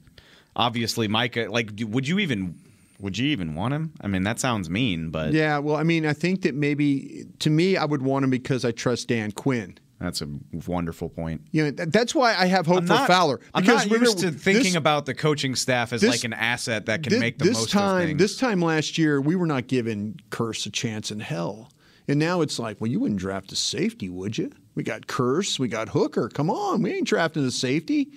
obviously 0.55 1.07
Micah. 1.07 1.47
Like, 1.49 1.71
would 1.81 2.07
you 2.07 2.19
even 2.19 2.55
would 2.99 3.17
you 3.17 3.27
even 3.29 3.55
want 3.55 3.73
him? 3.73 3.93
I 4.01 4.07
mean, 4.07 4.23
that 4.23 4.39
sounds 4.39 4.69
mean, 4.69 5.09
but 5.09 5.33
Yeah, 5.33 5.57
well, 5.57 5.75
I 5.75 5.83
mean, 5.83 6.05
I 6.05 6.13
think 6.13 6.43
that 6.43 6.53
maybe 6.53 7.25
to 7.39 7.49
me, 7.49 7.75
I 7.77 7.85
would 7.85 8.01
want 8.03 8.23
him 8.23 8.29
because 8.29 8.63
I 8.63 8.71
trust 8.71 9.07
Dan 9.07 9.31
Quinn. 9.31 9.77
that's 9.99 10.21
a 10.21 10.27
wonderful 10.67 11.09
point. 11.09 11.41
You 11.51 11.63
know, 11.65 11.71
that's 11.71 12.13
why 12.15 12.35
I 12.35 12.45
have 12.45 12.65
hope 12.67 12.77
I'm 12.77 12.85
for 12.87 12.93
not, 12.93 13.07
Fowler. 13.07 13.39
I'm 13.55 13.63
Because 13.63 13.87
not 13.89 13.99
used 14.01 14.19
to 14.19 14.31
thinking 14.31 14.63
this- 14.63 14.75
about 14.75 15.05
the 15.07 15.13
coaching 15.15 15.55
staff 15.55 15.93
as 15.93 16.01
this- 16.01 16.09
like 16.11 16.23
an 16.23 16.33
asset 16.33 16.85
that 16.87 17.01
can 17.03 17.13
thi- 17.13 17.19
make 17.19 17.37
the 17.39 17.45
this 17.45 17.57
most 17.57 17.69
time. 17.71 18.01
of 18.01 18.07
things. 18.07 18.19
This 18.19 18.37
time 18.37 18.61
last 18.61 18.97
year, 18.99 19.19
we 19.21 19.35
were 19.35 19.45
not 19.47 19.67
giving 19.67 20.19
Kearse 20.31 20.65
a 20.67 20.69
chance 20.71 21.09
in 21.11 21.19
hell, 21.21 21.71
and 22.07 22.19
now 22.19 22.41
it's 22.41 22.57
like, 22.59 22.79
well, 22.81 22.89
you 22.91 22.99
wouldn't 22.99 23.19
draft 23.19 23.51
a 23.51 23.55
safety, 23.55 24.09
would 24.09 24.37
you? 24.39 24.51
We 24.73 24.83
got 24.83 25.05
Kearse, 25.07 25.59
we 25.59 25.67
got 25.67 25.89
Hooker. 25.89 26.29
Come 26.29 26.49
on, 26.49 26.81
we 26.81 26.93
ain't 26.93 27.07
drafting 27.07 27.45
a 27.45 27.51
safety. 27.51 28.09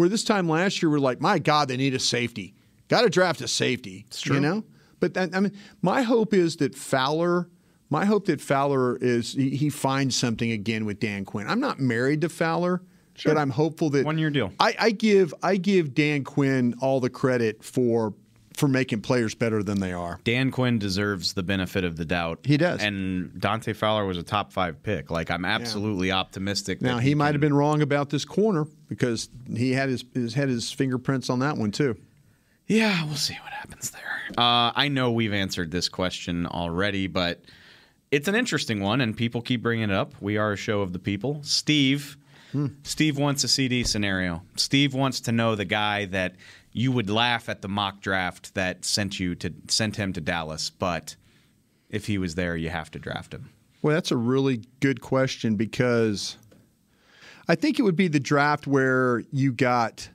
Where 0.00 0.08
this 0.08 0.24
time 0.24 0.48
last 0.48 0.80
year, 0.80 0.88
we're 0.88 0.98
like, 0.98 1.20
my 1.20 1.38
God, 1.38 1.68
they 1.68 1.76
need 1.76 1.92
a 1.92 1.98
safety. 1.98 2.54
Got 2.88 3.02
to 3.02 3.10
draft 3.10 3.42
a 3.42 3.46
safety. 3.46 4.06
true. 4.10 4.36
You 4.36 4.40
know, 4.40 4.64
but 4.98 5.12
that, 5.12 5.36
I 5.36 5.40
mean, 5.40 5.52
my 5.82 6.00
hope 6.00 6.32
is 6.32 6.56
that 6.56 6.74
Fowler. 6.74 7.50
My 7.90 8.06
hope 8.06 8.24
that 8.24 8.40
Fowler 8.40 8.96
is 8.96 9.34
he, 9.34 9.50
he 9.50 9.68
finds 9.68 10.16
something 10.16 10.52
again 10.52 10.86
with 10.86 11.00
Dan 11.00 11.26
Quinn. 11.26 11.46
I'm 11.46 11.60
not 11.60 11.80
married 11.80 12.22
to 12.22 12.30
Fowler, 12.30 12.80
but 13.26 13.36
I'm 13.36 13.50
hopeful 13.50 13.90
that 13.90 14.06
One-year 14.06 14.30
deal. 14.30 14.54
I, 14.58 14.74
I 14.78 14.90
give 14.92 15.34
I 15.42 15.58
give 15.58 15.92
Dan 15.92 16.24
Quinn 16.24 16.74
all 16.80 17.00
the 17.00 17.10
credit 17.10 17.62
for 17.62 18.14
for 18.60 18.68
making 18.68 19.00
players 19.00 19.34
better 19.34 19.62
than 19.62 19.80
they 19.80 19.90
are. 19.90 20.20
Dan 20.22 20.50
Quinn 20.50 20.78
deserves 20.78 21.32
the 21.32 21.42
benefit 21.42 21.82
of 21.82 21.96
the 21.96 22.04
doubt. 22.04 22.40
He 22.44 22.58
does. 22.58 22.82
And 22.82 23.40
Dante 23.40 23.72
Fowler 23.72 24.04
was 24.04 24.18
a 24.18 24.22
top 24.22 24.52
five 24.52 24.82
pick. 24.82 25.10
Like, 25.10 25.30
I'm 25.30 25.46
absolutely 25.46 26.12
optimistic. 26.12 26.82
Now 26.82 26.96
that 26.96 27.02
he, 27.02 27.14
might 27.14 27.28
can- 27.28 27.34
have 27.36 27.40
been 27.40 27.54
wrong 27.54 27.80
about 27.80 28.10
this 28.10 28.26
corner 28.26 28.66
because 28.86 29.30
he 29.56 29.72
had 29.72 29.88
his, 29.88 30.04
his 30.12 30.34
had 30.34 30.50
his 30.50 30.70
fingerprints 30.70 31.30
on 31.30 31.38
that 31.38 31.56
one 31.56 31.70
too. 31.70 31.96
Yeah, 32.66 33.02
we'll 33.06 33.16
see 33.16 33.36
what 33.42 33.52
happens 33.52 33.92
there. 33.92 34.02
Uh, 34.36 34.72
I 34.76 34.88
know 34.88 35.10
we've 35.10 35.32
answered 35.32 35.70
this 35.70 35.88
question 35.88 36.46
already, 36.46 37.06
but 37.06 37.40
it's 38.10 38.28
an 38.28 38.34
interesting 38.34 38.80
one, 38.80 39.00
and 39.00 39.16
people 39.16 39.40
keep 39.40 39.62
bringing 39.62 39.88
it 39.88 39.94
up. 39.96 40.12
We 40.20 40.36
are 40.36 40.52
a 40.52 40.56
show 40.56 40.82
of 40.82 40.92
the 40.92 40.98
people. 40.98 41.40
Steve, 41.42 42.18
Steve 42.82 43.16
wants 43.16 43.42
a 43.42 43.46
CeeDee 43.46 43.86
scenario. 43.86 44.42
Steve 44.56 44.92
wants 44.92 45.20
to 45.20 45.32
know 45.32 45.54
the 45.54 45.64
guy 45.64 46.04
that 46.06 46.34
you 46.72 46.92
would 46.92 47.10
laugh 47.10 47.48
at 47.48 47.62
the 47.62 47.68
mock 47.68 48.00
draft 48.00 48.54
that 48.54 48.84
sent 48.84 49.18
you 49.20 49.34
to 49.36 49.52
sent 49.68 49.96
him 49.96 50.12
to 50.12 50.20
Dallas, 50.20 50.70
but 50.70 51.16
if 51.88 52.06
he 52.06 52.18
was 52.18 52.34
there, 52.36 52.56
you 52.56 52.68
have 52.70 52.90
to 52.92 52.98
draft 52.98 53.34
him. 53.34 53.50
Well, 53.82 53.94
that's 53.94 54.10
a 54.10 54.16
really 54.16 54.62
good 54.80 55.00
question 55.00 55.56
because 55.56 56.36
I 57.48 57.54
think 57.54 57.78
it 57.78 57.82
would 57.82 57.96
be 57.96 58.08
the 58.08 58.20
draft 58.20 58.66
where 58.66 59.24
you 59.32 59.52
got. 59.52 60.08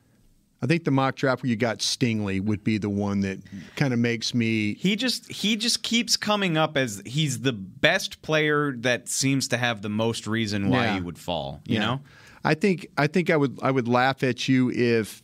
I 0.61 0.67
think 0.67 0.83
the 0.85 0.91
mock 0.91 1.15
draft 1.15 1.43
where 1.43 1.49
you 1.49 1.55
got 1.57 1.79
Stingley 1.79 2.39
would 2.41 2.63
be 2.63 2.77
the 2.79 2.89
one 2.89 3.19
that 3.21 3.39
kind 3.75 3.93
of 3.93 3.99
makes 3.99 4.33
me 4.33 4.73
He 4.75 4.95
just 4.95 5.29
he 5.31 5.57
just 5.57 5.83
keeps 5.83 6.15
coming 6.17 6.57
up 6.57 6.77
as 6.77 7.03
he's 7.05 7.41
the 7.41 7.51
best 7.53 8.21
player 8.21 8.73
that 8.77 9.07
seems 9.09 9.47
to 9.49 9.57
have 9.57 9.81
the 9.81 9.89
most 9.89 10.25
reason 10.25 10.69
why 10.69 10.85
Yeah. 10.85 10.93
he 10.95 11.01
would 11.01 11.19
fall. 11.19 11.61
You 11.65 11.79
know. 11.79 11.99
I 12.43 12.53
think 12.53 12.87
I 12.97 13.07
think 13.07 13.29
I 13.29 13.35
would 13.37 13.59
I 13.61 13.69
would 13.71 13.87
laugh 13.87 14.23
at 14.23 14.47
you 14.47 14.71
if 14.71 15.21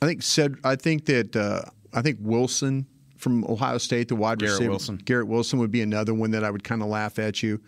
I 0.00 0.06
think 0.06 0.22
said 0.22 0.56
I 0.64 0.76
think 0.76 1.06
that 1.06 1.34
uh, 1.36 1.62
I 1.92 2.02
think 2.02 2.18
Wilson 2.20 2.86
from 3.16 3.44
Ohio 3.46 3.78
State, 3.78 4.08
the 4.08 4.14
wide 4.16 4.38
Garrett 4.38 4.54
receiver, 4.54 4.70
Wilson. 4.70 4.96
Garrett 4.98 5.26
Wilson 5.26 5.58
would 5.58 5.72
be 5.72 5.82
another 5.82 6.14
one 6.14 6.30
that 6.30 6.44
I 6.44 6.50
would 6.50 6.62
kind 6.62 6.82
of 6.82 6.88
laugh 6.88 7.18
at 7.18 7.42
you. 7.42 7.60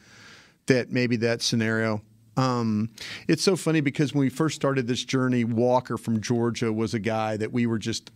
That 0.67 0.93
maybe 0.93 1.17
that 1.17 1.43
scenario, 1.43 2.03
Um, 2.37 2.91
it's 3.29 3.43
so 3.43 3.57
funny 3.57 3.81
because 3.81 4.15
when 4.15 4.21
we 4.21 4.31
first 4.31 4.55
started 4.57 4.87
this 4.87 5.05
journey, 5.05 5.45
Walker 5.45 5.99
from 5.99 6.21
Georgia 6.21 6.73
was 6.73 6.95
a 6.95 6.99
guy 6.99 7.37
that 7.37 7.53
we 7.53 7.67
were 7.67 7.79
just, 7.79 8.11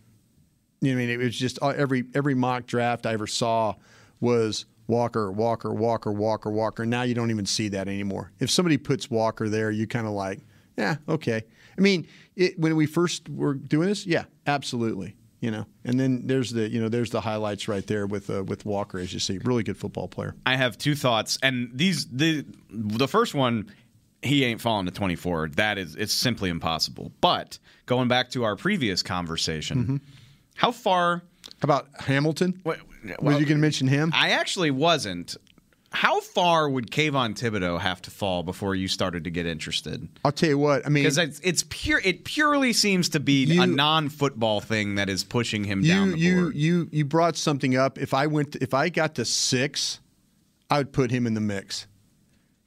you 0.81 0.91
know, 0.91 0.95
I 0.95 1.05
mean, 1.05 1.09
it 1.09 1.17
was 1.17 1.37
just 1.37 1.59
uh, 1.61 1.69
every 1.69 2.05
every 2.13 2.33
mock 2.33 2.65
draft 2.65 3.05
I 3.05 3.13
ever 3.13 3.27
saw 3.27 3.75
was 4.21 4.65
Walker, 4.87 5.31
Walker, 5.31 5.73
Walker, 5.73 6.11
Walker, 6.11 6.49
Walker. 6.49 6.85
Now 6.85 7.03
you 7.03 7.13
don't 7.13 7.31
even 7.31 7.45
see 7.45 7.69
that 7.69 7.87
anymore. 7.87 8.31
If 8.39 8.49
somebody 8.49 8.77
puts 8.77 9.09
Walker 9.09 9.49
there, 9.49 9.71
you 9.71 9.87
kind 9.87 10.07
of 10.07 10.13
like, 10.13 10.39
yeah, 10.77 10.95
okay. 11.09 11.43
I 11.77 11.81
mean, 11.81 12.07
it, 12.35 12.57
when 12.59 12.75
we 12.75 12.85
first 12.85 13.27
were 13.29 13.53
doing 13.53 13.87
this, 13.89 14.05
yeah, 14.05 14.25
absolutely. 14.47 15.15
You 15.41 15.51
know, 15.51 15.65
and 15.83 15.99
then 15.99 16.25
there's 16.25 16.51
the 16.51 16.67
you 16.69 16.81
know 16.81 16.89
there's 16.89 17.11
the 17.11 17.21
highlights 17.21 17.67
right 17.67 17.85
there 17.85 18.07
with 18.07 18.29
uh, 18.29 18.43
with 18.43 18.65
Walker 18.65 18.97
as 18.97 19.13
you 19.13 19.19
see, 19.19 19.37
really 19.39 19.63
good 19.63 19.77
football 19.77 20.07
player. 20.07 20.33
I 20.45 20.55
have 20.55 20.77
two 20.77 20.95
thoughts, 20.95 21.37
and 21.43 21.69
these 21.73 22.07
the 22.07 22.45
the 22.69 23.07
first 23.07 23.35
one, 23.35 23.71
he 24.23 24.43
ain't 24.45 24.59
falling 24.61 24.85
to 24.87 24.91
24. 24.91 25.49
That 25.49 25.77
is, 25.77 25.95
it's 25.95 26.13
simply 26.13 26.49
impossible. 26.49 27.11
But 27.21 27.59
going 27.85 28.07
back 28.07 28.29
to 28.31 28.43
our 28.43 28.55
previous 28.55 29.03
conversation, 29.03 29.77
Mm-hmm. 29.83 29.95
how 30.55 30.71
far? 30.71 31.17
How 31.59 31.65
about 31.65 31.89
Hamilton? 31.99 32.59
What, 32.63 32.79
Were 33.21 33.33
you 33.33 33.39
going 33.45 33.47
to 33.49 33.55
mention 33.57 33.87
him? 33.87 34.11
I 34.15 34.31
actually 34.31 34.71
wasn't. 34.71 35.35
How 35.95 36.19
far 36.19 36.69
would 36.69 36.91
Kayvon 36.91 37.35
Thibodeaux 37.39 37.79
have 37.79 38.01
to 38.03 38.11
fall 38.11 38.43
before 38.43 38.75
you 38.75 38.87
started 38.87 39.23
to 39.23 39.29
get 39.29 39.45
interested? 39.45 40.07
I'll 40.25 40.31
tell 40.31 40.49
you 40.49 40.57
what. 40.57 40.85
I 40.85 40.89
mean, 40.89 41.03
Because 41.03 41.17
it's, 41.17 41.39
it's 41.39 41.63
pure. 41.69 42.01
It 42.03 42.25
purely 42.25 42.73
seems 42.73 43.09
to 43.09 43.19
be 43.19 43.45
You- 43.45 43.61
a 43.61 43.67
non-football 43.67 44.59
thing 44.61 44.95
that 44.95 45.09
is 45.09 45.23
pushing 45.23 45.63
him 45.63 45.81
you 45.81 45.87
down 45.87 46.11
the 46.11 46.17
you 46.17 46.41
board. 46.41 46.55
you 46.55 46.89
you 46.91 47.05
brought 47.05 47.37
something 47.37 47.75
up. 47.77 47.97
If 47.97 48.13
I 48.13 48.27
went, 48.27 48.51
to, 48.53 48.61
if 48.63 48.73
I 48.73 48.89
got 48.89 49.15
to 49.15 49.25
six, 49.25 49.99
I 50.69 50.79
would 50.79 50.91
put 50.93 51.11
him 51.11 51.25
in 51.25 51.33
the 51.33 51.41
mix. 51.41 51.87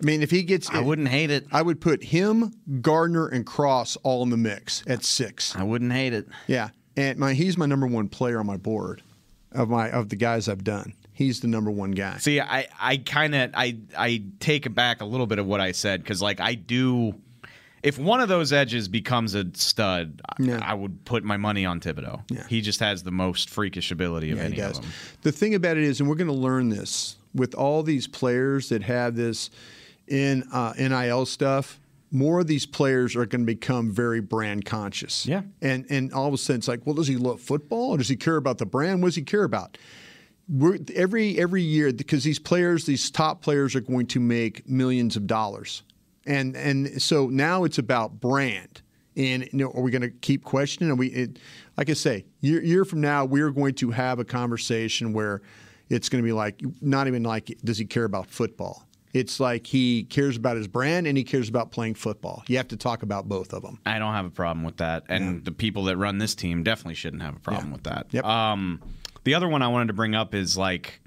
I 0.03 0.07
mean, 0.07 0.22
if 0.22 0.31
he 0.31 0.43
gets, 0.45 0.70
I 0.70 0.81
wouldn't 0.81 1.09
hate 1.09 1.31
it. 1.31 1.47
I 1.51 1.61
would 1.61 1.81
put 1.81 2.05
him, 2.05 2.53
Gardner, 2.81 3.26
and 3.26 3.45
Cross 3.45 3.97
all 4.05 4.22
in 4.22 4.31
the 4.31 4.37
mix 4.37 4.85
at 4.87 5.05
six. 5.05 5.55
I 5.57 5.64
wouldn't 5.64 5.93
hate 5.93 6.12
it. 6.12 6.29
Yeah, 6.47 6.68
and 6.97 7.18
my 7.18 7.35
he's 7.35 7.59
my 7.59 7.66
number 7.66 7.87
one 7.89 8.09
player 8.09 8.39
on 8.39 8.47
my 8.47 8.57
board 8.57 9.03
of 9.53 9.68
my 9.68 9.91
of 9.91 10.09
the 10.09 10.16
guys 10.16 10.49
I've 10.49 10.62
done. 10.62 10.95
He's 11.19 11.41
the 11.41 11.49
number 11.49 11.69
one 11.73 11.91
guy. 11.91 12.19
See, 12.19 12.41
I, 12.41 12.69
I 12.81 12.99
kind 12.99 13.35
of, 13.35 13.51
I, 13.53 13.77
I 13.99 14.23
take 14.39 14.73
back 14.73 15.01
a 15.01 15.05
little 15.05 15.27
bit 15.27 15.41
of 15.41 15.47
what 15.47 15.61
I 15.61 15.73
said 15.73 16.01
because, 16.01 16.23
like, 16.23 16.39
I 16.39 16.55
do. 16.55 17.12
If 17.83 17.99
one 17.99 18.21
of 18.21 18.29
those 18.29 18.53
edges 18.53 18.87
becomes 18.87 19.35
a 19.35 19.45
stud, 19.55 20.21
I- 20.29 20.35
Yeah. 20.41 20.61
I 20.62 20.75
would 20.75 21.05
put 21.05 21.25
my 21.25 21.37
money 21.37 21.64
on 21.66 21.81
Thibodeaux. 21.81 22.23
Yeah. 22.31 22.47
He 22.49 22.61
just 22.61 22.79
has 22.79 23.03
the 23.03 23.11
most 23.11 23.51
freakish 23.51 23.91
ability 23.91 24.31
of 24.31 24.39
Yeah, 24.39 24.45
any 24.45 24.61
of 24.61 24.75
them. 24.81 24.85
The 25.23 25.33
thing 25.33 25.57
about 25.57 25.77
it 25.77 25.83
is, 25.83 25.99
and 25.99 26.09
we're 26.09 26.14
going 26.14 26.29
to 26.29 26.33
learn 26.33 26.69
this 26.69 27.16
with 27.35 27.53
all 27.57 27.83
these 27.83 28.07
players 28.07 28.69
that 28.69 28.85
have 28.85 29.16
this 29.16 29.51
in 30.07 30.45
uh, 30.53 30.73
NIL 30.79 31.27
stuff. 31.27 31.81
More 32.12 32.39
of 32.41 32.47
these 32.47 32.64
players 32.64 33.16
are 33.16 33.27
going 33.27 33.43
to 33.43 33.47
become 33.47 33.91
very 33.91 34.21
brand 34.21 34.64
conscious. 34.66 35.27
Yeah. 35.27 35.43
and 35.61 35.85
and 35.91 36.12
all 36.12 36.29
of 36.29 36.33
a 36.35 36.39
sudden 36.39 36.59
it's 36.61 36.69
like, 36.69 36.87
well, 36.87 36.95
does 36.95 37.09
he 37.09 37.16
love 37.16 37.41
football 37.41 37.91
or 37.91 37.99
does 37.99 38.09
he 38.09 38.14
care 38.16 38.37
about 38.37 38.59
the 38.59 38.66
brand? 38.66 39.03
What 39.03 39.09
does 39.09 39.16
he 39.16 39.23
care 39.23 39.43
about? 39.45 39.77
We're, 40.49 40.79
every 40.95 41.39
every 41.39 41.63
year 41.63 41.93
because 41.93 42.25
these 42.25 42.39
players, 42.39 42.87
these 42.87 43.11
top 43.11 43.43
players, 43.43 43.75
are 43.77 43.81
going 43.81 44.07
to 44.09 44.21
make 44.21 44.67
millions 44.69 45.17
of 45.17 45.27
dollars, 45.27 45.83
and 46.27 46.57
and 46.57 47.01
so 47.03 47.27
now 47.29 47.65
it's 47.65 47.79
about 47.79 48.21
brand. 48.21 48.81
And 49.17 49.43
you 49.45 49.59
know, 49.59 49.71
are 49.73 49.83
we 49.83 49.91
going 49.91 50.03
to 50.03 50.11
keep 50.11 50.45
questioning? 50.45 50.91
Are 50.93 50.95
we, 50.95 51.09
it, 51.09 51.39
like 51.77 51.91
I 51.91 51.95
say, 51.95 52.25
year, 52.41 52.63
year 52.63 52.85
from 52.85 53.01
now, 53.01 53.25
we're 53.25 53.51
going 53.51 53.75
to 53.75 53.91
have 53.91 54.21
a 54.21 54.25
conversation 54.25 55.13
where 55.13 55.43
it's 55.91 56.09
going 56.09 56.23
to 56.23 56.27
be 56.27 56.33
like, 56.33 56.63
not 56.81 57.09
even 57.09 57.25
like, 57.25 57.59
does 57.65 57.79
he 57.79 57.85
care 57.85 58.05
about 58.05 58.29
football? 58.29 58.87
It's 59.13 59.41
like 59.41 59.67
he 59.67 60.05
cares 60.05 60.37
about 60.37 60.57
his 60.57 60.69
brand 60.69 61.09
and 61.09 61.19
he 61.19 61.25
cares 61.25 61.49
about 61.49 61.73
playing 61.73 61.95
football. 61.95 62.45
You 62.47 62.59
have 62.59 62.69
to 62.69 62.77
talk 62.77 63.03
about 63.03 63.27
both 63.29 63.53
of 63.53 63.63
them. 63.63 63.81
I 63.85 63.99
don't 63.99 64.13
have 64.15 64.27
a 64.27 64.31
problem 64.31 64.65
with 64.65 64.77
that, 64.77 65.05
and 65.09 65.45
the 65.45 65.51
people 65.53 65.85
that 65.85 65.97
run 65.97 66.19
this 66.19 66.35
team 66.37 66.63
definitely 66.63 66.95
shouldn't 66.95 67.23
have 67.23 67.35
a 67.37 67.41
problem 67.41 67.67
Yeah. 67.69 67.73
with 67.73 67.83
that. 67.85 68.07
Yep. 68.13 68.25
Um, 68.25 68.81
the 69.29 69.35
other 69.35 69.49
one 69.49 69.61
I 69.62 69.68
wanted 69.68 69.89
to 69.89 69.93
bring 69.93 70.14
up 70.14 70.35
is 70.35 70.57
like 70.57 71.01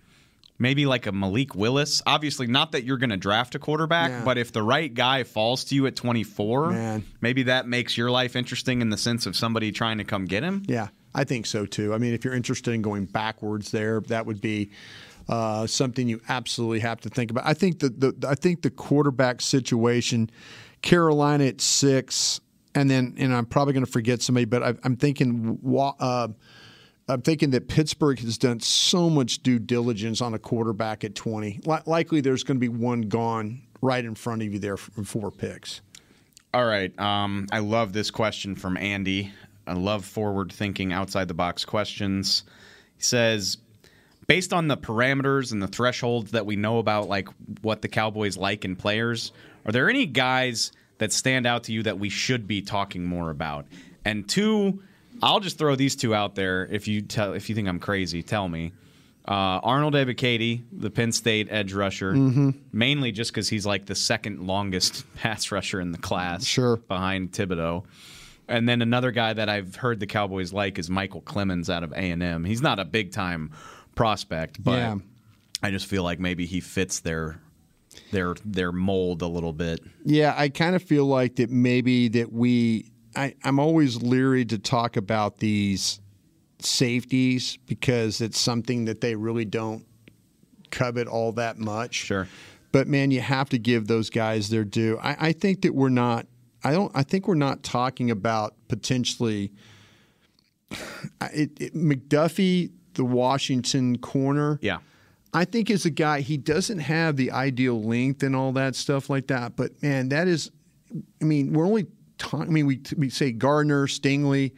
maybe 0.60 0.86
like 0.86 1.08
a 1.08 1.12
Malik 1.12 1.56
Willis. 1.56 2.04
Obviously, 2.06 2.46
not 2.46 2.74
that 2.74 2.84
you're 2.84 2.98
going 3.00 3.10
to 3.10 3.18
draft 3.18 3.56
a 3.56 3.60
quarterback, 3.60 4.12
Yeah. 4.12 4.24
but 4.24 4.38
if 4.38 4.52
the 4.52 4.62
right 4.62 4.94
guy 4.94 5.24
falls 5.24 5.64
to 5.66 5.76
you 5.76 5.88
at 5.88 5.96
24, 5.96 6.70
Man. 6.70 7.04
maybe 7.20 7.44
that 7.44 7.68
makes 7.68 7.98
your 7.98 8.12
life 8.12 8.36
interesting 8.36 8.82
in 8.82 8.92
the 8.92 8.98
sense 8.98 9.26
of 9.26 9.36
somebody 9.36 9.72
trying 9.72 9.98
to 9.98 10.04
come 10.04 10.26
get 10.26 10.44
him. 10.44 10.62
Yeah, 10.68 10.90
I 11.16 11.24
think 11.24 11.48
so 11.48 11.66
too. 11.66 11.96
I 11.96 11.98
mean, 11.98 12.14
if 12.14 12.24
you're 12.24 12.36
interested 12.36 12.76
in 12.76 12.84
going 12.84 13.06
backwards 13.06 13.72
there, 13.72 14.02
that 14.02 14.28
would 14.28 14.40
be 14.40 14.70
uh, 15.28 15.66
something 15.66 16.08
you 16.08 16.22
absolutely 16.30 16.80
have 16.82 17.02
to 17.02 17.10
think 17.10 17.32
about. 17.32 17.48
I 17.48 17.56
think 17.56 17.80
the, 17.80 17.90
the 17.90 18.28
I 18.30 18.36
think 18.36 18.62
the 18.62 18.70
quarterback 18.70 19.42
situation, 19.42 20.30
Carolina 20.84 21.46
at 21.46 21.60
six, 21.62 22.40
and 22.76 22.90
then 22.90 23.16
and 23.18 23.34
I'm 23.34 23.46
probably 23.48 23.74
going 23.74 23.86
to 23.86 23.92
forget 23.92 24.22
somebody, 24.22 24.46
but 24.46 24.62
I, 24.62 24.74
I'm 24.84 24.96
thinking. 24.96 25.60
Uh, 26.00 26.28
I'm 27.08 27.22
thinking 27.22 27.50
that 27.52 27.68
Pittsburgh 27.68 28.20
has 28.20 28.38
done 28.38 28.60
so 28.60 29.10
much 29.10 29.44
due 29.44 29.60
diligence 29.60 30.22
on 30.22 30.34
a 30.34 30.40
quarterback 30.40 31.04
at 31.04 31.16
20. 31.16 31.62
Li- 31.66 31.78
likely, 31.86 32.22
there's 32.22 32.44
going 32.44 32.58
to 32.58 32.62
be 32.62 32.70
one 32.70 33.02
gone 33.02 33.62
right 33.82 34.04
in 34.04 34.16
front 34.16 34.42
of 34.42 34.54
you 34.54 34.60
there 34.60 34.78
for 34.78 35.04
four 35.04 35.32
picks. 35.32 35.82
All 36.54 36.66
right. 36.66 36.98
Um, 37.00 37.48
I 37.52 37.60
love 37.60 37.94
this 37.94 38.12
question 38.12 38.56
from 38.56 38.78
Andy. 38.78 39.32
I 39.66 39.74
love 39.74 40.06
forward 40.06 40.52
thinking, 40.52 40.92
outside 40.92 41.28
the 41.28 41.34
box 41.34 41.66
questions. 41.66 42.44
He 42.98 43.04
says, 43.04 43.58
based 44.28 44.54
on 44.54 44.68
the 44.68 44.78
parameters 44.78 45.52
and 45.52 45.62
the 45.62 45.68
thresholds 45.68 46.32
that 46.32 46.46
we 46.46 46.56
know 46.56 46.80
about, 46.80 47.08
like 47.08 47.30
what 47.62 47.82
the 47.82 47.88
Cowboys 47.88 48.38
like 48.38 48.66
in 48.66 48.76
players, 48.76 49.32
are 49.66 49.72
there 49.72 49.90
any 49.90 50.06
guys 50.06 50.72
that 50.98 51.14
stand 51.14 51.46
out 51.46 51.64
to 51.66 51.74
you 51.74 51.84
that 51.84 52.00
we 52.00 52.10
should 52.10 52.48
be 52.48 52.62
talking 52.62 53.06
more 53.06 53.30
about? 53.30 53.66
And 54.04 54.28
two, 54.28 54.84
I'll 55.22 55.40
just 55.40 55.58
throw 55.58 55.76
these 55.76 55.96
two 55.96 56.14
out 56.16 56.36
there. 56.36 56.66
If 56.72 56.88
you 56.88 57.02
tell, 57.02 57.34
if 57.34 57.50
you 57.50 57.56
think 57.56 57.68
I'm 57.68 57.80
crazy, 57.80 58.24
tell 58.24 58.48
me. 58.48 58.74
Uh, 59.28 59.62
Arnold 59.62 59.94
Ebiketie, 59.94 60.64
the 60.72 60.90
Penn 60.90 61.12
State 61.12 61.48
edge 61.52 61.74
rusher, 61.74 62.14
mainly 62.72 63.12
just 63.12 63.32
because 63.32 63.48
he's 63.48 63.66
like 63.68 63.86
the 63.86 63.94
second 63.96 64.48
longest 64.48 65.06
pass 65.16 65.52
rusher 65.52 65.80
in 65.80 65.92
the 65.92 66.00
class, 66.00 66.44
Sure. 66.44 66.78
behind 66.78 67.32
Thibodeaux. 67.32 67.84
And 68.48 68.68
then 68.68 68.82
another 68.82 69.12
guy 69.12 69.32
that 69.34 69.48
I've 69.48 69.76
heard 69.76 70.00
the 70.00 70.08
Cowboys 70.08 70.52
like 70.52 70.80
is 70.80 70.90
Micheal 70.90 71.24
Clemons 71.24 71.70
out 71.70 71.84
of 71.84 71.92
A 71.94 71.98
and 71.98 72.24
M. 72.24 72.44
He's 72.44 72.62
not 72.64 72.80
a 72.80 72.86
big 72.86 73.12
time 73.12 73.52
prospect, 73.96 74.62
but 74.64 74.78
Yeah. 74.80 74.96
I 75.62 75.70
just 75.70 75.86
feel 75.86 76.04
like 76.04 76.20
maybe 76.20 76.48
he 76.48 76.60
fits 76.60 77.00
their 77.02 77.40
their 78.12 78.34
their 78.44 78.72
mold 78.72 79.22
a 79.22 79.28
little 79.28 79.54
bit. 79.54 79.82
Yeah, 80.04 80.34
I 80.36 80.50
kind 80.50 80.76
of 80.76 80.82
feel 80.82 81.06
like 81.06 81.36
that 81.36 81.52
maybe 81.52 82.08
that 82.10 82.34
we. 82.34 82.91
I, 83.16 83.36
I'm 83.44 83.60
always 83.60 84.02
leery 84.02 84.46
to 84.46 84.58
talk 84.58 84.98
about 84.98 85.38
these 85.38 86.00
safeties 86.60 87.58
because 87.66 88.22
it's 88.22 88.40
something 88.40 88.86
that 88.86 89.02
they 89.02 89.16
really 89.16 89.46
don't 89.46 89.86
covet 90.70 91.08
all 91.08 91.32
that 91.34 91.58
much. 91.58 91.96
Sure. 91.96 92.28
But 92.72 92.88
man, 92.88 93.12
you 93.12 93.22
have 93.22 93.50
to 93.50 93.60
give 93.60 93.88
those 93.88 94.10
guys 94.10 94.50
their 94.50 94.64
due. 94.64 94.98
I, 95.02 95.28
I 95.28 95.32
think 95.34 95.62
that 95.64 95.76
we're 95.76 95.90
not. 95.90 96.26
I 96.64 96.72
don't. 96.72 96.92
I 96.96 97.04
think 97.04 97.28
we're 97.28 97.36
not 97.36 97.64
talking 97.64 98.12
about 98.12 98.56
potentially. 98.68 99.52
It, 101.34 101.52
it, 101.60 101.76
McDuffie, 101.76 102.72
the 102.94 103.04
Washington 103.04 103.98
corner. 103.98 104.58
Yeah. 104.62 104.78
I 105.34 105.46
think 105.46 105.70
as 105.70 105.86
a 105.86 105.90
guy, 105.90 106.22
he 106.22 106.38
doesn't 106.38 106.80
have 106.80 107.16
the 107.16 107.32
ideal 107.32 107.82
length 107.82 108.24
and 108.24 108.36
all 108.36 108.52
that 108.54 108.76
stuff 108.76 109.10
like 109.10 109.28
that. 109.28 109.56
But 109.56 109.82
man, 109.82 110.10
that 110.10 110.28
is, 110.28 110.52
I 111.22 111.26
mean, 111.26 111.54
we're 111.54 111.66
only 111.66 111.88
talking. 112.22 112.48
I 112.48 112.52
mean, 112.52 112.66
we 112.66 112.82
we 112.98 113.10
say 113.10 113.32
Gardner, 113.32 113.88
Stingley, 113.88 114.54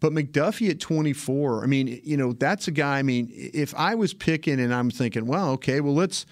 but 0.00 0.12
McDuffie 0.12 0.70
at 0.70 0.80
24. 0.80 1.62
I 1.62 1.66
mean, 1.66 2.00
you 2.02 2.16
know, 2.16 2.32
that's 2.32 2.68
a 2.68 2.70
guy. 2.70 2.98
I 2.98 3.02
mean, 3.02 3.30
if 3.32 3.74
I 3.74 3.94
was 3.94 4.14
picking 4.14 4.60
and 4.60 4.74
I'm 4.74 4.90
thinking, 4.90 5.26
well, 5.26 5.50
okay, 5.52 5.80
well, 5.80 5.94
let's. 5.94 6.26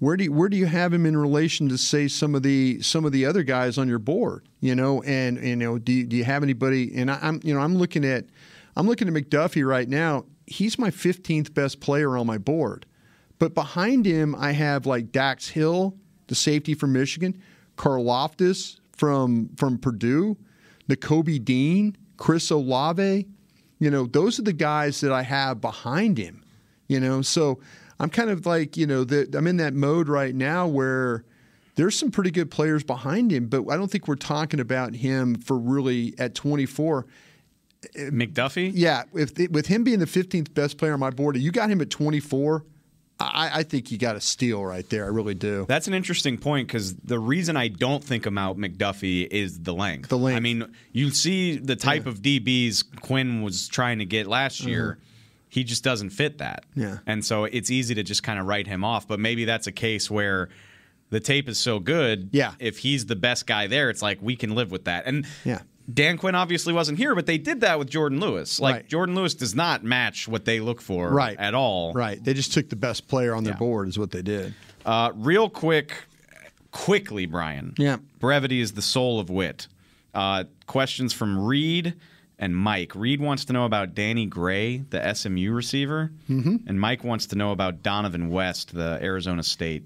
Where 0.00 0.16
do 0.16 0.24
you, 0.24 0.32
where 0.32 0.48
do 0.48 0.56
you 0.56 0.66
have 0.66 0.92
him 0.92 1.06
in 1.06 1.16
relation 1.16 1.68
to 1.68 1.78
say 1.78 2.08
some 2.08 2.34
of 2.34 2.42
the 2.42 2.82
some 2.82 3.04
of 3.04 3.12
the 3.12 3.24
other 3.24 3.44
guys 3.44 3.78
on 3.78 3.88
your 3.88 4.00
board? 4.00 4.46
You 4.60 4.74
know, 4.74 5.02
and 5.04 5.42
you 5.42 5.54
know, 5.56 5.78
do 5.78 5.92
you, 5.92 6.04
do 6.04 6.16
you 6.16 6.24
have 6.24 6.42
anybody? 6.42 6.94
And 6.96 7.10
I, 7.10 7.18
I'm 7.22 7.40
you 7.44 7.54
know 7.54 7.60
I'm 7.60 7.76
looking 7.76 8.04
at 8.04 8.26
I'm 8.76 8.86
looking 8.86 9.08
at 9.08 9.14
McDuffie 9.14 9.66
right 9.66 9.88
now. 9.88 10.24
He's 10.46 10.78
my 10.78 10.90
15th 10.90 11.54
best 11.54 11.80
player 11.80 12.18
on 12.18 12.26
my 12.26 12.38
board. 12.38 12.86
But 13.38 13.54
behind 13.54 14.04
him, 14.04 14.34
I 14.34 14.52
have 14.52 14.84
like 14.84 15.12
Dax 15.12 15.48
Hill, 15.48 15.96
the 16.26 16.34
safety 16.34 16.74
from 16.74 16.92
Michigan, 16.92 17.40
Karlaftis 17.76 18.80
from 18.96 19.50
from 19.56 19.78
Purdue, 19.78 20.36
Nakobe 20.88 21.44
Dean, 21.44 21.96
Chris 22.16 22.50
Olave. 22.50 23.26
You 23.78 23.90
know, 23.90 24.06
those 24.06 24.38
are 24.38 24.42
the 24.42 24.52
guys 24.52 25.00
that 25.00 25.12
I 25.12 25.22
have 25.22 25.60
behind 25.60 26.18
him. 26.18 26.42
You 26.88 27.00
know, 27.00 27.22
so 27.22 27.60
I'm 27.98 28.10
kind 28.10 28.30
of 28.30 28.46
like 28.46 28.76
you 28.76 28.86
know 28.86 29.04
the, 29.04 29.28
I'm 29.36 29.46
in 29.46 29.56
that 29.58 29.74
mode 29.74 30.08
right 30.08 30.34
now 30.34 30.66
where 30.66 31.24
there's 31.76 31.98
some 31.98 32.10
pretty 32.10 32.30
good 32.30 32.50
players 32.50 32.84
behind 32.84 33.32
him, 33.32 33.46
but 33.46 33.68
I 33.68 33.76
don't 33.76 33.90
think 33.90 34.06
we're 34.06 34.14
talking 34.14 34.60
about 34.60 34.94
him 34.94 35.34
for 35.34 35.58
really 35.58 36.14
at 36.18 36.34
24. 36.34 37.06
McDuffie? 37.96 38.70
Yeah, 38.74 39.02
if 39.14 39.32
with 39.50 39.66
him 39.66 39.84
being 39.84 39.98
the 39.98 40.06
15th 40.06 40.54
best 40.54 40.78
player 40.78 40.94
on 40.94 41.00
my 41.00 41.10
board, 41.10 41.36
you 41.36 41.50
got 41.50 41.70
him 41.70 41.80
at 41.80 41.90
24. 41.90 42.64
I, 43.20 43.50
I 43.60 43.62
think 43.62 43.92
you 43.92 43.98
got 43.98 44.16
a 44.16 44.20
steal 44.20 44.64
right 44.64 44.88
there. 44.90 45.04
I 45.04 45.08
really 45.08 45.34
do. 45.34 45.66
That's 45.68 45.86
an 45.86 45.94
interesting 45.94 46.36
point 46.36 46.66
because 46.66 46.94
the 46.96 47.18
reason 47.18 47.56
I 47.56 47.68
don't 47.68 48.02
think 48.02 48.26
about 48.26 48.58
McDuffie 48.58 49.26
is 49.30 49.60
the 49.60 49.72
length. 49.72 50.08
The 50.08 50.18
length. 50.18 50.36
I 50.36 50.40
mean, 50.40 50.74
you 50.92 51.10
see 51.10 51.56
the 51.56 51.76
type 51.76 52.06
of 52.06 52.20
DBs 52.20 53.00
Quinn 53.00 53.42
was 53.42 53.68
trying 53.68 54.00
to 54.00 54.04
get 54.04 54.26
last 54.26 54.64
year. 54.64 54.98
He 55.48 55.62
just 55.62 55.84
doesn't 55.84 56.10
fit 56.10 56.38
that. 56.38 56.64
Mm-hmm. 56.70 56.80
Yeah. 56.80 56.98
And 57.06 57.24
so 57.24 57.44
it's 57.44 57.70
easy 57.70 57.94
to 57.94 58.02
just 58.02 58.24
kind 58.24 58.40
of 58.40 58.46
write 58.46 58.66
him 58.66 58.82
off. 58.82 59.06
But 59.06 59.20
maybe 59.20 59.44
that's 59.44 59.68
a 59.68 59.72
case 59.72 60.10
where 60.10 60.48
the 61.10 61.20
tape 61.20 61.48
is 61.48 61.58
so 61.60 61.78
good. 61.78 62.30
Yeah. 62.32 62.54
If 62.58 62.78
he's 62.78 63.06
the 63.06 63.14
best 63.14 63.46
guy 63.46 63.68
there, 63.68 63.88
it's 63.90 64.02
like 64.02 64.18
we 64.20 64.34
can 64.34 64.56
live 64.56 64.72
with 64.72 64.86
that. 64.86 65.06
And 65.06 65.24
Yeah. 65.44 65.60
Dan 65.92 66.16
Quinn 66.16 66.34
obviously 66.34 66.72
wasn't 66.72 66.98
here, 66.98 67.14
but 67.14 67.26
they 67.26 67.36
did 67.38 67.60
that 67.60 67.78
with 67.78 67.90
Jourdan 67.90 68.20
Lewis. 68.20 68.58
Like 68.58 68.74
Right. 68.74 68.88
Jourdan 68.88 69.14
Lewis 69.14 69.34
does 69.34 69.54
not 69.54 69.84
match 69.84 70.26
what 70.26 70.44
they 70.46 70.60
look 70.60 70.80
for 70.80 71.10
Right. 71.10 71.36
at 71.38 71.54
all. 71.54 71.92
Right. 71.92 72.22
They 72.22 72.32
just 72.34 72.52
took 72.54 72.70
the 72.70 72.76
best 72.76 73.06
player 73.06 73.34
on 73.34 73.44
their 73.44 73.52
Yeah. 73.54 73.58
board, 73.58 73.88
is 73.88 73.98
what 73.98 74.10
they 74.10 74.22
did. 74.22 74.54
Uh, 74.86 75.12
real 75.14 75.50
quick, 75.50 76.04
quickly, 76.70 77.26
Bryan. 77.26 77.74
Yeah. 77.78 77.98
Brevity 78.18 78.60
is 78.60 78.72
the 78.72 78.82
soul 78.82 79.20
of 79.20 79.28
wit. 79.28 79.68
Uh, 80.14 80.44
questions 80.66 81.12
from 81.12 81.38
Reed 81.38 81.94
and 82.38 82.56
Mike. 82.56 82.94
Reed 82.94 83.20
wants 83.20 83.44
to 83.46 83.52
know 83.52 83.64
about 83.64 83.94
Danny 83.94 84.26
Gray, 84.26 84.78
the 84.90 85.14
SMU 85.14 85.52
receiver, 85.52 86.12
mm-hmm. 86.30 86.56
and 86.66 86.80
Mike 86.80 87.04
wants 87.04 87.26
to 87.26 87.36
know 87.36 87.52
about 87.52 87.82
Dohnovan 87.82 88.28
West, 88.30 88.74
the 88.74 88.98
Arizona 89.02 89.42
State 89.42 89.84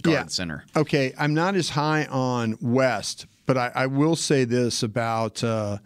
guard 0.00 0.30
center. 0.32 0.64
Okay, 0.74 1.12
I'm 1.18 1.34
not 1.34 1.54
as 1.54 1.70
high 1.70 2.06
on 2.06 2.56
West, 2.60 3.26
but 3.46 3.56
I, 3.56 3.72
I 3.74 3.86
will 3.86 4.16
say 4.16 4.44
this 4.44 4.82
about 4.82 5.42
uh, 5.42 5.78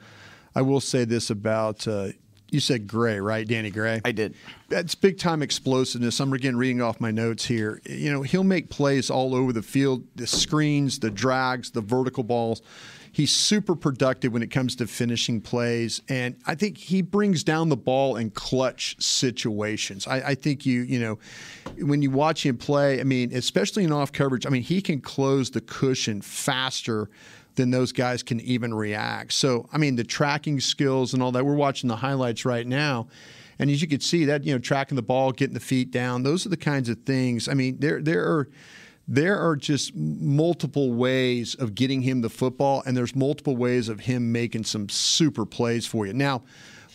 I 0.54 0.62
will 0.62 0.80
say 0.80 1.04
this 1.04 1.30
about 1.30 1.86
uh, 1.86 2.08
you 2.50 2.60
said 2.60 2.86
Gray, 2.86 3.18
right? 3.18 3.46
Danny 3.46 3.70
Gray. 3.70 4.00
I 4.04 4.12
did. 4.12 4.34
That's 4.68 4.94
big 4.94 5.18
time 5.18 5.42
explosiveness. 5.42 6.20
I'm 6.20 6.32
again 6.32 6.56
reading 6.56 6.80
off 6.80 7.00
my 7.00 7.10
notes 7.10 7.44
here. 7.44 7.80
You 7.84 8.12
know, 8.12 8.22
he'll 8.22 8.44
make 8.44 8.70
plays 8.70 9.10
all 9.10 9.34
over 9.34 9.52
the 9.52 9.62
field, 9.62 10.04
the 10.14 10.26
screens, 10.26 10.98
the 10.98 11.10
drags, 11.10 11.70
the 11.70 11.80
vertical 11.80 12.22
balls. 12.22 12.62
He's 13.12 13.32
super 13.32 13.74
productive 13.74 14.34
when 14.34 14.42
it 14.42 14.50
comes 14.50 14.76
to 14.76 14.86
finishing 14.86 15.40
plays, 15.40 16.02
and 16.06 16.36
I 16.46 16.54
think 16.54 16.76
he 16.76 17.00
brings 17.00 17.42
down 17.42 17.70
the 17.70 17.76
ball 17.76 18.16
in 18.16 18.30
clutch 18.30 18.94
situations. 19.02 20.06
I, 20.06 20.16
I 20.16 20.34
think 20.34 20.66
you, 20.66 20.82
you 20.82 21.00
know, 21.00 21.18
when 21.78 22.02
you 22.02 22.10
watch 22.10 22.44
him 22.44 22.58
play, 22.58 23.00
I 23.00 23.04
mean, 23.04 23.34
especially 23.34 23.84
in 23.84 23.92
off 23.92 24.12
coverage, 24.12 24.44
I 24.44 24.50
mean, 24.50 24.62
he 24.62 24.82
can 24.82 25.00
close 25.00 25.50
the 25.50 25.62
cushion 25.62 26.20
faster 26.20 27.08
than 27.56 27.70
those 27.70 27.92
guys 27.92 28.22
can 28.22 28.40
even 28.40 28.72
react. 28.72 29.32
So, 29.32 29.68
I 29.72 29.78
mean, 29.78 29.96
the 29.96 30.04
tracking 30.04 30.60
skills 30.60 31.14
and 31.14 31.22
all 31.22 31.32
that. 31.32 31.44
We're 31.44 31.54
watching 31.54 31.88
the 31.88 31.96
highlights 31.96 32.44
right 32.44 32.66
now. 32.66 33.08
And 33.58 33.70
as 33.70 33.80
you 33.80 33.88
can 33.88 34.00
see, 34.00 34.26
that 34.26 34.44
you 34.44 34.52
know, 34.52 34.58
tracking 34.58 34.96
the 34.96 35.02
ball, 35.02 35.32
getting 35.32 35.54
the 35.54 35.60
feet 35.60 35.90
down, 35.90 36.22
those 36.22 36.44
are 36.46 36.50
the 36.50 36.56
kinds 36.56 36.88
of 36.88 36.98
things. 37.04 37.48
I 37.48 37.54
mean, 37.54 37.78
there 37.78 38.02
there 38.02 38.22
are 38.24 38.48
there 39.08 39.38
are 39.38 39.56
just 39.56 39.94
multiple 39.94 40.92
ways 40.92 41.54
of 41.54 41.74
getting 41.74 42.02
him 42.02 42.20
the 42.20 42.28
football, 42.28 42.82
and 42.84 42.96
there's 42.96 43.14
multiple 43.14 43.56
ways 43.56 43.88
of 43.88 44.00
him 44.00 44.32
making 44.32 44.64
some 44.64 44.88
super 44.88 45.46
plays 45.46 45.86
for 45.86 46.06
you. 46.06 46.12
Now, 46.12 46.42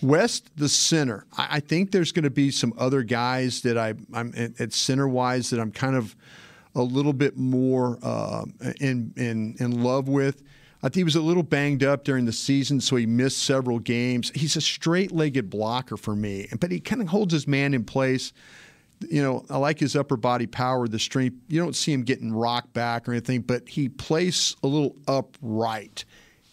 West, 0.02 0.50
the 0.56 0.68
center, 0.68 1.26
I, 1.38 1.60
think 1.60 1.92
there's 1.92 2.12
going 2.12 2.24
to 2.24 2.32
be 2.32 2.50
some 2.50 2.74
other 2.78 3.04
guys 3.04 3.62
that 3.62 3.78
I, 3.78 3.94
I'm 4.14 4.34
at, 4.36 4.60
at 4.60 4.74
center 4.74 5.08
wise 5.08 5.52
that 5.52 5.60
I'm 5.60 5.72
kind 5.72 5.96
of 5.96 6.16
a 6.74 6.82
little 6.82 7.14
bit 7.14 7.38
more 7.38 8.00
uh, 8.02 8.46
in, 8.80 9.14
in 9.16 9.56
in 9.60 9.84
love 9.84 10.08
with. 10.08 10.42
I 10.84 10.88
think 10.88 10.96
he 10.96 11.04
was 11.04 11.16
a 11.16 11.22
little 11.22 11.44
banged 11.44 11.84
up 11.84 12.04
during 12.04 12.26
the 12.26 12.34
season, 12.34 12.82
so 12.82 12.96
he 12.96 13.06
missed 13.06 13.44
several 13.44 13.78
games. 13.78 14.32
He's 14.34 14.56
a 14.56 14.62
straight-legged 14.62 15.50
blocker 15.50 15.96
for 15.96 16.16
me, 16.16 16.48
but 16.60 16.72
he 16.72 16.80
kind 16.80 17.02
of 17.02 17.10
holds 17.10 17.34
his 17.34 17.48
man 17.48 17.76
in 17.76 17.84
place. 17.84 18.34
You 19.08 19.22
know, 19.22 19.46
I 19.50 19.58
like 19.58 19.80
his 19.80 19.96
upper 19.96 20.18
body 20.18 20.48
power, 20.48 20.88
the 20.88 21.00
strength. 21.00 21.38
You 21.48 21.60
don't 21.62 21.76
see 21.76 21.94
him 21.94 22.04
getting 22.04 22.34
rocked 22.34 22.74
back 22.74 23.08
or 23.08 23.12
anything, 23.12 23.42
but 23.42 23.70
he 23.70 23.90
plays 23.90 24.56
a 24.64 24.68
little 24.68 24.96
upright, 25.08 26.06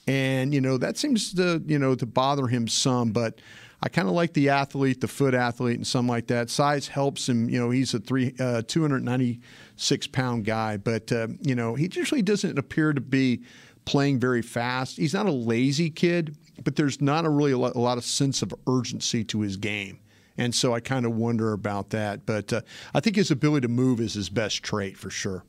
and 0.06 0.52
you 0.52 0.60
know 0.60 0.78
that 0.78 0.96
seems 0.96 1.34
to 1.34 1.62
you 1.66 1.78
know 1.78 1.94
to 1.94 2.06
bother 2.06 2.46
him 2.46 2.68
some. 2.68 3.12
But 3.12 3.40
I 3.82 3.88
kind 3.88 4.08
of 4.08 4.14
like 4.14 4.32
the 4.32 4.48
athlete, 4.48 5.00
the 5.00 5.08
foot 5.08 5.34
athlete, 5.34 5.76
and 5.76 5.86
something 5.86 6.08
like 6.08 6.26
that. 6.28 6.50
Size 6.50 6.88
helps 6.88 7.28
him. 7.28 7.48
You 7.48 7.60
know, 7.60 7.70
he's 7.70 7.94
a 7.94 8.00
three 8.00 8.34
uh, 8.40 8.62
296 8.66 10.06
pound 10.08 10.44
guy, 10.44 10.78
but 10.78 11.12
uh, 11.12 11.28
you 11.42 11.54
know 11.54 11.74
he 11.74 11.88
usually 11.92 12.22
doesn't 12.22 12.58
appear 12.58 12.92
to 12.92 13.00
be 13.00 13.42
playing 13.88 14.20
very 14.20 14.42
fast. 14.42 14.96
He's 14.96 15.14
not 15.14 15.26
a 15.26 15.32
lazy 15.32 15.90
kid, 15.90 16.36
but 16.64 16.76
there's 16.76 17.00
not 17.00 17.24
a 17.24 17.30
really 17.30 17.52
a 17.52 17.58
lot, 17.58 17.74
a 17.74 17.80
lot 17.80 17.98
of 17.98 18.04
sense 18.04 18.42
of 18.42 18.54
urgency 18.66 19.24
to 19.24 19.40
his 19.40 19.56
game. 19.56 19.98
And 20.36 20.54
so 20.54 20.72
I 20.72 20.80
kind 20.80 21.04
of 21.04 21.16
wonder 21.16 21.52
about 21.52 21.90
that. 21.90 22.24
But 22.24 22.52
uh, 22.52 22.60
I 22.94 23.00
think 23.00 23.16
his 23.16 23.30
ability 23.30 23.66
to 23.66 23.72
move 23.72 24.00
is 24.00 24.14
his 24.14 24.28
best 24.28 24.62
trait 24.62 24.96
for 24.96 25.10
sure. 25.10 25.44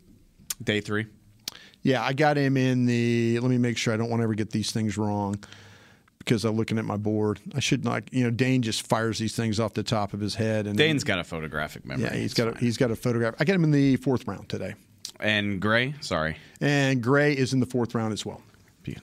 Day 0.64 0.82
three. 0.82 1.06
Yeah, 1.82 2.04
I 2.04 2.14
got 2.14 2.38
him 2.38 2.58
in 2.58 2.86
the. 2.86 3.40
Let 3.40 3.50
me 3.50 3.58
make 3.58 3.78
sure 3.78 3.94
I 3.94 3.98
don't 3.98 4.10
want 4.10 4.20
to 4.20 4.24
ever 4.24 4.34
get 4.34 4.52
these 4.52 4.72
things 4.72 4.98
wrong 4.98 5.42
because 6.18 6.44
I'm 6.44 6.58
looking 6.58 6.78
at 6.78 6.86
my 6.86 6.98
board. 6.98 7.40
I 7.56 7.60
should 7.60 7.86
not. 7.86 8.12
You 8.14 8.26
know, 8.26 8.32
Dane 8.32 8.62
just 8.62 8.86
fires 8.86 9.18
these 9.18 9.36
things 9.36 9.60
off 9.60 9.74
the 9.74 9.84
top 9.84 10.14
of 10.14 10.20
his 10.20 10.36
head. 10.36 10.68
And 10.68 10.78
Dane's 10.78 11.04
got 11.04 11.20
a 11.20 11.24
photographic 11.24 11.86
memory. 11.86 12.06
yeah, 12.06 12.16
he's 12.16 12.34
got 12.34 12.56
a, 12.56 12.60
he's 12.60 12.78
got 12.78 12.92
a 12.92 12.96
photograph. 12.96 13.36
I 13.40 13.46
got 13.46 13.56
him 13.56 13.64
in 13.64 13.72
the 13.72 13.96
fourth 13.98 14.28
round 14.28 14.50
today, 14.50 14.76
and 15.20 15.60
Gray. 15.62 15.96
Sorry. 16.02 16.38
and 16.62 17.02
Gray 17.04 17.34
is 17.36 17.54
in 17.54 17.60
the 17.60 17.66
fourth 17.66 17.96
round 17.96 18.14
as 18.14 18.26
well. 18.26 18.42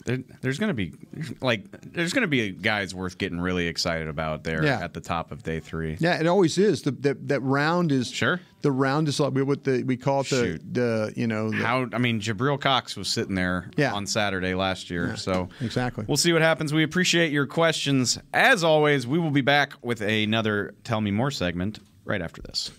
There, 0.04 0.18
there's 0.40 0.58
going 0.58 0.68
to 0.68 0.74
be 0.74 0.94
like 1.40 1.62
there's 1.92 2.12
going 2.12 2.22
to 2.22 2.28
be 2.28 2.40
a 2.40 2.50
guys 2.50 2.92
worth 2.92 3.18
getting 3.18 3.38
really 3.38 3.68
excited 3.68 4.08
about 4.08 4.42
there 4.42 4.64
Yeah. 4.64 4.80
at 4.82 4.94
the 4.94 5.00
top 5.00 5.30
of 5.30 5.44
day 5.44 5.60
three. 5.60 5.96
Yeah, 6.00 6.18
it 6.18 6.26
always 6.26 6.58
is. 6.58 6.82
The 6.82 6.90
that, 6.90 7.28
that 7.28 7.40
round 7.40 7.92
is 7.92 8.10
Sure. 8.10 8.40
The 8.62 8.72
round 8.72 9.06
is 9.06 9.20
like 9.20 9.32
what 9.34 9.62
the 9.62 9.84
we 9.84 9.96
call 9.96 10.22
it 10.22 10.30
the 10.30 10.36
Shoot. 10.44 10.74
the 10.74 11.12
you 11.14 11.28
know 11.28 11.50
the, 11.50 11.58
How 11.58 11.86
I 11.92 11.98
mean, 11.98 12.20
Jabril 12.20 12.60
Cox 12.60 12.96
was 12.96 13.06
sitting 13.06 13.36
there 13.36 13.70
Yeah. 13.76 13.92
on 13.94 14.08
Saturday 14.08 14.54
last 14.54 14.90
year, 14.90 15.14
so 15.16 15.50
exactly. 15.60 16.04
We'll 16.08 16.16
see 16.16 16.32
what 16.32 16.42
happens. 16.42 16.74
We 16.74 16.82
appreciate 16.82 17.30
your 17.30 17.46
questions. 17.46 18.18
As 18.34 18.64
always, 18.64 19.06
we 19.06 19.20
will 19.20 19.30
be 19.30 19.40
back 19.42 19.74
with 19.82 20.00
another 20.00 20.74
Tell 20.82 21.00
Me 21.00 21.12
More 21.12 21.30
segment 21.30 21.78
right 22.04 22.22
after 22.22 22.42
this. 22.42 22.72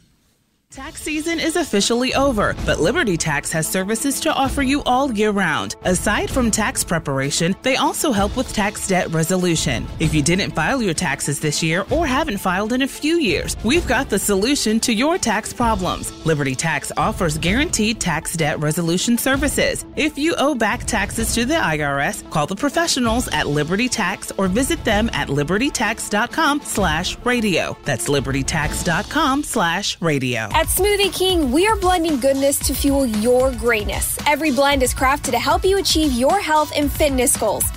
Tax 0.70 1.01
season 1.01 1.39
is 1.39 1.55
officially 1.55 2.13
over, 2.13 2.53
but 2.65 2.82
Liberty 2.82 3.15
Tax 3.15 3.53
has 3.53 3.65
services 3.65 4.20
to 4.20 4.34
offer 4.34 4.61
you 4.61 4.84
all 4.84 5.09
year 5.13 5.32
round. 5.32 5.78
Aside 5.84 6.30
from 6.30 6.51
tax 6.51 6.84
preparation, 6.84 7.55
they 7.63 7.78
also 7.78 8.11
help 8.11 8.36
with 8.36 8.51
tax 8.51 8.86
debt 8.86 9.09
resolution. 9.11 9.88
If 10.01 10.13
you 10.13 10.22
didn't 10.22 10.51
file 10.51 10.82
your 10.82 10.93
taxes 10.93 11.39
this 11.39 11.63
year 11.63 11.86
or 11.89 12.05
haven't 12.05 12.39
filed 12.39 12.74
in 12.74 12.82
a 12.82 12.88
few 12.88 13.15
years, 13.15 13.55
we've 13.63 13.88
got 13.88 14.09
the 14.09 14.20
solution 14.20 14.82
to 14.82 14.93
your 14.93 15.18
tax 15.18 15.53
problems. 15.53 16.11
Liberty 16.26 16.53
Tax 16.53 16.91
offers 16.97 17.38
guaranteed 17.38 18.01
tax 18.01 18.34
debt 18.36 18.59
resolution 18.59 19.18
services. 19.18 19.86
If 19.95 20.18
you 20.18 20.36
owe 20.38 20.53
back 20.53 20.84
taxes 20.84 21.34
to 21.36 21.45
the 21.45 21.55
IRS, 21.55 22.30
call 22.30 22.45
the 22.45 22.57
professionals 22.57 23.30
at 23.30 23.47
Liberty 23.47 23.88
Tax 23.88 24.34
or 24.38 24.49
visit 24.49 24.84
them 24.84 25.09
at 25.13 25.30
libertytax.com 25.30 26.59
slash 26.63 27.18
radio. 27.24 27.78
That's 27.86 28.09
libertytax.com 28.09 29.43
slash 29.43 29.99
radio. 30.01 30.57
At 30.58 30.70
Smoothie 30.70 31.14
King, 31.14 31.51
we 31.51 31.68
are 31.68 31.76
blending 31.76 32.20
goodness 32.20 32.58
to 32.66 32.74
fuel 32.74 33.05
your 33.05 33.51
greatness. 33.51 34.18
Every 34.26 34.49
blend 34.49 34.82
is 34.82 34.91
crafted 34.91 35.30
to 35.34 35.38
help 35.38 35.64
you 35.64 35.78
achieve 35.78 36.14
your 36.14 36.39
health 36.39 36.72
and 36.76 36.91
fitness 36.91 37.38
goals. 37.38 37.76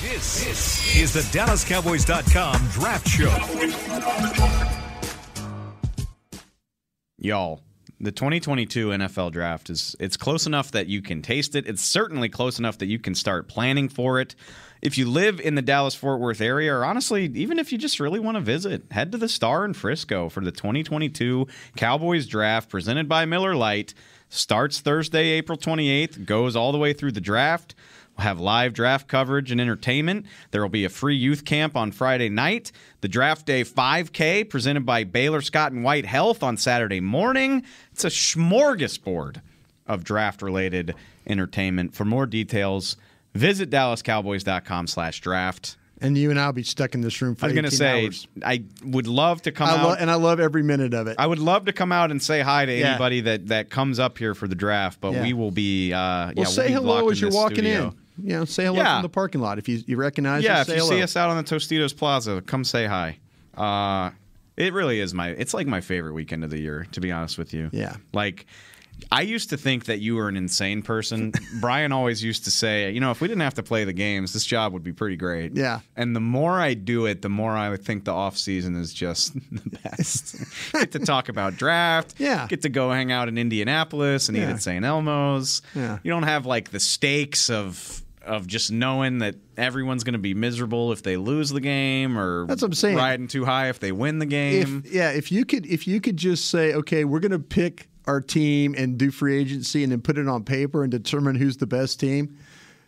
This, 0.00 0.44
this 0.44 0.96
is 0.96 1.12
the 1.12 1.20
DallasCowboys.com 1.36 2.68
Draft 2.70 3.08
Show. 3.08 3.34
Y'all, 7.18 7.60
the 8.00 8.12
2022 8.12 8.88
NFL 8.88 9.32
draft 9.32 9.70
is 9.70 9.96
it's 9.98 10.16
close 10.16 10.46
enough 10.46 10.70
that 10.72 10.88
you 10.88 11.00
can 11.00 11.22
taste 11.22 11.54
it. 11.54 11.66
It's 11.66 11.82
certainly 11.82 12.28
close 12.28 12.58
enough 12.58 12.78
that 12.78 12.86
you 12.86 12.98
can 12.98 13.14
start 13.14 13.48
planning 13.48 13.88
for 13.88 14.20
it. 14.20 14.34
If 14.82 14.98
you 14.98 15.08
live 15.08 15.40
in 15.40 15.54
the 15.54 15.62
Dallas 15.62 15.94
Fort 15.94 16.20
Worth 16.20 16.42
area, 16.42 16.74
or 16.74 16.84
honestly, 16.84 17.24
even 17.34 17.58
if 17.58 17.72
you 17.72 17.78
just 17.78 17.98
really 17.98 18.20
want 18.20 18.36
to 18.36 18.42
visit, 18.42 18.82
head 18.90 19.12
to 19.12 19.18
the 19.18 19.28
Star 19.28 19.64
in 19.64 19.72
Frisco 19.72 20.28
for 20.28 20.42
the 20.42 20.52
2022 20.52 21.46
Cowboys 21.76 22.26
draft 22.26 22.68
presented 22.68 23.08
by 23.08 23.24
Miller 23.24 23.56
Lite. 23.56 23.94
Starts 24.28 24.80
Thursday, 24.80 25.28
April 25.28 25.56
28th, 25.56 26.26
goes 26.26 26.56
all 26.56 26.72
the 26.72 26.78
way 26.78 26.92
through 26.92 27.12
the 27.12 27.20
draft. 27.20 27.74
We'll 28.16 28.24
have 28.24 28.38
live 28.40 28.72
draft 28.74 29.08
coverage 29.08 29.50
and 29.50 29.60
entertainment. 29.60 30.26
There 30.52 30.62
will 30.62 30.68
be 30.68 30.84
a 30.84 30.88
free 30.88 31.16
youth 31.16 31.44
camp 31.44 31.76
on 31.76 31.90
Friday 31.90 32.28
night. 32.28 32.70
The 33.00 33.08
draft 33.08 33.44
day 33.46 33.64
5K 33.64 34.48
presented 34.48 34.86
by 34.86 35.04
Baylor 35.04 35.40
Scott 35.40 35.72
and 35.72 35.82
White 35.82 36.06
Health 36.06 36.42
on 36.42 36.56
Saturday 36.56 37.00
morning. 37.00 37.64
It's 37.92 38.04
a 38.04 38.08
smorgasbord 38.10 39.40
of 39.86 40.04
draft 40.04 40.42
related 40.42 40.94
entertainment. 41.26 41.94
For 41.94 42.04
more 42.04 42.26
details, 42.26 42.96
visit 43.34 43.68
dallascowboys.com 43.70 44.86
slash 44.86 45.20
draft. 45.20 45.76
And 46.00 46.18
you 46.18 46.30
and 46.30 46.38
I'll 46.38 46.52
be 46.52 46.62
stuck 46.64 46.94
in 46.94 47.00
this 47.00 47.20
room 47.22 47.34
for 47.34 47.46
I 47.46 47.48
was 47.48 47.54
going 47.54 47.64
to 47.64 47.70
say, 47.70 48.04
hours. 48.04 48.28
I 48.44 48.64
would 48.84 49.06
love 49.06 49.42
to 49.42 49.52
come 49.52 49.68
I 49.68 49.72
out. 49.92 50.00
and 50.00 50.10
I 50.10 50.14
love 50.14 50.38
every 50.38 50.62
minute 50.62 50.92
of 50.92 51.06
it. 51.06 51.16
I 51.18 51.26
would 51.26 51.38
love 51.38 51.64
to 51.66 51.72
come 51.72 51.92
out 51.92 52.10
and 52.10 52.22
say 52.22 52.40
hi 52.40 52.66
to 52.66 52.72
Yeah. 52.76 52.90
anybody 52.90 53.20
that, 53.22 53.46
that 53.48 53.70
comes 53.70 53.98
up 53.98 54.18
here 54.18 54.34
for 54.34 54.46
the 54.48 54.54
draft, 54.56 55.00
but 55.00 55.12
Yeah. 55.14 55.22
we 55.22 55.32
will 55.32 55.50
be. 55.52 55.92
Uh, 55.92 55.98
well, 55.98 56.32
yeah, 56.36 56.44
say 56.44 56.62
we'll 56.62 56.68
be 56.68 56.72
hello 56.74 57.08
as 57.10 57.20
you're 57.20 57.30
walking 57.30 57.56
studio. 57.58 57.88
in. 57.88 57.94
You 58.22 58.30
know, 58.36 58.44
say 58.44 58.64
hello 58.64 58.78
Yeah. 58.78 58.96
from 58.96 59.02
the 59.02 59.08
parking 59.08 59.40
lot. 59.40 59.58
If 59.58 59.68
you, 59.68 59.82
you 59.86 59.96
recognize 59.96 60.44
Yeah, 60.44 60.60
us, 60.60 60.68
if 60.68 60.76
you 60.76 60.82
hello. 60.82 60.96
see 60.96 61.02
us 61.02 61.16
out 61.16 61.30
on 61.30 61.36
the 61.36 61.42
Tostitos 61.44 61.96
Plaza, 61.96 62.42
come 62.42 62.64
say 62.64 62.86
hi. 62.86 63.18
Uh, 63.56 64.10
it 64.56 64.72
really 64.72 65.00
is 65.00 65.12
my. 65.14 65.30
It's 65.30 65.52
like 65.54 65.66
my 65.66 65.80
favorite 65.80 66.12
weekend 66.12 66.44
of 66.44 66.50
the 66.50 66.60
year, 66.60 66.86
to 66.92 67.00
be 67.00 67.10
honest 67.10 67.38
with 67.38 67.52
you. 67.54 67.70
Yeah. 67.72 67.96
Like. 68.12 68.46
I 69.10 69.22
used 69.22 69.50
to 69.50 69.56
think 69.56 69.86
that 69.86 69.98
you 69.98 70.14
were 70.14 70.28
an 70.28 70.36
insane 70.36 70.80
person. 70.80 71.32
Bryan 71.60 71.90
always 71.90 72.22
used 72.22 72.44
to 72.44 72.52
say, 72.52 72.92
you 72.92 73.00
know, 73.00 73.10
if 73.10 73.20
we 73.20 73.26
didn't 73.26 73.40
have 73.40 73.54
to 73.54 73.62
play 73.64 73.82
the 73.84 73.92
games, 73.92 74.32
this 74.32 74.46
job 74.46 74.72
would 74.72 74.84
be 74.84 74.92
pretty 74.92 75.16
great. 75.16 75.56
Yeah. 75.56 75.80
And 75.96 76.14
the 76.14 76.20
more 76.20 76.60
I 76.60 76.74
do 76.74 77.06
it, 77.06 77.20
the 77.20 77.28
more 77.28 77.56
I 77.56 77.76
think 77.76 78.04
the 78.04 78.12
off 78.12 78.38
season 78.38 78.76
is 78.76 78.94
just 78.94 79.34
the 79.52 79.78
best. 79.82 80.36
get 80.72 80.92
to 80.92 81.00
talk 81.00 81.28
about 81.28 81.56
draft. 81.56 82.14
Yeah. 82.18 82.46
Get 82.46 82.62
to 82.62 82.68
go 82.68 82.92
hang 82.92 83.10
out 83.10 83.26
in 83.26 83.36
Indianapolis 83.36 84.28
and 84.28 84.38
eat 84.38 84.42
at 84.44 84.62
St. 84.62 84.84
Elmo's. 84.84 85.60
Yeah. 85.74 85.98
You 86.04 86.12
don't 86.12 86.22
have 86.22 86.46
like 86.46 86.70
the 86.70 86.80
stakes 86.80 87.50
of 87.50 88.00
of 88.26 88.46
just 88.46 88.72
knowing 88.72 89.18
that 89.18 89.36
everyone's 89.56 90.04
going 90.04 90.14
to 90.14 90.18
be 90.18 90.34
miserable 90.34 90.92
if 90.92 91.02
they 91.02 91.16
lose 91.16 91.50
the 91.50 91.60
game 91.60 92.18
or 92.18 92.46
That's 92.46 92.62
what 92.62 92.68
I'm 92.68 92.74
saying. 92.74 92.96
riding 92.96 93.28
too 93.28 93.44
high 93.44 93.68
if 93.68 93.80
they 93.80 93.92
win 93.92 94.18
the 94.18 94.26
game. 94.26 94.82
If, 94.84 94.92
yeah, 94.92 95.10
if 95.10 95.30
you 95.30 95.44
could, 95.44 95.66
if 95.66 95.86
you 95.86 96.00
could 96.00 96.16
just 96.16 96.50
say, 96.50 96.74
okay, 96.74 97.04
we're 97.04 97.20
going 97.20 97.32
to 97.32 97.38
pick 97.38 97.88
our 98.06 98.20
team 98.20 98.74
and 98.76 98.98
do 98.98 99.10
free 99.10 99.38
agency, 99.38 99.82
and 99.82 99.90
then 99.90 100.00
put 100.00 100.18
it 100.18 100.28
on 100.28 100.44
paper 100.44 100.82
and 100.82 100.90
determine 100.90 101.36
who's 101.36 101.56
the 101.56 101.66
best 101.66 101.98
team. 101.98 102.36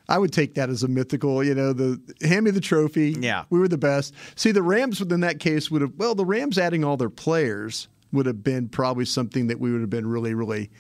I 0.09 0.19
would 0.19 0.33
take 0.33 0.55
that 0.55 0.69
as 0.69 0.83
a 0.83 0.89
mythical, 0.89 1.43
you 1.43 1.55
know, 1.55 1.73
the 1.73 2.01
hand 2.21 2.45
me 2.45 2.51
the 2.51 2.61
trophy. 2.61 3.17
Yeah. 3.19 3.45
We 3.51 3.59
were 3.59 3.67
the 3.67 3.79
best. 3.79 4.15
See, 4.37 4.53
the 4.53 4.63
Rams 4.63 5.01
in 5.01 5.21
that 5.21 5.41
case 5.41 5.71
would 5.71 5.83
have, 5.83 5.93
well, 5.97 6.15
the 6.15 6.25
Rams 6.25 6.59
adding 6.59 6.85
all 6.85 6.97
their 6.97 7.11
players 7.11 7.89
would 8.13 8.27
have 8.27 8.45
been 8.45 8.69
probably 8.69 9.05
something 9.05 9.49
that 9.49 9.59
we 9.59 9.73
would 9.73 9.81
have 9.81 9.91
been 9.91 10.07
really, 10.07 10.35
really, 10.35 10.71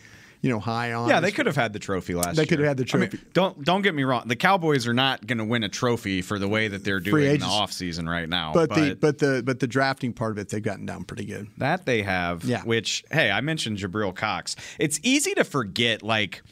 you 0.46 0.52
know, 0.52 0.60
high 0.60 0.92
on. 0.92 1.08
yeah, 1.08 1.20
they 1.20 1.32
could 1.32 1.46
have 1.46 1.56
had 1.56 1.72
the 1.72 1.78
trophy 1.78 2.14
last 2.14 2.26
year. 2.26 2.34
They 2.34 2.42
year. 2.42 2.46
could 2.46 2.58
have 2.60 2.68
had 2.68 2.76
the 2.76 2.96
I 2.96 3.00
mean, 3.00 3.10
trophy. 3.10 3.26
don't 3.32 3.64
don't 3.64 3.82
get 3.82 3.94
me 3.94 4.04
wrong. 4.04 4.22
The 4.26 4.36
Cowboys 4.36 4.86
are 4.86 4.94
not 4.94 5.26
going 5.26 5.38
to 5.38 5.44
win 5.44 5.64
a 5.64 5.68
trophy 5.68 6.22
for 6.22 6.38
the 6.38 6.48
way 6.48 6.68
that 6.68 6.84
they're 6.84 7.00
doing 7.00 7.24
in 7.24 7.40
the 7.40 7.46
offseason 7.46 8.08
right 8.08 8.28
now. 8.28 8.52
But, 8.52 8.70
the 8.70 8.96
but 9.00 9.18
the 9.18 9.42
but 9.44 9.60
the 9.60 9.66
drafting 9.66 10.12
part 10.12 10.32
of 10.32 10.38
it, 10.38 10.48
they've 10.48 10.62
gotten 10.62 10.86
down 10.86 11.04
pretty 11.04 11.24
good. 11.24 11.48
That 11.58 11.86
they 11.86 12.02
have. 12.02 12.44
Yeah. 12.44 12.62
Which, 12.62 13.04
hey, 13.10 13.30
I 13.30 13.40
mentioned 13.40 13.78
Jabril 13.78 14.14
Cox. 14.14 14.56
It's 14.78 15.00
easy 15.02 15.34
to 15.34 15.44
forget, 15.44 16.02
like, 16.02 16.42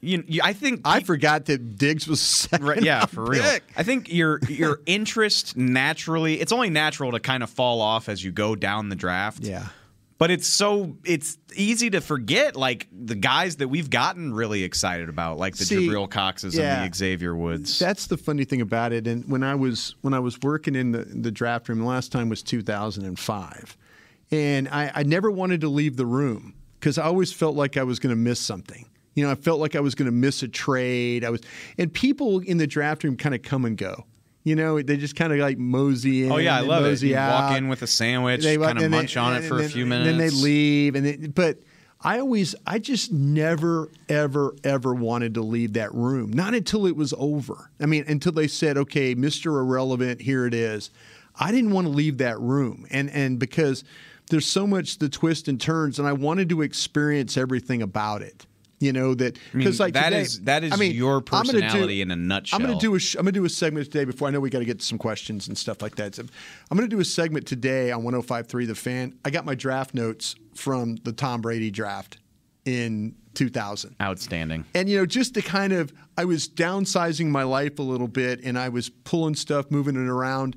you, 0.00 0.22
you 0.26 0.40
I 0.44 0.52
think. 0.52 0.82
I 0.84 1.00
forgot 1.00 1.46
that 1.46 1.76
Diggs 1.76 2.06
was 2.06 2.20
second 2.20 2.66
Right, 2.66 2.82
yeah, 2.82 3.06
for 3.06 3.24
real. 3.24 3.42
I 3.76 3.82
think 3.82 4.12
your 4.12 4.40
your 4.48 4.80
interest 4.86 5.56
naturally 5.56 6.40
it's 6.40 6.52
only 6.52 6.70
natural 6.70 7.12
to 7.12 7.20
kind 7.20 7.42
of 7.42 7.50
fall 7.50 7.80
off 7.80 8.08
as 8.08 8.22
you 8.22 8.30
go 8.32 8.54
down 8.54 8.88
the 8.88 8.96
draft. 8.96 9.42
Yeah. 9.42 9.66
But 10.18 10.30
it's 10.30 10.46
so 10.46 10.96
it's 11.04 11.36
easy 11.54 11.90
to 11.90 12.00
forget 12.00 12.56
like 12.56 12.88
the 12.90 13.14
guys 13.14 13.56
that 13.56 13.68
we've 13.68 13.90
gotten 13.90 14.32
really 14.32 14.62
excited 14.62 15.10
about, 15.10 15.36
like 15.36 15.56
the 15.56 15.66
See, 15.66 15.88
Jabril 15.88 16.08
Coxes 16.08 16.56
yeah. 16.56 16.82
and 16.82 16.90
the 16.90 16.96
Xavier 16.96 17.36
Woods. 17.36 17.78
That's 17.78 18.06
the 18.06 18.16
funny 18.16 18.44
thing 18.44 18.62
about 18.62 18.92
it. 18.92 19.06
And 19.06 19.28
when 19.28 19.42
I 19.42 19.54
was 19.54 19.94
when 20.00 20.14
I 20.14 20.20
was 20.20 20.40
working 20.40 20.74
in 20.74 20.92
the 20.92 21.04
the 21.04 21.30
draft 21.30 21.68
room, 21.68 21.80
the 21.80 21.84
last 21.84 22.12
time 22.12 22.30
was 22.30 22.42
2005, 22.42 23.76
and 24.30 24.68
I, 24.68 24.90
I 24.94 25.02
never 25.02 25.30
wanted 25.30 25.60
to 25.60 25.68
leave 25.68 25.96
the 25.96 26.06
room 26.06 26.54
because 26.80 26.96
I 26.96 27.04
always 27.04 27.32
felt 27.32 27.54
like 27.54 27.76
I 27.76 27.82
was 27.82 27.98
going 27.98 28.10
to 28.10 28.16
miss 28.16 28.40
something. 28.40 28.88
You 29.14 29.24
know, 29.24 29.30
I 29.30 29.34
felt 29.34 29.60
like 29.60 29.74
I 29.74 29.80
was 29.80 29.94
going 29.94 30.06
to 30.06 30.12
miss 30.12 30.42
a 30.42 30.48
trade. 30.48 31.24
I 31.24 31.30
was, 31.30 31.40
and 31.78 31.92
people 31.92 32.40
in 32.40 32.58
the 32.58 32.66
draft 32.66 33.02
room 33.02 33.16
kind 33.16 33.34
of 33.34 33.42
come 33.42 33.64
and 33.64 33.76
go. 33.76 34.04
You 34.46 34.54
know, 34.54 34.80
they 34.80 34.96
just 34.96 35.16
kind 35.16 35.32
of 35.32 35.40
like 35.40 35.58
mosey 35.58 36.22
oh, 36.22 36.26
in. 36.26 36.32
Oh 36.32 36.36
yeah, 36.36 36.54
I 36.54 36.58
and 36.60 36.68
love 36.68 36.84
it. 36.84 36.90
mosey 36.90 37.08
You 37.08 37.16
walk 37.16 37.56
in 37.56 37.66
with 37.66 37.82
a 37.82 37.88
sandwich, 37.88 38.44
They- 38.44 38.56
kind 38.56 38.78
of 38.78 38.84
and 38.84 38.94
they- 38.94 38.98
munch 38.98 39.16
on 39.16 39.32
it 39.34 39.38
and 39.38 39.46
for 39.46 39.56
a 39.58 39.62
then- 39.62 39.70
few 39.70 39.82
and 39.82 39.90
minutes. 39.90 40.06
Then 40.06 40.18
they 40.18 40.30
leave, 40.30 40.94
and 40.94 41.04
they, 41.04 41.16
but 41.26 41.58
I 42.00 42.20
always, 42.20 42.54
I 42.64 42.78
just 42.78 43.10
never, 43.10 43.88
ever, 44.08 44.54
ever 44.62 44.94
wanted 44.94 45.34
to 45.34 45.40
leave 45.42 45.72
that 45.72 45.92
room. 45.92 46.30
Not 46.32 46.54
until 46.54 46.86
it 46.86 46.94
was 46.94 47.12
over. 47.18 47.70
I 47.80 47.86
mean, 47.86 48.04
until 48.06 48.30
they 48.30 48.46
said, 48.46 48.78
"Okay, 48.78 49.16
Mister 49.16 49.58
Irrelevant, 49.58 50.20
here 50.20 50.46
it 50.46 50.54
is." 50.54 50.90
I 51.34 51.50
didn't 51.50 51.72
want 51.72 51.88
to 51.88 51.92
leave 51.92 52.18
that 52.18 52.38
room, 52.38 52.86
and 52.92 53.10
and 53.10 53.40
because 53.40 53.82
there's 54.30 54.46
so 54.46 54.64
much 54.64 54.98
the 54.98 55.08
twists 55.08 55.48
and 55.48 55.60
turns, 55.60 55.98
and 55.98 56.06
I 56.06 56.12
wanted 56.12 56.48
to 56.50 56.62
experience 56.62 57.36
everything 57.36 57.82
about 57.82 58.22
it. 58.22 58.46
You 58.78 58.92
know 58.92 59.14
that 59.14 59.38
I 59.38 59.56
mean, 59.56 59.64
because 59.64 59.80
like 59.80 59.94
that 59.94 60.10
today- 60.10 60.20
is- 60.22 60.40
that 60.42 60.62
is 60.62 60.72
I 60.72 60.76
mean, 60.76 60.92
your 60.92 61.14
I'm 61.16 61.20
do- 61.20 61.52
personality 61.52 62.02
in 62.02 62.10
a 62.10 62.16
nutshell. 62.16 62.60
I'm 62.60 62.66
going 62.66 62.78
to 62.78 62.86
do 62.86 62.94
a 62.94 62.98
sh- 62.98 63.14
I'm 63.14 63.22
going 63.22 63.32
to 63.32 63.40
do 63.40 63.44
a 63.46 63.48
segment 63.48 63.86
today 63.86 64.04
before 64.04 64.28
I 64.28 64.30
know 64.32 64.40
we 64.40 64.50
got 64.50 64.58
to 64.58 64.66
get 64.66 64.82
some 64.82 64.98
questions 64.98 65.48
and 65.48 65.56
stuff 65.56 65.80
like 65.80 65.96
that. 65.96 66.14
So 66.16 66.24
I'm 66.70 66.76
going 66.76 66.88
to 66.88 66.94
do 66.94 67.00
a 67.00 67.04
segment 67.04 67.46
today 67.46 67.90
on 67.90 68.02
105.3 68.02 68.66
The 68.66 68.74
Fan. 68.74 69.14
I 69.24 69.30
got 69.30 69.46
my 69.46 69.54
draft 69.54 69.94
notes 69.94 70.34
from 70.54 70.96
the 70.96 71.12
Tom 71.12 71.40
Brady 71.40 71.70
draft 71.70 72.18
in 72.66 73.14
2000. 73.34 73.96
Outstanding. 74.00 74.64
And 74.74 74.88
you 74.90 74.98
know, 74.98 75.06
just 75.06 75.32
to 75.34 75.42
kind 75.42 75.72
of, 75.72 75.92
I 76.18 76.24
was 76.26 76.46
downsizing 76.48 77.28
my 77.28 77.44
life 77.44 77.78
a 77.78 77.82
little 77.82 78.08
bit, 78.08 78.40
and 78.44 78.58
I 78.58 78.68
was 78.68 78.90
pulling 78.90 79.36
stuff, 79.36 79.70
moving 79.70 79.94
it 79.96 80.08
around, 80.08 80.56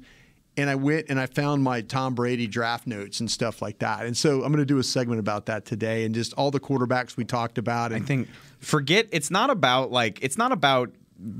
and 0.60 0.70
I 0.70 0.76
went 0.76 1.08
and 1.10 1.20
I 1.20 1.26
found 1.26 1.64
my 1.64 1.82
Tom 1.82 2.16
Brady 2.16 2.48
draft 2.48 2.86
notes 2.88 3.20
and 3.20 3.30
stuff 3.30 3.62
like 3.62 3.80
that. 3.80 4.06
And 4.06 4.16
so 4.16 4.44
I'm 4.44 4.52
going 4.52 4.58
to 4.58 4.66
do 4.66 4.78
a 4.80 4.84
segment 4.84 5.20
about 5.20 5.46
that 5.48 5.66
today, 5.66 6.06
and 6.06 6.14
just 6.14 6.34
all 6.34 6.52
the 6.52 6.60
quarterbacks 6.60 7.18
we 7.18 7.26
talked 7.26 7.58
about. 7.58 7.92
And 7.92 8.04
I 8.04 8.06
think 8.06 8.28
forget 8.60 9.08
it's 9.12 9.32
not 9.32 9.50
about 9.50 9.92
like 9.92 10.20
it's 10.22 10.38
not 10.38 10.52
about 10.52 10.92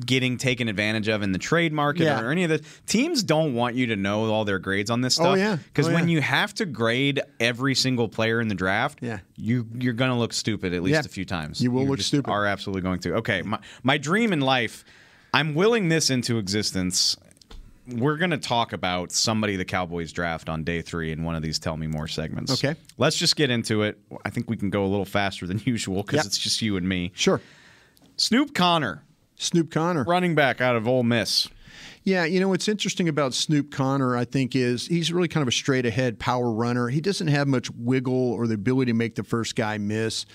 getting 0.06 0.38
taken 0.38 0.68
advantage 0.68 1.08
of 1.08 1.22
in 1.22 1.32
the 1.32 1.40
trade 1.40 1.72
market 1.72 2.04
Yeah. 2.04 2.20
or 2.20 2.32
any 2.32 2.44
of 2.44 2.50
the 2.50 2.62
teams 2.86 3.24
don't 3.24 3.54
want 3.54 3.76
you 3.76 3.88
to 3.88 3.96
know 3.96 4.26
all 4.30 4.44
their 4.44 4.60
grades 4.60 4.90
on 4.90 5.00
this 5.00 5.18
oh, 5.18 5.24
stuff. 5.24 5.34
Oh, 5.34 5.36
yeah. 5.36 5.56
Because 5.56 5.88
Oh, 5.88 5.94
when 5.94 6.10
yeah. 6.10 6.16
you 6.16 6.22
have 6.22 6.54
to 6.56 6.66
grade 6.66 7.22
every 7.40 7.76
single 7.76 8.10
player 8.10 8.42
in 8.42 8.50
the 8.50 8.56
draft, 8.56 9.00
Yeah. 9.02 9.20
you 9.38 9.68
you're 9.80 9.94
gonna 9.94 10.20
look 10.20 10.34
stupid 10.34 10.74
at 10.74 10.84
least 10.84 10.96
Yeah. 10.96 11.00
a 11.00 11.04
few 11.04 11.24
times. 11.24 11.62
You 11.62 11.72
will 11.72 11.86
look 11.88 11.98
just 12.00 12.10
stupid. 12.10 12.30
Are 12.30 12.46
absolutely 12.46 12.82
going 12.82 13.00
to. 13.02 13.16
Okay, 13.16 13.42
my 13.42 13.60
my 13.82 13.98
dream 13.98 14.34
in 14.34 14.42
life, 14.42 14.84
I'm 15.34 15.56
willing 15.56 15.88
this 15.88 16.10
into 16.10 16.40
existence. 16.40 17.16
We're 17.98 18.18
going 18.18 18.32
to 18.32 18.38
talk 18.38 18.74
about 18.74 19.12
somebody 19.12 19.56
the 19.56 19.66
Cowboys 19.66 20.12
draft 20.12 20.50
on 20.50 20.64
day 20.64 20.82
three 20.82 21.12
in 21.12 21.24
one 21.24 21.36
of 21.36 21.42
these 21.42 21.60
Tell 21.60 21.78
Me 21.78 21.88
More 21.88 22.08
segments. 22.08 22.52
Okay. 22.54 22.76
Let's 22.98 23.16
just 23.16 23.36
get 23.36 23.50
into 23.50 23.84
it. 23.84 24.00
I 24.26 24.30
think 24.30 24.50
we 24.50 24.58
can 24.58 24.70
go 24.70 24.84
a 24.86 24.88
little 24.88 25.06
faster 25.06 25.48
than 25.48 25.60
usual 25.66 26.04
because 26.04 26.18
Yep. 26.18 26.26
it's 26.26 26.38
just 26.38 26.62
you 26.62 26.78
and 26.78 26.88
me. 26.88 27.12
sure, 27.16 27.42
Snoop 28.18 28.54
Conner, 28.54 29.04
Snoop 29.36 29.72
Conner. 29.72 30.04
running 30.04 30.36
back 30.36 30.62
out 30.62 30.76
of 30.76 30.88
Ole 30.88 31.04
Miss. 31.04 31.48
Yeah, 32.04 32.26
you 32.26 32.40
know 32.40 32.48
what's 32.50 32.68
interesting 32.68 33.08
about 33.10 33.34
Snoop 33.34 33.72
Conner, 33.72 34.16
I 34.18 34.26
think, 34.26 34.56
is 34.56 34.88
he's 34.88 35.12
really 35.14 35.28
kind 35.28 35.42
of 35.42 35.48
a 35.48 35.52
straight 35.52 35.86
ahead 35.86 36.18
power 36.20 36.50
runner. 36.52 36.88
He 36.90 37.02
doesn't 37.02 37.28
have 37.28 37.48
much 37.48 37.70
wiggle 37.72 38.32
or 38.34 38.48
the 38.48 38.56
ability 38.56 38.92
to 38.92 38.98
make 38.98 39.16
the 39.16 39.24
first 39.24 39.56
guy 39.56 39.78
miss 39.78 40.26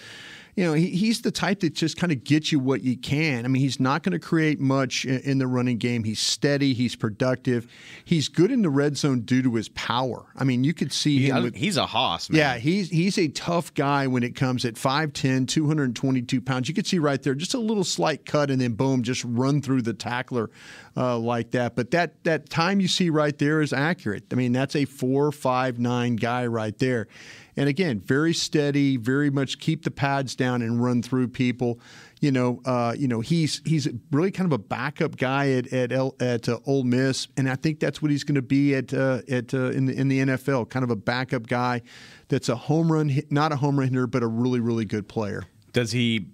you 0.57 0.65
know, 0.65 0.73
he, 0.73 0.91
he's 0.91 1.23
the 1.23 1.33
type 1.33 1.61
that 1.61 1.75
just 1.75 1.97
kind 1.97 2.13
of 2.13 2.23
gets 2.23 2.53
you 2.53 2.61
what 2.61 2.83
you 2.83 2.97
can. 2.97 3.45
I 3.45 3.49
mean, 3.49 3.61
he's 3.61 3.81
not 3.81 4.05
going 4.05 4.13
to 4.13 4.21
create 4.21 4.61
much 4.61 5.05
in, 5.05 5.21
in, 5.21 5.39
the 5.39 5.47
running 5.49 5.79
game. 5.79 6.05
He's 6.05 6.21
steady. 6.21 6.75
He's 6.75 6.95
productive. 6.95 7.67
He's 8.05 8.29
good 8.29 8.53
in 8.53 8.63
the 8.63 8.71
red 8.71 8.97
zone 8.97 9.23
due 9.23 9.43
to 9.43 9.55
his 9.57 9.69
power. 9.71 10.27
I 10.37 10.45
mean, 10.45 10.63
you 10.63 10.73
could 10.73 10.93
see 10.93 11.19
he, 11.19 11.27
him. 11.31 11.43
With, 11.43 11.57
he's 11.57 11.77
a 11.77 11.87
hoss, 11.87 12.31
man. 12.31 12.39
Yeah, 12.39 12.59
he's 12.59 12.89
he's 12.91 13.19
a 13.19 13.29
tough 13.29 13.75
guy 13.75 14.07
when 14.07 14.23
it 14.23 14.37
comes 14.37 14.65
at 14.65 14.75
5'10", 14.75 15.49
222 15.49 16.41
pounds. 16.41 16.69
You 16.69 16.75
could 16.75 16.87
see 16.87 17.01
right 17.01 17.21
there 17.21 17.35
just 17.35 17.55
a 17.55 17.59
little 17.59 17.85
slight 17.85 18.25
cut 18.25 18.51
and 18.51 18.61
then 18.61 18.75
boom, 18.75 19.03
just 19.03 19.25
run 19.25 19.61
through 19.61 19.83
the 19.83 19.95
tackler 19.95 20.51
uh, 20.97 21.19
like 21.19 21.51
that. 21.51 21.75
But 21.75 21.91
that 21.91 22.23
that 22.25 22.49
time 22.49 22.81
you 22.81 22.87
see 22.89 23.11
right 23.11 23.37
there 23.37 23.61
is 23.61 23.73
accurate. 23.73 24.25
I 24.31 24.37
mean, 24.37 24.53
that's 24.53 24.77
a 24.77 24.85
four 24.85 25.33
five 25.33 25.81
nine 25.81 26.15
guy 26.15 26.47
right 26.47 26.79
there. 26.79 27.09
And 27.57 27.69
again, 27.69 28.01
very 28.01 28.35
steady, 28.35 28.97
very 28.97 29.31
much 29.31 29.59
keep 29.59 29.85
the 29.85 29.91
pads 29.91 30.35
down 30.35 30.63
and 30.63 30.83
run 30.83 31.03
through 31.03 31.29
people. 31.29 31.81
You 32.21 32.33
know, 32.33 32.61
uh, 32.65 32.95
you 32.97 33.07
know 33.07 33.21
he's 33.21 33.61
he's 33.65 33.89
really 34.11 34.31
kind 34.31 34.47
of 34.47 34.53
a 34.53 34.63
backup 34.63 35.17
guy 35.17 35.51
at 35.53 35.73
at 35.73 35.93
at 36.21 36.49
uh, 36.49 36.59
Ole 36.67 36.85
Miss, 36.85 37.29
and 37.37 37.49
I 37.49 37.57
think 37.57 37.81
that's 37.81 38.01
what 38.01 38.11
he's 38.11 38.25
going 38.25 38.37
to 38.37 38.43
be 38.43 38.75
at 38.75 38.95
uh, 38.95 39.21
at 39.29 39.53
uh, 39.55 39.71
in 39.71 39.87
the 39.87 39.95
in 39.95 40.09
the 40.09 40.21
NFL. 40.21 40.71
Kind 40.71 40.85
of 40.85 40.91
a 40.91 40.97
backup 40.97 41.47
guy 41.47 41.83
that's 42.29 42.49
a 42.49 42.57
home 42.57 42.91
run, 42.91 43.23
not 43.31 43.53
a 43.53 43.57
home 43.57 43.79
run 43.79 43.89
hitter, 43.89 44.07
but 44.07 44.23
a 44.23 44.27
really 44.27 44.61
really 44.61 44.85
good 44.85 45.09
player. 45.09 45.45
Does 45.73 45.93
he 45.93 46.27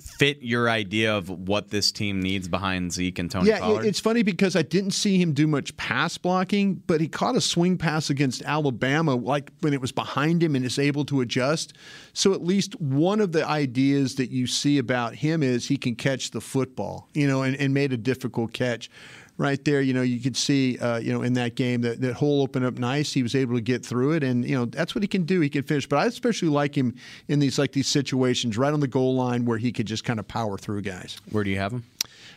fit 0.00 0.42
your 0.42 0.68
idea 0.68 1.14
of 1.14 1.28
what 1.28 1.70
this 1.70 1.92
team 1.92 2.20
needs 2.20 2.48
behind 2.48 2.92
Zeke 2.92 3.18
and 3.18 3.30
Tony 3.30 3.48
yeah, 3.48 3.60
Pollard? 3.60 3.84
it's 3.84 4.00
funny 4.00 4.22
because 4.22 4.56
I 4.56 4.62
didn't 4.62 4.92
see 4.92 5.20
him 5.20 5.32
do 5.32 5.46
much 5.46 5.76
pass 5.76 6.18
blocking, 6.18 6.76
but 6.86 7.00
he 7.00 7.08
caught 7.08 7.36
a 7.36 7.40
swing 7.40 7.78
pass 7.78 8.10
against 8.10 8.42
Alabama, 8.42 9.14
like 9.14 9.50
when 9.60 9.72
it 9.72 9.80
was 9.80 9.92
behind 9.92 10.42
him 10.42 10.54
and 10.56 10.64
is 10.64 10.78
able 10.78 11.04
to 11.06 11.20
adjust. 11.20 11.74
So 12.12 12.32
at 12.32 12.42
least 12.42 12.80
one 12.80 13.20
of 13.20 13.32
the 13.32 13.46
ideas 13.46 14.16
that 14.16 14.30
you 14.30 14.46
see 14.46 14.78
about 14.78 15.14
him 15.14 15.42
is 15.42 15.68
he 15.68 15.76
can 15.76 15.94
catch 15.94 16.30
the 16.30 16.40
football, 16.40 17.08
you 17.14 17.26
know, 17.26 17.42
and, 17.42 17.56
and 17.56 17.74
made 17.74 17.92
a 17.92 17.96
difficult 17.96 18.52
catch 18.52 18.90
right 19.36 19.62
there, 19.64 19.80
you 19.80 19.92
know, 19.92 20.02
you 20.02 20.20
could 20.20 20.36
see, 20.36 20.78
uh, 20.78 20.98
you 20.98 21.12
know, 21.12 21.22
in 21.22 21.34
that 21.34 21.54
game 21.54 21.82
that 21.82 22.00
that 22.00 22.14
hole 22.14 22.42
opened 22.42 22.64
up 22.64 22.74
nice. 22.74 23.12
He 23.12 23.22
was 23.22 23.34
able 23.34 23.54
to 23.54 23.60
get 23.60 23.84
through 23.84 24.12
it, 24.12 24.22
and 24.22 24.48
you 24.48 24.56
know 24.56 24.64
that's 24.64 24.94
what 24.94 25.02
he 25.02 25.08
can 25.08 25.24
do. 25.24 25.40
He 25.40 25.48
can 25.48 25.62
finish. 25.62 25.88
But 25.88 25.98
I 25.98 26.06
especially 26.06 26.48
like 26.48 26.76
him 26.76 26.94
in 27.28 27.38
these 27.38 27.58
like 27.58 27.72
these 27.72 27.88
situations 27.88 28.56
right 28.56 28.72
on 28.72 28.80
the 28.80 28.88
goal 28.88 29.14
line 29.14 29.44
where 29.44 29.58
he 29.58 29.72
could 29.72 29.86
just 29.86 30.04
kind 30.04 30.20
of 30.20 30.28
power 30.28 30.58
through 30.58 30.82
guys. 30.82 31.18
Where 31.30 31.44
do 31.44 31.50
you 31.50 31.58
have 31.58 31.72
him? 31.72 31.84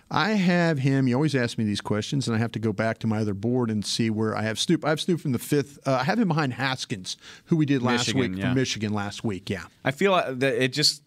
I 0.10 0.32
have 0.32 0.80
him. 0.80 1.08
You 1.08 1.16
always 1.16 1.36
ask 1.36 1.58
me 1.58 1.66
these 1.66 1.82
questions, 1.82 2.28
and 2.28 2.36
I 2.36 2.40
have 2.40 2.54
to 2.54 2.60
go 2.60 2.72
back 2.72 3.00
to 3.00 3.08
my 3.08 3.20
other 3.20 3.34
board 3.34 3.70
and 3.70 3.86
see 3.86 4.10
where 4.10 4.38
I 4.38 4.44
have 4.44 4.58
Snoop. 4.58 4.86
I 4.86 4.90
have 4.90 5.02
Snoop 5.02 5.20
from 5.20 5.34
the 5.34 5.40
fifth. 5.40 5.80
Uh, 5.86 5.96
I 5.96 6.04
have 6.06 6.18
him 6.18 6.30
behind 6.30 6.54
Haskins, 6.54 7.18
who 7.46 7.58
we 7.58 7.66
did 7.66 7.82
last 7.82 8.08
Michigan, 8.08 8.32
week 8.32 8.40
yeah. 8.40 8.46
from 8.48 8.56
Michigan 8.56 8.94
last 8.94 9.26
week. 9.26 9.50
Yeah, 9.50 9.66
I 9.84 9.92
feel 9.92 10.14
that 10.16 10.64
it 10.64 10.72
just 10.72 11.02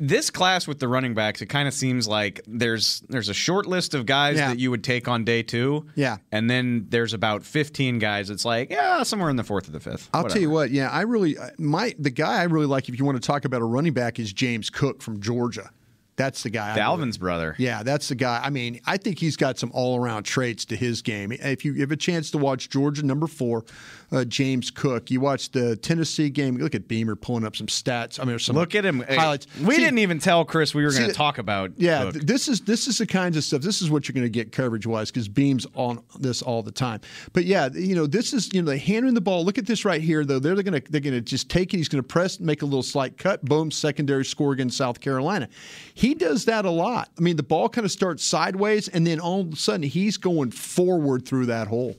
this 0.00 0.30
class 0.30 0.66
with 0.66 0.78
the 0.80 0.88
running 0.88 1.14
backs, 1.14 1.40
it 1.40 1.46
kind 1.46 1.66
of 1.66 1.74
seems 1.74 2.06
like 2.06 2.40
there's 2.46 3.00
there's 3.08 3.28
a 3.28 3.34
short 3.34 3.66
list 3.66 3.94
of 3.94 4.04
guys 4.06 4.36
Yeah. 4.36 4.48
that 4.48 4.58
you 4.58 4.70
would 4.70 4.84
take 4.84 5.08
on 5.08 5.24
day 5.24 5.42
two. 5.42 5.86
Yeah. 5.94 6.18
And 6.30 6.48
then 6.50 6.86
there's 6.90 7.14
about 7.14 7.42
15 7.42 7.98
guys. 7.98 8.28
It's 8.30 8.44
like, 8.44 8.70
yeah, 8.70 9.02
somewhere 9.02 9.30
in 9.30 9.36
the 9.36 9.44
fourth 9.44 9.66
or 9.68 9.72
the 9.72 9.80
fifth. 9.80 10.10
I'll 10.12 10.24
tell 10.28 10.42
you 10.42 10.50
what. 10.50 10.70
Yeah, 10.70 10.90
I 10.90 11.02
really 11.02 11.38
uh, 11.38 11.50
my 11.58 11.94
the 11.98 12.10
guy 12.10 12.40
I 12.40 12.44
really 12.44 12.66
like. 12.66 12.88
If 12.88 12.98
you 12.98 13.04
want 13.04 13.20
to 13.20 13.26
talk 13.26 13.44
about 13.44 13.62
a 13.62 13.64
running 13.64 13.94
back, 13.94 14.18
is 14.18 14.32
James 14.32 14.68
Cook 14.70 15.00
from 15.02 15.20
Georgia. 15.20 15.70
That's 16.16 16.42
the 16.42 16.50
guy. 16.50 16.76
Dalvin's 16.76 17.16
brother. 17.16 17.54
Yeah, 17.58 17.84
that's 17.84 18.08
the 18.08 18.16
guy. 18.16 18.40
I 18.44 18.50
mean, 18.50 18.80
I 18.84 18.96
think 18.96 19.20
he's 19.20 19.36
got 19.36 19.56
some 19.56 19.70
all-around 19.72 20.24
traits 20.24 20.64
to 20.64 20.74
his 20.74 21.00
game. 21.00 21.30
If 21.30 21.64
you 21.64 21.74
have 21.74 21.92
a 21.92 21.96
chance 21.96 22.32
to 22.32 22.38
watch 22.38 22.68
Georgia 22.70 23.06
number 23.06 23.28
four, 23.28 23.64
uh, 24.10 24.24
James 24.24 24.70
Cook, 24.70 25.10
you 25.10 25.20
watch 25.20 25.50
the 25.50 25.76
Tennessee 25.76 26.30
game. 26.30 26.56
Look 26.56 26.74
at 26.74 26.88
Beamer 26.88 27.14
pulling 27.16 27.44
up 27.44 27.54
some 27.56 27.66
stats. 27.66 28.18
I 28.20 28.24
mean, 28.24 28.38
some 28.38 28.56
Look 28.56 28.74
at 28.74 28.84
him. 28.84 29.00
highlights. 29.08 29.46
We 29.60 29.74
See, 29.74 29.80
didn't 29.82 29.98
even 29.98 30.18
tell 30.18 30.44
Chris 30.44 30.74
we 30.74 30.84
were 30.84 30.90
going 30.92 31.06
to 31.08 31.12
talk 31.12 31.38
about. 31.38 31.72
yeah, 31.76 32.10
th- 32.10 32.24
this 32.24 32.48
is 32.48 32.60
this 32.62 32.86
is 32.86 32.98
the 32.98 33.06
kinds 33.06 33.36
of 33.36 33.44
stuff. 33.44 33.60
This 33.62 33.82
is 33.82 33.90
what 33.90 34.08
you're 34.08 34.14
going 34.14 34.24
to 34.26 34.30
get 34.30 34.50
coverage 34.52 34.86
wise 34.86 35.10
because 35.10 35.28
Beam's 35.28 35.66
on 35.74 36.02
this 36.18 36.40
all 36.42 36.62
the 36.62 36.72
time. 36.72 37.00
But 37.32 37.44
yeah, 37.44 37.68
you 37.74 37.94
know, 37.94 38.06
this 38.06 38.32
is 38.32 38.52
you 38.52 38.62
know 38.62 38.70
they 38.70 38.78
hand 38.78 39.06
him 39.06 39.14
the 39.14 39.20
ball. 39.20 39.44
Look 39.44 39.58
at 39.58 39.66
this 39.66 39.84
right 39.84 40.00
here 40.00 40.24
though. 40.24 40.38
They're 40.38 40.54
going 40.62 40.80
to 40.80 40.90
they're 40.90 41.00
going 41.00 41.14
to 41.14 41.20
just 41.20 41.50
take 41.50 41.74
it. 41.74 41.76
He's 41.76 41.88
going 41.88 42.02
to 42.02 42.06
press, 42.08 42.40
make 42.40 42.62
a 42.62 42.64
little 42.64 42.82
slight 42.82 43.18
cut, 43.18 43.44
boom, 43.44 43.70
secondary 43.70 44.24
score 44.24 44.52
against 44.52 44.76
South 44.78 45.00
Carolina. 45.00 45.48
He 45.94 46.14
does 46.14 46.46
that 46.46 46.64
a 46.64 46.70
lot. 46.70 47.10
I 47.18 47.20
mean, 47.20 47.36
the 47.36 47.42
ball 47.42 47.68
kind 47.68 47.84
of 47.84 47.90
starts 47.90 48.24
sideways, 48.24 48.88
and 48.88 49.06
then 49.06 49.20
all 49.20 49.42
of 49.42 49.52
a 49.52 49.56
sudden 49.56 49.82
he's 49.82 50.16
going 50.16 50.50
forward 50.50 51.26
through 51.26 51.46
that 51.46 51.66
hole. 51.68 51.96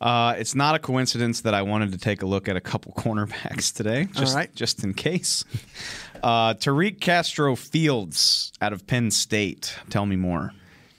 Uh, 0.00 0.34
it's 0.38 0.54
not 0.54 0.74
a 0.74 0.78
coincidence 0.78 1.42
that 1.42 1.52
I 1.52 1.62
wanted 1.62 1.92
to 1.92 1.98
take 1.98 2.22
a 2.22 2.26
look 2.26 2.48
at 2.48 2.56
a 2.56 2.60
couple 2.60 2.92
cornerbacks 2.96 3.74
today, 3.74 4.08
just, 4.12 4.34
right. 4.34 4.54
just 4.54 4.82
in 4.82 4.94
case. 4.94 5.44
Uh, 6.22 6.54
Tariq 6.54 7.00
Castro 7.00 7.54
Fields 7.54 8.52
out 8.60 8.72
of 8.72 8.86
Penn 8.86 9.10
State. 9.10 9.74
Tell 9.90 10.06
me 10.06 10.16
more. 10.16 10.52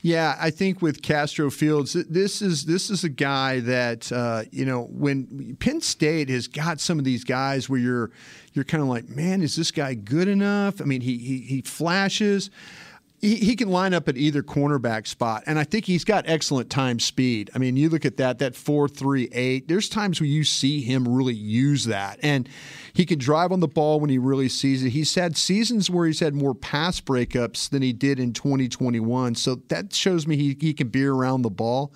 Yeah, 0.04 0.36
I 0.40 0.50
think 0.50 0.82
with 0.82 1.04
Castro 1.04 1.52
Fields, 1.52 1.94
this 1.94 2.42
is 2.42 2.66
this 2.66 2.90
is 2.90 3.04
a 3.04 3.10
guy 3.10 3.60
that 3.60 4.12
uh, 4.12 4.44
you 4.50 4.66
know 4.66 4.86
when 4.86 5.56
Penn 5.60 5.80
State 5.80 6.30
has 6.30 6.48
got 6.48 6.80
some 6.80 6.98
of 6.98 7.06
these 7.06 7.24
guys 7.24 7.70
where 7.70 7.80
you're 7.80 8.12
you're 8.54 8.66
kind 8.66 8.82
of 8.82 8.90
like, 8.90 9.10
man, 9.10 9.44
is 9.44 9.56
this 9.56 9.70
guy 9.70 9.94
good 9.94 10.28
enough? 10.28 10.82
I 10.82 10.86
mean, 10.86 11.02
he 11.02 11.20
he, 11.20 11.40
he 11.40 11.62
flashes. 11.62 12.50
He, 13.22 13.36
he 13.36 13.56
can 13.56 13.70
line 13.70 13.94
up 13.94 14.10
at 14.10 14.18
either 14.18 14.42
cornerback 14.42 15.06
spot, 15.06 15.44
and 15.46 15.60
I 15.60 15.64
think 15.64 15.86
he's 15.86 16.04
got 16.04 16.26
excellent 16.28 16.72
time 16.72 17.00
speed. 17.00 17.52
I 17.54 17.60
mean, 17.60 17.78
you 17.78 17.88
look 17.88 18.04
at 18.04 18.18
that 18.18 18.40
that 18.40 18.56
four 18.56 18.88
three 18.88 19.30
eight. 19.32 19.68
There's 19.68 19.88
times 19.88 20.20
where 20.20 20.28
you 20.28 20.44
see 20.44 20.82
him 20.82 21.08
really 21.08 21.36
use 21.36 21.86
that, 21.86 22.20
and 22.24 22.50
he 22.94 23.06
can 23.06 23.20
drive 23.20 23.52
on 23.52 23.60
the 23.60 23.68
ball 23.68 24.00
when 24.00 24.10
he 24.10 24.18
really 24.18 24.50
sees 24.50 24.84
it. 24.84 24.90
He's 24.90 25.14
had 25.14 25.38
seasons 25.38 25.88
where 25.90 26.08
he's 26.08 26.20
had 26.20 26.34
more 26.34 26.56
pass 26.56 27.00
breakups 27.00 27.70
than 27.70 27.84
he 27.84 27.94
did 27.94 28.20
in 28.20 28.34
2021, 28.34 29.36
so 29.36 29.56
that 29.68 29.94
shows 29.94 30.26
me 30.26 30.36
he, 30.36 30.58
he 30.60 30.74
can 30.74 30.88
be 30.88 31.06
around 31.06 31.44
the 31.44 31.52
ball. 31.52 31.94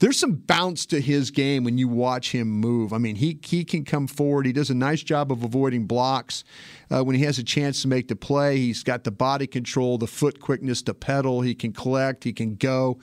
There's 0.00 0.18
some 0.18 0.32
bounce 0.32 0.86
to 0.86 1.00
his 1.00 1.30
game 1.30 1.62
when 1.62 1.76
you 1.76 1.86
watch 1.86 2.32
him 2.32 2.48
move. 2.48 2.94
I 2.94 2.98
mean, 2.98 3.16
he 3.16 3.38
he 3.44 3.64
can 3.64 3.84
come 3.84 4.06
forward. 4.06 4.46
He 4.46 4.52
does 4.52 4.70
a 4.70 4.74
nice 4.74 5.02
job 5.02 5.30
of 5.30 5.44
avoiding 5.44 5.86
blocks 5.86 6.42
uh, 6.90 7.04
when 7.04 7.16
he 7.16 7.24
has 7.24 7.38
a 7.38 7.44
chance 7.44 7.82
to 7.82 7.88
make 7.88 8.08
the 8.08 8.16
play. 8.16 8.56
He's 8.56 8.82
got 8.82 9.04
the 9.04 9.10
body 9.10 9.46
control, 9.46 9.98
the 9.98 10.06
foot 10.06 10.40
quickness 10.40 10.80
to 10.82 10.94
pedal. 10.94 11.42
He 11.42 11.54
can 11.54 11.74
collect. 11.74 12.24
He 12.24 12.32
can 12.32 12.54
go. 12.54 12.98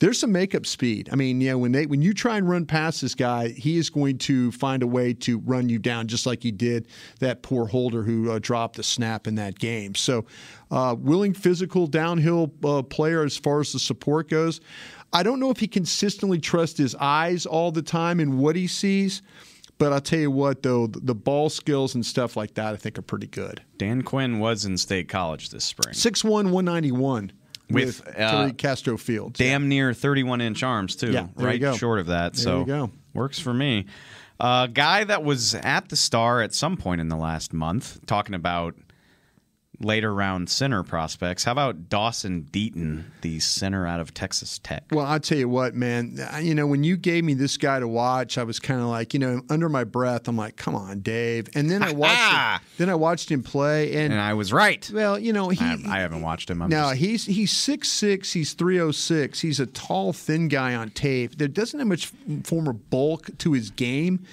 There's 0.00 0.18
some 0.18 0.32
makeup 0.32 0.66
speed. 0.66 1.08
I 1.12 1.16
mean, 1.16 1.40
you 1.40 1.50
know, 1.50 1.58
when 1.58 1.70
they 1.70 1.86
when 1.86 2.02
you 2.02 2.12
try 2.12 2.36
and 2.36 2.48
run 2.48 2.66
past 2.66 3.00
this 3.00 3.14
guy, 3.14 3.50
he 3.50 3.78
is 3.78 3.88
going 3.88 4.18
to 4.18 4.50
find 4.50 4.82
a 4.82 4.88
way 4.88 5.14
to 5.14 5.38
run 5.38 5.68
you 5.68 5.78
down, 5.78 6.08
just 6.08 6.26
like 6.26 6.42
he 6.42 6.50
did 6.50 6.88
that 7.20 7.42
poor 7.42 7.66
holder 7.66 8.02
who 8.02 8.28
uh, 8.28 8.40
dropped 8.40 8.76
the 8.76 8.82
snap 8.82 9.28
in 9.28 9.36
that 9.36 9.58
game. 9.60 9.94
So, 9.94 10.24
uh, 10.72 10.96
willing, 10.98 11.34
physical, 11.34 11.86
downhill 11.86 12.52
uh, 12.64 12.82
player 12.82 13.22
as 13.22 13.36
far 13.36 13.60
as 13.60 13.72
the 13.72 13.78
support 13.78 14.28
goes. 14.28 14.60
I 15.12 15.22
don't 15.22 15.40
know 15.40 15.50
if 15.50 15.58
he 15.58 15.68
consistently 15.68 16.38
trusts 16.38 16.78
his 16.78 16.94
eyes 16.94 17.46
all 17.46 17.72
the 17.72 17.82
time 17.82 18.20
and 18.20 18.38
what 18.38 18.56
he 18.56 18.66
sees, 18.66 19.22
but 19.78 19.92
I'll 19.92 20.00
tell 20.00 20.18
you 20.20 20.30
what, 20.30 20.62
though, 20.62 20.86
the 20.86 21.14
ball 21.14 21.48
skills 21.48 21.94
and 21.94 22.04
stuff 22.04 22.36
like 22.36 22.54
that, 22.54 22.74
I 22.74 22.76
think 22.76 22.98
are 22.98 23.02
pretty 23.02 23.26
good. 23.26 23.62
Dan 23.78 24.02
Quinn 24.02 24.38
was 24.38 24.64
in 24.64 24.76
State 24.76 25.08
College 25.08 25.50
this 25.50 25.64
spring. 25.64 25.94
6'1, 25.94 26.50
191 26.50 27.32
with, 27.70 28.04
With, 28.04 28.18
uh, 28.18 28.52
Castro 28.52 28.96
Fields. 28.96 29.38
Damn 29.38 29.68
near 29.68 29.94
31 29.94 30.40
inch 30.40 30.62
arms, 30.62 30.96
too. 30.96 31.12
Yeah, 31.12 31.28
there 31.36 31.46
you 31.46 31.46
right 31.46 31.60
go. 31.60 31.76
short 31.76 31.98
of 31.98 32.06
that. 32.06 32.34
There 32.34 32.42
so 32.42 32.60
you 32.60 32.66
go. 32.66 32.90
works 33.14 33.38
for 33.38 33.54
me. 33.54 33.86
A 34.38 34.44
uh, 34.44 34.66
guy 34.68 35.04
that 35.04 35.22
was 35.22 35.54
at 35.54 35.88
the 35.90 35.96
star 35.96 36.40
at 36.40 36.54
some 36.54 36.76
point 36.76 37.00
in 37.00 37.08
the 37.08 37.16
last 37.16 37.52
month, 37.52 38.04
talking 38.06 38.34
about 38.34 38.74
later 39.82 40.12
round 40.14 40.50
center 40.50 40.82
prospects. 40.82 41.44
How 41.44 41.52
about 41.52 41.88
Dawson 41.88 42.46
Deaton, 42.52 43.04
the 43.22 43.40
center 43.40 43.86
out 43.86 43.98
of 43.98 44.12
Texas 44.12 44.58
Tech? 44.58 44.84
Well, 44.92 45.06
I'll 45.06 45.18
tell 45.20 45.38
you 45.38 45.48
what, 45.48 45.74
man. 45.74 46.18
Uh, 46.20 46.36
you 46.38 46.54
know, 46.54 46.66
when 46.66 46.84
you 46.84 46.96
gave 46.98 47.24
me 47.24 47.32
this 47.34 47.56
guy 47.56 47.80
to 47.80 47.88
watch, 47.88 48.36
I 48.36 48.42
was 48.44 48.60
kind 48.60 48.80
of 48.80 48.88
like, 48.88 49.14
you 49.14 49.20
know, 49.20 49.40
under 49.48 49.68
my 49.70 49.84
breath, 49.84 50.28
I'm 50.28 50.36
like, 50.36 50.56
"Come 50.56 50.74
on, 50.74 51.00
Dave." 51.00 51.48
And 51.54 51.70
then 51.70 51.82
I 51.82 51.92
watched, 51.94 52.62
him, 52.62 52.68
then 52.78 52.90
I 52.90 52.94
watched 52.94 53.30
him 53.30 53.42
play, 53.42 53.94
and, 53.96 54.12
And 54.12 54.20
I 54.20 54.34
was 54.34 54.52
right. 54.52 54.88
well, 54.92 55.18
you 55.18 55.32
know, 55.32 55.48
he. 55.48 55.64
I, 55.64 55.78
I 55.86 56.00
haven't 56.00 56.20
watched 56.22 56.50
him. 56.50 56.60
I'm 56.60 56.68
no, 56.70 56.90
just- 56.90 56.96
he's 57.00 57.26
he's 57.26 57.56
six 57.56 57.88
six. 57.88 58.32
He's 58.32 58.52
three 58.52 58.78
oh 58.80 58.90
six. 58.90 59.40
He's 59.40 59.60
a 59.60 59.66
tall, 59.66 60.12
thin 60.12 60.48
guy 60.48 60.74
on 60.74 60.90
tape. 60.90 61.38
There 61.38 61.48
doesn't 61.48 61.78
have 61.78 61.88
much 61.88 62.12
former 62.44 62.72
bulk 62.74 63.30
to 63.38 63.52
his 63.52 63.70
game, 63.70 64.26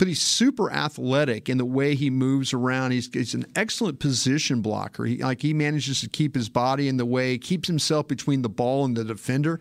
but 0.00 0.08
he's 0.08 0.22
super 0.22 0.72
athletic 0.72 1.50
in 1.50 1.58
the 1.58 1.64
way 1.66 1.94
he 1.94 2.08
moves 2.08 2.54
around. 2.54 2.92
He's, 2.92 3.12
he's 3.12 3.34
an 3.34 3.44
excellent 3.54 4.00
position 4.00 4.62
blocker. 4.62 5.04
He 5.04 5.18
like 5.18 5.42
he 5.42 5.52
manages 5.52 6.00
to 6.00 6.08
keep 6.08 6.34
his 6.34 6.48
body 6.48 6.88
in 6.88 6.96
the 6.96 7.04
way, 7.04 7.36
keeps 7.36 7.68
himself 7.68 8.08
between 8.08 8.40
the 8.40 8.48
ball 8.48 8.86
and 8.86 8.96
the 8.96 9.04
defender, 9.04 9.60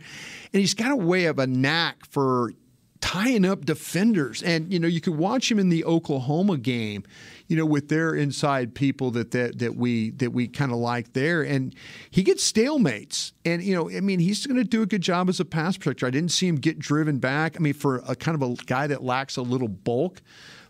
and 0.54 0.62
he's 0.62 0.74
got 0.74 0.92
a 0.92 0.96
way 0.96 1.26
of 1.26 1.40
a 1.40 1.46
knack 1.46 2.06
for 2.06 2.54
tying 3.02 3.44
up 3.44 3.66
defenders. 3.66 4.42
And, 4.42 4.72
you 4.72 4.80
know, 4.80 4.88
you 4.88 5.02
could 5.02 5.18
watch 5.18 5.52
him 5.52 5.60
in 5.60 5.68
the 5.68 5.84
Oklahoma 5.84 6.58
game, 6.58 7.04
you 7.50 7.58
know, 7.58 7.66
with 7.66 7.90
their 7.90 8.14
inside 8.14 8.76
people 8.76 9.10
that 9.12 9.32
that, 9.32 9.58
that 9.60 9.76
we 9.76 10.12
that 10.12 10.32
we 10.32 10.48
kind 10.48 10.72
of 10.72 10.78
like 10.78 11.14
there. 11.14 11.42
And 11.42 11.76
he 12.12 12.24
gets 12.24 12.50
stalemates. 12.50 13.34
And, 13.44 13.64
you 13.64 13.76
know, 13.76 13.90
I 13.90 14.00
mean, 14.02 14.20
he's 14.20 14.46
going 14.46 14.58
to 14.58 14.64
do 14.64 14.84
a 14.84 14.86
good 14.86 15.02
job 15.02 15.28
as 15.28 15.40
a 15.40 15.46
pass 15.46 15.76
protector. 15.76 16.06
I 16.06 16.12
didn't 16.12 16.32
see 16.32 16.48
him 16.48 16.58
get 16.58 16.78
driven 16.78 17.18
back. 17.18 17.56
I 17.58 17.60
mean, 17.60 17.74
for 17.74 18.04
a 18.08 18.16
kind 18.16 18.42
of 18.42 18.48
a 18.48 18.54
guy 18.66 18.86
that 18.88 19.04
lacks 19.04 19.36
a 19.36 19.42
little 19.42 19.68
bulk. 19.68 20.22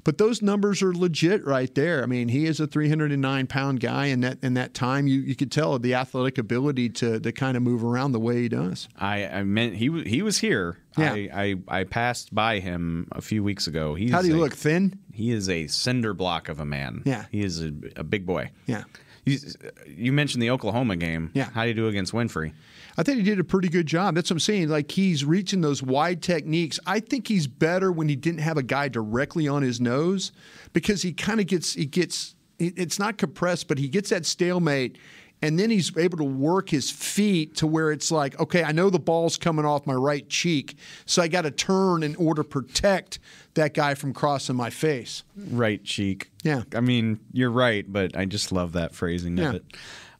But 0.05 0.17
those 0.17 0.41
numbers 0.41 0.82
are 0.82 0.93
legit 0.93 1.45
right 1.45 1.75
there. 1.75 2.01
I 2.01 2.05
mean, 2.05 2.30
he 2.30 2.45
is 2.45 2.61
a 2.61 2.67
309 2.67 3.47
pound 3.47 3.82
guy, 3.82 4.05
and 4.05 4.23
that 4.23 4.38
in 4.41 4.53
that 4.53 4.73
time, 4.73 5.07
you, 5.07 5.19
you 5.19 5.36
could 5.36 5.51
tell 5.51 5.77
the 5.77 5.93
athletic 5.93 6.38
ability 6.38 6.89
to 6.89 7.19
to 7.19 7.32
kind 7.34 7.57
of 7.57 7.63
move 7.63 7.84
around 7.84 8.13
the 8.13 8.19
way 8.19 8.41
he 8.41 8.47
does. 8.47 8.88
I, 8.97 9.27
I 9.27 9.43
meant 9.43 9.75
he 9.75 10.03
he 10.03 10.21
was 10.21 10.39
here. 10.39 10.77
Yeah. 10.97 11.13
I, 11.13 11.30
I 11.69 11.80
I 11.80 11.84
passed 11.84 12.34
by 12.34 12.59
him 12.59 13.09
a 13.11 13.21
few 13.21 13.43
weeks 13.43 13.67
ago. 13.67 13.93
He's 13.93 14.11
How 14.11 14.21
do 14.21 14.30
you 14.30 14.38
a- 14.38 14.39
look? 14.39 14.53
Thin? 14.53 14.97
He 15.20 15.32
is 15.32 15.49
a 15.49 15.67
cinder 15.67 16.13
block 16.13 16.47
of 16.47 16.61
a 16.61 16.65
man. 16.65 17.03
Yeah. 17.05 17.26
he 17.30 17.41
is 17.41 17.61
a, 17.61 17.74
a 17.97 18.03
big 18.05 18.26
boy. 18.26 18.51
Yeah. 18.67 18.86
You, 19.26 19.38
you 19.86 20.13
mentioned 20.13 20.41
the 20.41 20.49
Oklahoma 20.49 20.95
game. 20.95 21.30
Yeah. 21.34 21.49
How 21.49 21.63
do 21.63 21.67
you 21.67 21.74
do 21.74 21.88
against 21.89 22.13
Winfrey? 22.13 22.53
I 22.97 23.03
think 23.03 23.17
he 23.17 23.24
did 23.24 23.38
a 23.38 23.43
pretty 23.43 23.67
good 23.67 23.86
job. 23.86 24.15
That's 24.15 24.30
what 24.30 24.36
I'm 24.36 24.39
saying. 24.39 24.70
Like 24.70 24.91
he's 24.91 25.26
reaching 25.26 25.59
those 25.59 25.84
wide 25.84 26.22
techniques. 26.22 26.80
I 26.88 27.01
think 27.01 27.28
he's 27.28 27.47
better 27.47 27.91
when 27.91 28.07
he 28.07 28.15
didn't 28.15 28.39
have 28.39 28.57
a 28.57 28.63
guy 28.63 28.88
directly 28.88 29.45
on 29.45 29.61
his 29.61 29.82
nose 29.82 30.32
because 30.72 31.01
he 31.01 31.11
kind 31.11 31.41
of 31.41 31.47
gets 31.47 31.74
he 31.74 31.86
gets 31.86 32.36
it's 32.57 32.97
not 32.97 33.17
compressed, 33.17 33.67
but 33.67 33.78
he 33.78 33.89
gets 33.89 34.09
that 34.11 34.26
stalemate. 34.26 34.97
And 35.41 35.57
then 35.57 35.70
he's 35.70 35.95
able 35.95 36.17
to 36.17 36.26
work 36.26 36.70
his 36.70 36.91
feet 36.91 37.55
to 37.57 37.67
where 37.67 37.91
it's 37.91 38.11
like, 38.11 38.38
okay, 38.39 38.63
I 38.63 38.74
know 38.74 38.89
the 38.89 38.99
ball's 38.99 39.38
coming 39.38 39.63
off 39.63 39.88
my 39.88 39.93
right 39.93 40.28
cheek, 40.28 40.76
so 41.05 41.22
I 41.22 41.30
got 41.30 41.43
to 41.43 41.51
turn 41.51 42.03
in 42.03 42.17
order 42.17 42.43
to 42.43 42.49
protect 42.49 43.20
that 43.55 43.73
guy 43.73 43.93
from 43.95 44.13
crossing 44.13 44.55
my 44.55 44.69
face. 44.69 45.23
Right 45.35 45.83
cheek. 45.83 46.31
Yeah. 46.43 46.63
I 46.75 46.79
mean, 46.81 47.19
you're 47.33 47.51
right, 47.51 47.85
but 47.91 48.15
I 48.15 48.25
just 48.25 48.51
love 48.51 48.73
that 48.73 48.93
phrasing 48.93 49.37
Yeah. 49.37 49.49
of 49.49 49.55
it. 49.55 49.65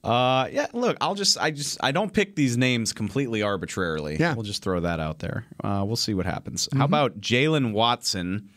Uh, 0.04 0.48
yeah. 0.52 0.68
Look, 0.74 0.98
I'll 1.02 1.16
just, 1.16 1.38
I 1.38 1.52
just, 1.52 1.78
I 1.84 1.92
don't 1.92 2.14
pick 2.14 2.36
these 2.36 2.58
names 2.58 2.94
completely 2.94 3.42
arbitrarily. 3.44 4.18
Yeah. 4.18 4.34
We'll 4.34 4.44
just 4.44 4.64
throw 4.64 4.80
that 4.80 5.00
out 5.00 5.20
there. 5.20 5.46
Uh, 5.64 5.84
we'll 5.86 5.96
see 5.98 6.14
what 6.14 6.26
happens. 6.26 6.68
Mm-hmm. 6.68 6.80
How 6.80 6.86
about 6.86 7.20
Jaylen 7.22 7.74
Watson, 7.74 8.50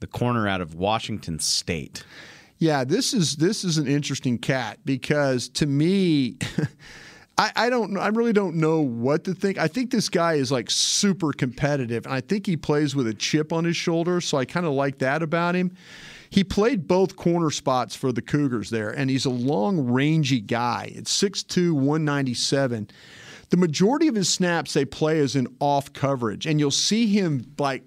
the 0.00 0.06
corner 0.06 0.46
out 0.48 0.60
of 0.60 0.74
Washington 0.74 1.38
State? 1.38 2.04
Yeah, 2.58 2.84
this 2.84 3.12
is 3.12 3.36
this 3.36 3.64
is 3.64 3.78
an 3.78 3.88
interesting 3.88 4.38
cat 4.38 4.78
because 4.84 5.48
to 5.50 5.66
me, 5.66 6.36
I, 7.36 7.52
I 7.56 7.70
don't 7.70 7.96
I 7.98 8.08
really 8.08 8.32
don't 8.32 8.56
know 8.56 8.80
what 8.80 9.24
to 9.24 9.34
think. 9.34 9.58
I 9.58 9.66
think 9.66 9.90
this 9.90 10.08
guy 10.08 10.34
is 10.34 10.52
like 10.52 10.70
super 10.70 11.32
competitive, 11.32 12.06
and 12.06 12.14
I 12.14 12.20
think 12.20 12.46
he 12.46 12.56
plays 12.56 12.94
with 12.94 13.08
a 13.08 13.14
chip 13.14 13.52
on 13.52 13.64
his 13.64 13.76
shoulder. 13.76 14.20
So 14.20 14.38
I 14.38 14.44
kind 14.44 14.66
of 14.66 14.72
like 14.72 14.98
that 14.98 15.22
about 15.22 15.54
him. 15.54 15.74
He 16.30 16.44
played 16.44 16.88
both 16.88 17.16
corner 17.16 17.50
spots 17.50 17.94
for 17.94 18.12
the 18.12 18.22
Cougars 18.22 18.70
there, 18.70 18.90
and 18.90 19.08
he's 19.08 19.24
a 19.24 19.30
long, 19.30 19.80
rangy 19.80 20.40
guy. 20.40 20.90
It's 20.92 21.16
6'2", 21.22 21.72
197. 21.72 22.88
The 23.50 23.56
majority 23.56 24.08
of 24.08 24.16
his 24.16 24.28
snaps 24.28 24.72
they 24.72 24.84
play 24.84 25.18
is 25.18 25.36
in 25.36 25.46
off 25.60 25.92
coverage, 25.92 26.46
and 26.46 26.58
you'll 26.58 26.72
see 26.72 27.06
him 27.06 27.54
like 27.58 27.84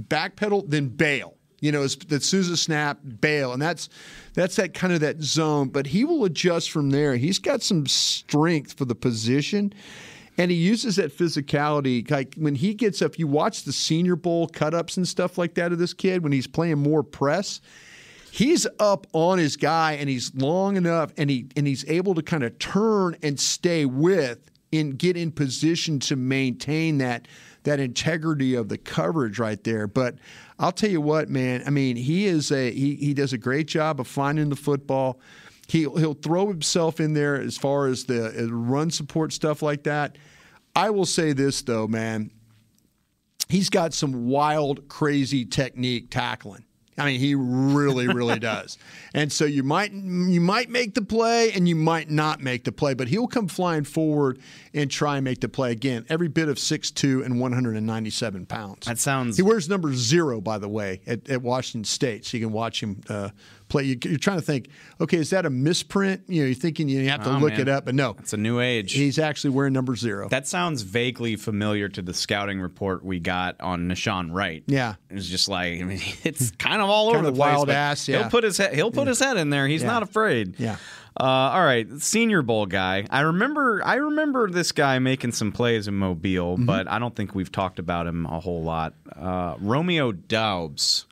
backpedal, 0.00 0.68
then 0.68 0.88
bail. 0.88 1.36
You 1.60 1.72
know, 1.72 1.82
as 1.82 1.98
soon 2.20 2.56
snap, 2.56 2.98
bail, 3.20 3.52
and 3.52 3.60
that's 3.60 3.88
that's 4.34 4.56
that 4.56 4.74
kind 4.74 4.92
of 4.92 5.00
that 5.00 5.22
zone. 5.22 5.68
But 5.68 5.86
he 5.86 6.04
will 6.04 6.24
adjust 6.24 6.70
from 6.70 6.90
there. 6.90 7.16
He's 7.16 7.38
got 7.38 7.62
some 7.62 7.86
strength 7.86 8.72
for 8.72 8.86
the 8.86 8.94
position, 8.94 9.74
and 10.38 10.50
he 10.50 10.56
uses 10.56 10.96
that 10.96 11.16
physicality. 11.16 12.10
Like 12.10 12.34
when 12.36 12.54
he 12.54 12.72
gets 12.72 13.02
up, 13.02 13.18
you 13.18 13.26
watch 13.26 13.64
the 13.64 13.72
Senior 13.72 14.16
Bowl 14.16 14.48
cut 14.48 14.72
ups 14.74 14.96
and 14.96 15.06
stuff 15.06 15.36
like 15.36 15.54
that 15.54 15.72
of 15.72 15.78
this 15.78 15.92
kid 15.92 16.22
when 16.22 16.32
he's 16.32 16.46
playing 16.46 16.78
more 16.78 17.02
press. 17.02 17.60
He's 18.32 18.66
up 18.78 19.06
on 19.12 19.38
his 19.38 19.56
guy, 19.56 19.92
and 19.92 20.08
he's 20.08 20.34
long 20.34 20.76
enough, 20.76 21.12
and 21.18 21.28
he 21.28 21.46
and 21.56 21.66
he's 21.66 21.84
able 21.88 22.14
to 22.14 22.22
kind 22.22 22.42
of 22.42 22.58
turn 22.58 23.16
and 23.22 23.38
stay 23.38 23.84
with 23.84 24.50
and 24.72 24.98
get 24.98 25.16
in 25.16 25.32
position 25.32 25.98
to 25.98 26.16
maintain 26.16 26.98
that 26.98 27.26
that 27.64 27.80
integrity 27.80 28.54
of 28.54 28.68
the 28.68 28.78
coverage 28.78 29.38
right 29.38 29.62
there. 29.64 29.86
But 29.86 30.16
I'll 30.58 30.72
tell 30.72 30.90
you 30.90 31.00
what, 31.00 31.28
man. 31.28 31.62
I 31.66 31.70
mean, 31.70 31.96
he 31.96 32.26
is 32.26 32.50
a 32.52 32.70
he 32.70 32.96
he 32.96 33.14
does 33.14 33.32
a 33.32 33.38
great 33.38 33.66
job 33.66 34.00
of 34.00 34.06
finding 34.06 34.48
the 34.48 34.56
football. 34.56 35.20
He'll 35.68 35.96
he'll 35.96 36.14
throw 36.14 36.48
himself 36.48 37.00
in 37.00 37.14
there 37.14 37.40
as 37.40 37.56
far 37.56 37.86
as 37.86 38.04
the 38.04 38.44
uh, 38.44 38.46
run 38.48 38.90
support 38.90 39.32
stuff 39.32 39.62
like 39.62 39.84
that. 39.84 40.16
I 40.74 40.90
will 40.90 41.06
say 41.06 41.32
this 41.32 41.62
though, 41.62 41.86
man. 41.86 42.30
He's 43.48 43.68
got 43.68 43.92
some 43.94 44.26
wild, 44.26 44.88
crazy 44.88 45.44
technique 45.44 46.10
tackling. 46.10 46.64
I 47.00 47.06
mean, 47.06 47.20
he 47.20 47.34
really, 47.34 48.06
really 48.08 48.38
does. 48.52 48.78
And 49.14 49.32
so 49.32 49.44
you 49.44 49.62
might 49.62 49.92
you 49.92 50.40
might 50.40 50.68
make 50.68 50.94
the 50.94 51.02
play 51.02 51.52
and 51.52 51.68
you 51.68 51.76
might 51.76 52.10
not 52.10 52.40
make 52.40 52.64
the 52.64 52.72
play, 52.72 52.94
but 52.94 53.08
he'll 53.08 53.26
come 53.26 53.48
flying 53.48 53.84
forward 53.84 54.38
and 54.74 54.90
try 54.90 55.16
and 55.16 55.24
make 55.24 55.40
the 55.40 55.48
play 55.48 55.72
again. 55.72 56.04
Every 56.08 56.28
bit 56.28 56.48
of 56.48 56.56
6'2 56.56 57.24
and 57.24 57.40
197 57.40 58.46
pounds. 58.46 58.86
That 58.86 58.98
sounds. 58.98 59.36
He 59.36 59.42
wears 59.42 59.68
number 59.68 59.94
zero, 59.94 60.40
by 60.40 60.58
the 60.58 60.68
way, 60.68 61.00
at, 61.06 61.28
at 61.28 61.42
Washington 61.42 61.84
State, 61.84 62.24
so 62.26 62.36
you 62.36 62.44
can 62.44 62.52
watch 62.52 62.82
him 62.82 63.00
uh, 63.08 63.30
play. 63.70 63.84
You, 63.84 63.96
you're 64.04 64.18
trying 64.18 64.36
to 64.38 64.42
think, 64.44 64.68
okay, 65.00 65.16
is 65.16 65.30
that 65.30 65.46
a 65.46 65.50
misprint? 65.50 66.22
You 66.28 66.42
know, 66.42 66.46
you're 66.46 66.54
thinking 66.54 66.88
you 66.88 67.08
have 67.08 67.22
to 67.24 67.30
Oh, 67.34 67.38
look 67.38 67.52
man. 67.52 67.60
it 67.62 67.68
up, 67.68 67.86
but 67.86 67.94
no, 67.94 68.16
It's 68.18 68.34
a 68.34 68.36
new 68.36 68.60
age. 68.60 68.92
he's 68.92 69.18
actually 69.18 69.50
wearing 69.50 69.72
number 69.72 69.96
zero. 69.96 70.28
That 70.28 70.46
sounds 70.46 70.82
vaguely 70.82 71.36
familiar 71.36 71.88
to 71.88 72.02
the 72.02 72.12
scouting 72.12 72.60
report 72.60 73.02
we 73.04 73.18
got 73.20 73.58
on 73.60 73.88
Nahshon 73.88 74.32
Wright. 74.32 74.62
Yeah. 74.66 74.96
it 75.08 75.14
was 75.14 75.28
just 75.28 75.48
like 75.48 75.80
I 75.80 75.84
mean, 75.84 76.00
it's 76.24 76.50
kind 76.52 76.82
of 76.82 76.90
all 76.90 77.06
over 77.08 77.16
Kinda 77.18 77.30
the 77.30 77.38
wild 77.38 77.68
but 77.68 77.76
ass, 77.76 78.06
yeah. 78.08 78.18
He'll 78.18 78.30
put 78.30 78.44
his 78.44 78.58
head. 78.58 78.74
He'll 78.74 78.90
put 78.90 79.08
his 79.08 79.18
head 79.20 79.36
in 79.38 79.48
there. 79.50 79.66
He's 79.66 79.80
Yeah. 79.82 79.88
not 79.88 80.02
afraid. 80.02 80.58
Yeah. 80.58 80.76
Uh, 81.18 81.24
all 81.24 81.64
right, 81.64 81.88
Senior 82.00 82.40
Bowl 82.40 82.66
guy. 82.66 83.04
I 83.10 83.22
remember. 83.22 83.82
I 83.84 83.96
remember 83.96 84.48
this 84.48 84.70
guy 84.70 85.00
making 85.00 85.32
some 85.32 85.50
plays 85.50 85.88
in 85.88 85.94
Mobile, 85.94 86.54
Mm-hmm. 86.56 86.66
but 86.66 86.88
I 86.88 87.00
don't 87.00 87.14
think 87.16 87.34
we've 87.34 87.50
talked 87.50 87.80
about 87.80 88.06
him 88.06 88.26
a 88.26 88.38
whole 88.38 88.62
lot. 88.62 88.94
Uh, 89.14 89.56
Romeo 89.60 90.12
Doubs, 90.12 91.06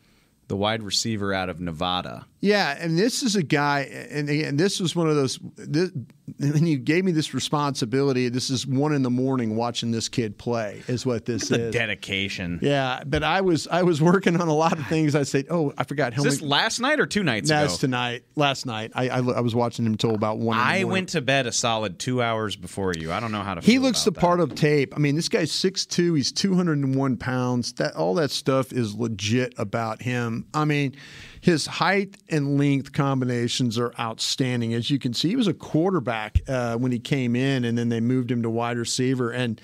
the 0.46 0.56
wide 0.56 0.84
receiver 0.84 1.34
out 1.34 1.48
of 1.48 1.60
Nevada. 1.60 2.26
Yeah, 2.40 2.76
and 2.78 2.96
this 2.96 3.24
is 3.24 3.34
a 3.34 3.42
guy, 3.42 3.80
and 4.10 4.28
again, 4.30 4.56
this 4.56 4.78
was 4.78 4.94
one 4.94 5.08
of 5.08 5.16
those. 5.16 5.40
This, 5.56 5.90
when 6.38 6.66
you 6.68 6.78
gave 6.78 7.04
me 7.04 7.10
this 7.10 7.34
responsibility, 7.34 8.28
this 8.28 8.48
is 8.50 8.64
one 8.64 8.92
in 8.94 9.02
the 9.02 9.10
morning 9.10 9.56
watching 9.56 9.90
this 9.90 10.08
kid 10.08 10.38
play. 10.38 10.82
Is 10.86 11.04
what 11.04 11.24
this 11.24 11.48
The 11.48 11.66
is. 11.66 11.72
dedication. 11.72 12.60
yeah, 12.62 13.02
but 13.04 13.24
I 13.24 13.40
was 13.40 13.66
I 13.66 13.82
was 13.82 14.00
working 14.00 14.40
on 14.40 14.46
a 14.46 14.54
lot 14.54 14.78
of 14.78 14.86
things. 14.86 15.16
I 15.16 15.24
said, 15.24 15.46
oh, 15.50 15.72
I 15.76 15.82
forgot. 15.82 16.16
Is 16.16 16.22
this 16.22 16.40
last 16.40 16.78
night 16.80 17.00
or 17.00 17.06
two 17.06 17.24
nights 17.24 17.50
ago? 17.50 17.60
That's 17.62 17.78
tonight. 17.78 18.22
Last 18.36 18.66
night, 18.66 18.92
I, 18.94 19.08
I 19.08 19.16
I 19.18 19.40
was 19.40 19.54
watching 19.56 19.84
him 19.84 19.92
until 19.92 20.14
about 20.14 20.38
one. 20.38 20.56
in 20.58 20.62
the 20.62 20.68
I 20.68 20.84
went 20.84 21.08
to 21.10 21.20
bed 21.20 21.46
a 21.48 21.52
solid 21.52 21.98
two 21.98 22.22
hours 22.22 22.54
before 22.54 22.92
you. 22.96 23.10
I 23.10 23.18
don't 23.18 23.32
know 23.32 23.42
how 23.42 23.54
to. 23.54 23.60
He 23.62 23.72
feel 23.72 23.82
looks 23.82 24.04
the 24.04 24.10
about 24.10 24.20
part 24.20 24.38
that. 24.38 24.52
of 24.52 24.54
tape. 24.54 24.94
I 24.94 25.00
mean, 25.00 25.16
this 25.16 25.28
guy's 25.28 25.50
6'2", 25.50 26.16
he's 26.16 26.30
201 26.30 27.16
pounds. 27.16 27.72
That 27.74 27.96
all 27.96 28.14
that 28.14 28.30
stuff 28.30 28.72
is 28.72 28.94
legit 28.94 29.54
about 29.58 30.02
him. 30.02 30.46
I 30.54 30.64
mean, 30.66 30.94
his 31.40 31.66
height 31.66 32.16
and 32.28 32.58
length 32.58 32.92
combinations 32.92 33.78
are 33.78 33.92
outstanding. 33.98 34.74
As 34.74 34.90
you 34.90 34.98
can 34.98 35.14
see, 35.14 35.28
he 35.28 35.36
was 35.36 35.48
a 35.48 35.54
quarterback 35.54 36.40
uh, 36.48 36.76
when 36.76 36.92
he 36.92 36.98
came 36.98 37.36
in, 37.36 37.64
and 37.64 37.76
then 37.76 37.88
they 37.88 38.00
moved 38.00 38.30
him 38.30 38.42
to 38.42 38.50
wide 38.50 38.78
receiver. 38.78 39.30
And 39.30 39.60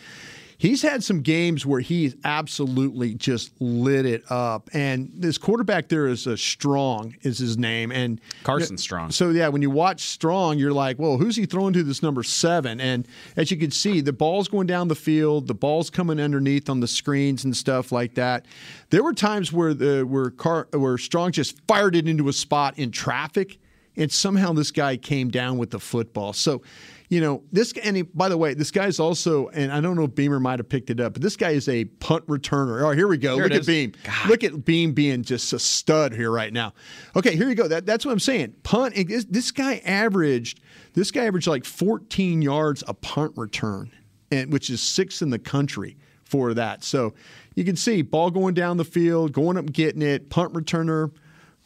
he's 0.59 0.82
had 0.82 1.02
some 1.02 1.20
games 1.20 1.66
where 1.66 1.80
he 1.80 2.14
absolutely 2.24 3.14
just 3.14 3.52
lit 3.61 4.07
it 4.07 4.30
up. 4.30 4.70
And 4.72 5.11
this 5.14 5.38
quarterback 5.38 5.88
there 5.88 6.07
is 6.07 6.26
a 6.26 6.36
Strong 6.36 7.16
is 7.22 7.38
his 7.38 7.57
name, 7.59 7.90
and 7.92 8.20
Carson 8.42 8.78
Strong. 8.78 9.11
so 9.11 9.30
yeah, 9.30 9.48
when 9.48 9.62
you 9.62 9.70
watch 9.70 10.02
Strong, 10.02 10.59
you're 10.59 10.72
like, 10.72 10.98
well, 10.98 11.18
who's 11.18 11.36
he 11.36 11.46
throwing 11.46 11.72
to 11.74 11.82
this 11.82 12.02
number 12.02 12.22
seven? 12.22 12.80
And 12.80 13.07
as 13.36 13.50
you 13.50 13.57
can 13.57 13.70
see, 13.70 14.00
the 14.00 14.12
ball's 14.12 14.48
going 14.48 14.66
down 14.66 14.88
the 14.88 14.94
field, 14.94 15.46
the 15.46 15.55
ball's 15.55 15.90
coming 15.90 16.20
underneath 16.20 16.68
on 16.68 16.80
the 16.80 16.88
screens 16.88 17.44
and 17.44 17.57
stuff 17.57 17.92
like 17.92 18.14
that. 18.14 18.46
There 18.90 19.02
were 19.02 19.14
times 19.14 19.52
where 19.52 19.74
the 19.74 20.02
where 20.02 20.30
Car, 20.30 20.68
where 20.72 20.98
Strong 20.98 21.32
just 21.32 21.61
fired 21.66 21.96
it 21.96 22.09
into 22.09 22.28
a 22.28 22.32
spot 22.32 22.78
in 22.78 22.90
traffic, 22.90 23.59
and 23.96 24.11
somehow 24.11 24.52
this 24.52 24.70
guy 24.70 24.96
came 24.96 25.30
down 25.30 25.59
with 25.59 25.70
the 25.70 25.80
football. 25.80 26.32
So. 26.32 26.62
You 27.11 27.20
know 27.20 27.42
this, 27.52 27.72
and 27.82 27.96
he, 27.96 28.02
by 28.02 28.28
the 28.30 28.38
way, 28.38 28.55
this 28.55 28.70
guy's 28.70 28.98
also, 28.98 29.48
and 29.48 29.70
I 29.70 29.80
don't 29.80 29.94
know 29.94 30.05
if 30.05 30.14
Beamer 30.14 30.40
might 30.40 30.59
have 30.59 30.68
picked 30.68 30.88
it 30.88 31.00
up, 31.00 31.12
but 31.12 31.22
this 31.22 31.36
guy 31.36 31.50
is 31.50 31.68
a 31.68 31.84
punt 31.84 32.26
returner. 32.26 32.82
Oh, 32.82 32.92
here 32.92 33.07
we 33.07 33.18
go. 33.18 33.34
Here 33.34 33.44
Look 33.44 33.52
at. 33.52 33.66
Beam. 33.66 33.92
Look 34.26 34.42
at 34.42 34.64
Beam 34.64 34.92
being 34.92 35.22
just 35.22 35.52
a 35.52 35.59
stud 35.59 36.14
here 36.14 36.30
right 36.30 36.52
now. 36.52 36.72
Okay, 37.14 37.36
here 37.36 37.48
you 37.48 37.55
go. 37.55 37.68
That, 37.68 37.84
that's 37.84 38.07
what 38.07 38.12
I'm 38.12 38.18
saying. 38.20 38.55
Punt. 38.62 38.96
it- 38.96 39.32
this 39.32 39.50
guy 39.50 39.82
averaged. 39.84 40.61
This 40.94 41.11
guy 41.11 41.26
averaged 41.26 41.46
like 41.46 41.64
14 41.66 42.40
yards 42.40 42.82
a 42.88 42.94
punt 42.94 43.32
return, 43.36 43.90
and 44.30 44.50
which 44.50 44.70
is 44.70 44.80
sixth 44.82 45.20
in 45.20 45.28
the 45.30 45.38
country 45.38 45.98
for 46.24 46.55
that. 46.55 46.82
So 46.84 47.12
you 47.55 47.64
can 47.64 47.76
see 47.76 48.00
ball 48.02 48.30
going 48.30 48.55
down 48.55 48.78
the 48.78 48.84
field, 48.84 49.32
going 49.32 49.57
up, 49.59 49.66
and 49.66 49.74
getting 49.74 50.02
it. 50.02 50.30
Punt 50.30 50.55
returner. 50.55 51.12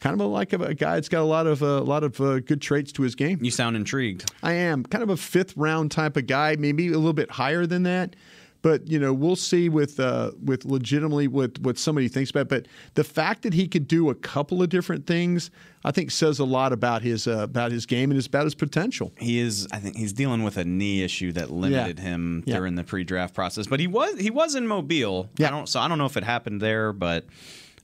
Kind 0.01 0.15
of 0.15 0.21
a, 0.21 0.29
like 0.29 0.53
a, 0.53 0.59
a 0.63 0.75
guy 0.75 0.95
that's 0.95 1.09
got 1.09 1.23
a 1.23 1.25
lot 1.25 1.47
of 1.49 1.61
a 1.61 1.81
lot 1.81 2.05
of 2.05 2.21
uh, 2.21 2.39
good 2.41 2.61
traits 2.63 2.93
to 2.93 3.03
his 3.03 3.15
game. 3.17 3.39
You 3.43 3.51
sound 3.51 3.75
intrigued. 3.75 4.31
I 4.45 4.53
am 4.53 4.85
kind 4.85 5.03
of 5.03 5.11
a 5.11 5.17
fifth 5.17 5.57
round 5.57 5.91
type 5.91 6.17
of 6.17 6.27
guy, 6.29 6.55
maybe 6.57 6.87
a 6.89 6.93
little 6.99 7.13
bit 7.13 7.33
higher 7.33 7.67
than 7.67 7.83
that. 7.83 8.15
But 8.63 8.87
you 8.89 8.99
know, 9.01 9.13
we'll 9.13 9.35
see 9.37 9.69
with 9.69 9.99
uh, 9.99 10.31
with 10.45 10.65
legitimately 10.65 11.27
what 11.27 11.59
what 11.61 11.79
somebody 11.79 12.07
thinks 12.09 12.31
about. 12.31 12.49
But 12.49 12.67
the 12.95 13.03
fact 13.05 13.43
that 13.43 13.55
he 13.55 13.67
could 13.67 13.89
do 13.89 14.09
a 14.11 14.15
couple 14.15 14.63
of 14.63 14.69
different 14.69 15.07
things, 15.07 15.51
I 15.85 15.91
think, 15.91 16.11
says 16.13 16.39
a 16.41 16.45
lot 16.45 16.73
about 16.73 17.03
his 17.03 17.27
uh, 17.27 17.39
about 17.39 17.73
his 17.73 17.85
game 17.87 18.11
and 18.13 18.25
about 18.27 18.45
his 18.45 18.55
potential. 18.57 19.13
He 19.19 19.39
is. 19.41 19.67
I 19.73 19.79
think 19.79 19.97
he's 19.97 20.13
dealing 20.13 20.43
with 20.45 20.57
a 20.59 20.65
knee 20.65 21.03
issue 21.03 21.33
that 21.33 21.51
limited 21.51 21.99
Yeah. 21.99 22.05
him 22.05 22.43
Yeah. 22.47 22.57
during 22.57 22.75
the 22.77 22.85
pre-draft 22.85 23.35
process. 23.35 23.67
But 23.69 23.79
he 23.81 23.87
was 23.89 24.19
he 24.21 24.31
was 24.31 24.55
in 24.55 24.67
Mobile. 24.69 25.29
I 25.41 25.51
don't. 25.51 25.69
So 25.69 25.79
I 25.81 25.87
don't 25.89 25.99
know 25.99 26.07
if 26.07 26.17
it 26.17 26.25
happened 26.25 26.61
there, 26.61 26.93
but 26.93 27.27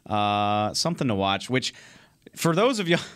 uh, 0.07 0.75
something 0.75 1.09
to 1.09 1.15
watch. 1.15 1.49
Which 1.49 1.73
for 2.37 2.55
those 2.55 2.79
of 2.79 2.89
you. 2.89 2.97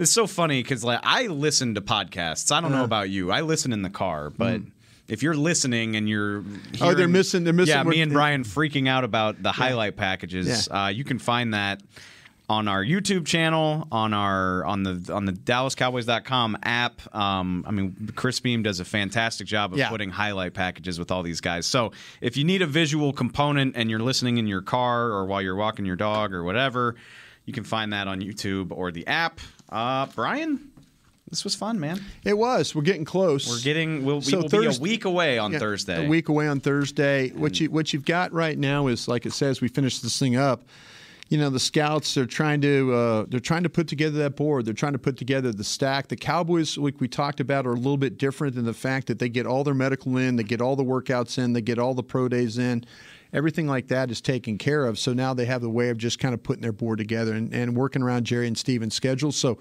It's 0.00 0.12
so 0.12 0.28
funny 0.28 0.62
because 0.62 0.84
like 0.84 1.00
I 1.02 1.26
listen 1.26 1.74
to 1.74 1.80
podcasts. 1.80 2.52
I 2.52 2.60
don't 2.60 2.70
know 2.70 2.76
Uh-huh. 2.76 2.84
about 2.84 3.10
you. 3.10 3.32
I 3.32 3.40
listen 3.40 3.72
in 3.72 3.82
the 3.82 3.90
car, 3.90 4.30
but 4.30 4.60
if 5.08 5.24
you're 5.24 5.34
listening 5.34 5.96
and 5.96 6.08
you're 6.08 6.42
Mm. 6.42 6.78
Oh, 6.80 6.94
they're 6.94 7.08
missing- 7.08 7.42
they're 7.42 7.52
missing 7.52 7.74
Yeah, 7.74 7.82
me 7.82 8.00
and 8.00 8.12
Bryan 8.12 8.44
freaking 8.44 8.88
out 8.88 9.02
about 9.02 9.42
the 9.42 9.50
highlight 9.50 9.96
packages. 9.96 10.68
Yeah. 10.70 10.84
Uh, 10.84 10.88
you 10.90 11.02
can 11.02 11.18
find 11.18 11.52
that 11.52 11.80
on 12.48 12.68
our 12.68 12.84
YouTube 12.84 13.26
channel, 13.26 13.88
on 13.90 14.14
our 14.14 14.64
on 14.64 14.84
the 14.84 15.12
on 15.12 15.24
the 15.24 15.32
DallasCowboys.com 15.32 16.58
app. 16.62 17.14
Um, 17.14 17.64
I 17.66 17.72
mean, 17.72 18.12
Chris 18.14 18.38
Beam 18.38 18.62
does 18.62 18.78
a 18.78 18.84
fantastic 18.84 19.48
job 19.48 19.72
of 19.72 19.78
Yeah. 19.80 19.88
putting 19.88 20.10
highlight 20.10 20.54
packages 20.54 20.98
with 20.98 21.10
all 21.10 21.24
these 21.24 21.40
guys. 21.40 21.66
So 21.66 21.90
if 22.20 22.36
you 22.36 22.44
need 22.44 22.62
a 22.62 22.66
visual 22.66 23.12
component 23.12 23.74
and 23.76 23.90
you're 23.90 23.98
listening 23.98 24.38
in 24.38 24.46
your 24.46 24.62
car 24.62 25.06
or 25.10 25.26
while 25.26 25.42
you're 25.42 25.56
walking 25.56 25.86
your 25.86 25.96
dog 25.96 26.32
or 26.32 26.44
whatever, 26.44 26.94
you 27.48 27.54
can 27.54 27.64
find 27.64 27.94
that 27.94 28.06
on 28.06 28.20
YouTube 28.20 28.72
or 28.72 28.92
the 28.92 29.06
app. 29.06 29.40
Uh, 29.70 30.04
Bryan, 30.14 30.70
this 31.30 31.44
was 31.44 31.54
fun, 31.54 31.80
man. 31.80 31.98
It 32.22 32.36
was. 32.36 32.74
We're 32.74 32.82
getting 32.82 33.06
close. 33.06 33.48
We're 33.48 33.62
getting. 33.62 34.04
We'll, 34.04 34.18
we 34.18 34.24
So 34.24 34.42
will 34.42 34.48
be 34.50 34.66
a 34.66 34.78
week 34.78 35.06
away 35.06 35.38
on 35.38 35.52
Yeah, 35.52 35.58
Thursday. 35.58 36.04
A 36.04 36.08
week 36.08 36.28
away 36.28 36.46
on 36.46 36.60
Thursday. 36.60 37.30
What 37.30 37.58
you 37.58 37.70
what 37.70 37.94
you've 37.94 38.04
got 38.04 38.34
right 38.34 38.58
now 38.58 38.88
is 38.88 39.08
like 39.08 39.24
it 39.24 39.32
says 39.32 39.62
we 39.62 39.68
finish 39.68 40.00
this 40.00 40.18
thing 40.18 40.36
up. 40.36 40.62
You 41.30 41.38
know 41.38 41.48
the 41.48 41.58
scouts 41.58 42.18
are 42.18 42.26
trying 42.26 42.60
to 42.60 42.92
uh, 42.92 43.24
they're 43.28 43.40
trying 43.40 43.62
to 43.62 43.70
put 43.70 43.88
together 43.88 44.18
that 44.18 44.36
board. 44.36 44.66
They're 44.66 44.74
trying 44.74 44.92
to 44.92 44.98
put 44.98 45.16
together 45.16 45.50
the 45.50 45.64
stack. 45.64 46.08
The 46.08 46.16
Cowboys, 46.16 46.76
like 46.76 47.00
we 47.00 47.08
talked 47.08 47.40
about, 47.40 47.66
are 47.66 47.72
a 47.72 47.76
little 47.76 47.96
bit 47.96 48.18
different 48.18 48.56
in 48.56 48.66
the 48.66 48.74
fact 48.74 49.06
that 49.06 49.18
they 49.20 49.30
get 49.30 49.46
all 49.46 49.64
their 49.64 49.72
medical 49.72 50.18
in, 50.18 50.36
they 50.36 50.42
get 50.42 50.60
all 50.60 50.76
the 50.76 50.84
workouts 50.84 51.38
in, 51.42 51.54
they 51.54 51.62
get 51.62 51.78
all 51.78 51.94
the 51.94 52.02
pro 52.02 52.28
days 52.28 52.58
in. 52.58 52.84
Everything 53.32 53.66
like 53.66 53.88
that 53.88 54.10
is 54.10 54.20
taken 54.20 54.56
care 54.58 54.86
of. 54.86 54.98
So 54.98 55.12
now 55.12 55.34
they 55.34 55.44
have 55.44 55.60
the 55.60 55.68
way 55.70 55.90
of 55.90 55.98
just 55.98 56.18
kind 56.18 56.32
of 56.34 56.42
putting 56.42 56.62
their 56.62 56.72
board 56.72 56.98
together 56.98 57.32
and, 57.34 57.52
and 57.52 57.76
working 57.76 58.02
around 58.02 58.24
Jerry 58.24 58.46
and 58.46 58.56
Stephen's 58.56 58.94
schedule. 58.94 59.32
So 59.32 59.58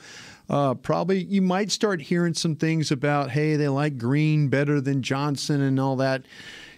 uh, 0.50 0.74
probably 0.76 1.24
you 1.24 1.42
might 1.42 1.72
start 1.72 2.02
hearing 2.02 2.34
some 2.34 2.56
things 2.56 2.92
about, 2.92 3.32
hey, 3.32 3.56
they 3.58 3.68
like 3.68 3.98
Green 3.98 4.48
better 4.48 4.80
than 4.80 5.02
Johnson 5.02 5.62
and 5.62 5.80
all 5.80 5.98
that. 5.98 6.24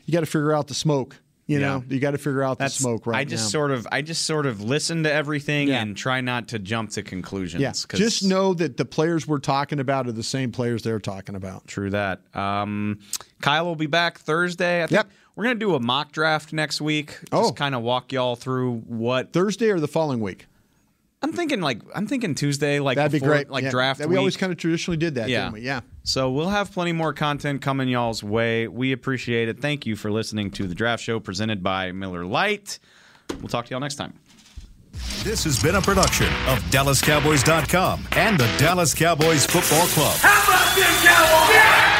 You 0.06 0.14
got 0.14 0.22
to 0.22 0.26
figure 0.26 0.54
out 0.54 0.68
the 0.68 0.74
smoke. 0.74 1.18
You 1.46 1.60
know, 1.60 1.84
you 1.90 2.00
got 2.00 2.12
to 2.12 2.20
figure 2.20 2.44
out 2.44 2.60
the 2.60 2.68
smoke 2.70 3.08
right 3.08 3.18
I 3.18 3.24
just 3.24 3.46
now. 3.46 3.50
sort 3.50 3.72
of, 3.72 3.88
I 3.92 4.04
just 4.04 4.28
sort 4.28 4.46
of 4.46 4.62
listen 4.62 5.02
to 5.02 5.12
everything 5.12 5.68
Yeah. 5.70 5.82
and 5.82 5.98
try 5.98 6.22
not 6.22 6.50
to 6.50 6.60
jump 6.60 6.92
to 6.92 7.02
conclusions. 7.02 7.60
yeah, 7.60 7.72
just 7.98 8.24
know 8.24 8.54
that 8.54 8.78
the 8.78 8.86
players 8.86 9.28
we're 9.28 9.40
talking 9.40 9.80
about 9.80 10.06
are 10.08 10.12
the 10.12 10.22
same 10.22 10.52
players 10.52 10.84
they're 10.84 11.00
talking 11.00 11.34
about. 11.34 11.66
True 11.66 11.90
that. 11.90 12.22
Um, 12.36 13.00
Kyle 13.42 13.66
will 13.66 13.76
be 13.76 13.88
back 13.88 14.20
Thursday. 14.20 14.84
I 14.84 14.86
think 14.86 14.92
Yep. 14.92 15.10
We're 15.40 15.46
gonna 15.46 15.56
do 15.56 15.74
a 15.74 15.80
mock 15.80 16.12
draft 16.12 16.52
next 16.52 16.82
week. 16.82 17.12
Just 17.22 17.32
Oh. 17.32 17.54
kind 17.54 17.74
of 17.74 17.82
walk 17.82 18.12
y'all 18.12 18.36
through 18.36 18.80
what 18.88 19.32
Thursday 19.32 19.70
or 19.70 19.80
the 19.80 19.88
following 19.88 20.20
week. 20.20 20.48
I'm 21.22 21.32
thinking. 21.32 21.62
Like 21.62 21.82
I'm 21.96 22.08
thinking 22.08 22.36
Tuesday. 22.36 22.82
Like 22.82 22.98
That'd 22.98 23.14
be 23.14 23.26
great. 23.26 23.50
Like 23.50 23.64
Yeah. 23.64 23.70
draft. 23.72 24.00
That 24.00 24.10
we 24.10 24.16
week. 24.16 24.20
always 24.20 24.36
kind 24.36 24.52
of 24.52 24.58
traditionally 24.58 24.98
did 24.98 25.16
that, 25.16 25.30
Yeah. 25.30 25.44
didn't 25.44 25.54
we? 25.54 25.62
Yeah. 25.62 25.80
So 26.04 26.30
we'll 26.30 26.50
have 26.50 26.74
plenty 26.74 26.92
more 26.92 27.14
content 27.14 27.62
coming 27.62 27.88
y'all's 27.88 28.22
way. 28.22 28.68
We 28.68 28.92
appreciate 28.92 29.48
it. 29.48 29.62
Thank 29.62 29.86
you 29.86 29.96
for 29.96 30.12
listening 30.12 30.52
to 30.52 30.68
the 30.68 30.76
Draft 30.76 31.02
Show 31.02 31.22
presented 31.22 31.64
by 31.64 31.94
Miller 31.94 32.26
Lite. 32.26 32.80
We'll 33.40 33.48
talk 33.48 33.66
to 33.68 33.72
y'all 33.72 33.80
next 33.80 33.96
time. 33.96 34.16
This 35.24 35.46
has 35.46 35.64
been 35.64 35.76
a 35.76 35.82
production 35.82 36.28
of 36.50 36.60
DallasCowboys.com 36.70 38.08
and 38.12 38.38
the 38.38 38.48
Dallas 38.58 38.94
Cowboys 38.94 39.46
Football 39.46 39.88
Club. 39.88 40.18
How 40.20 40.44
about 40.44 40.76
them 40.76 41.08
Cowboys? 41.08 41.99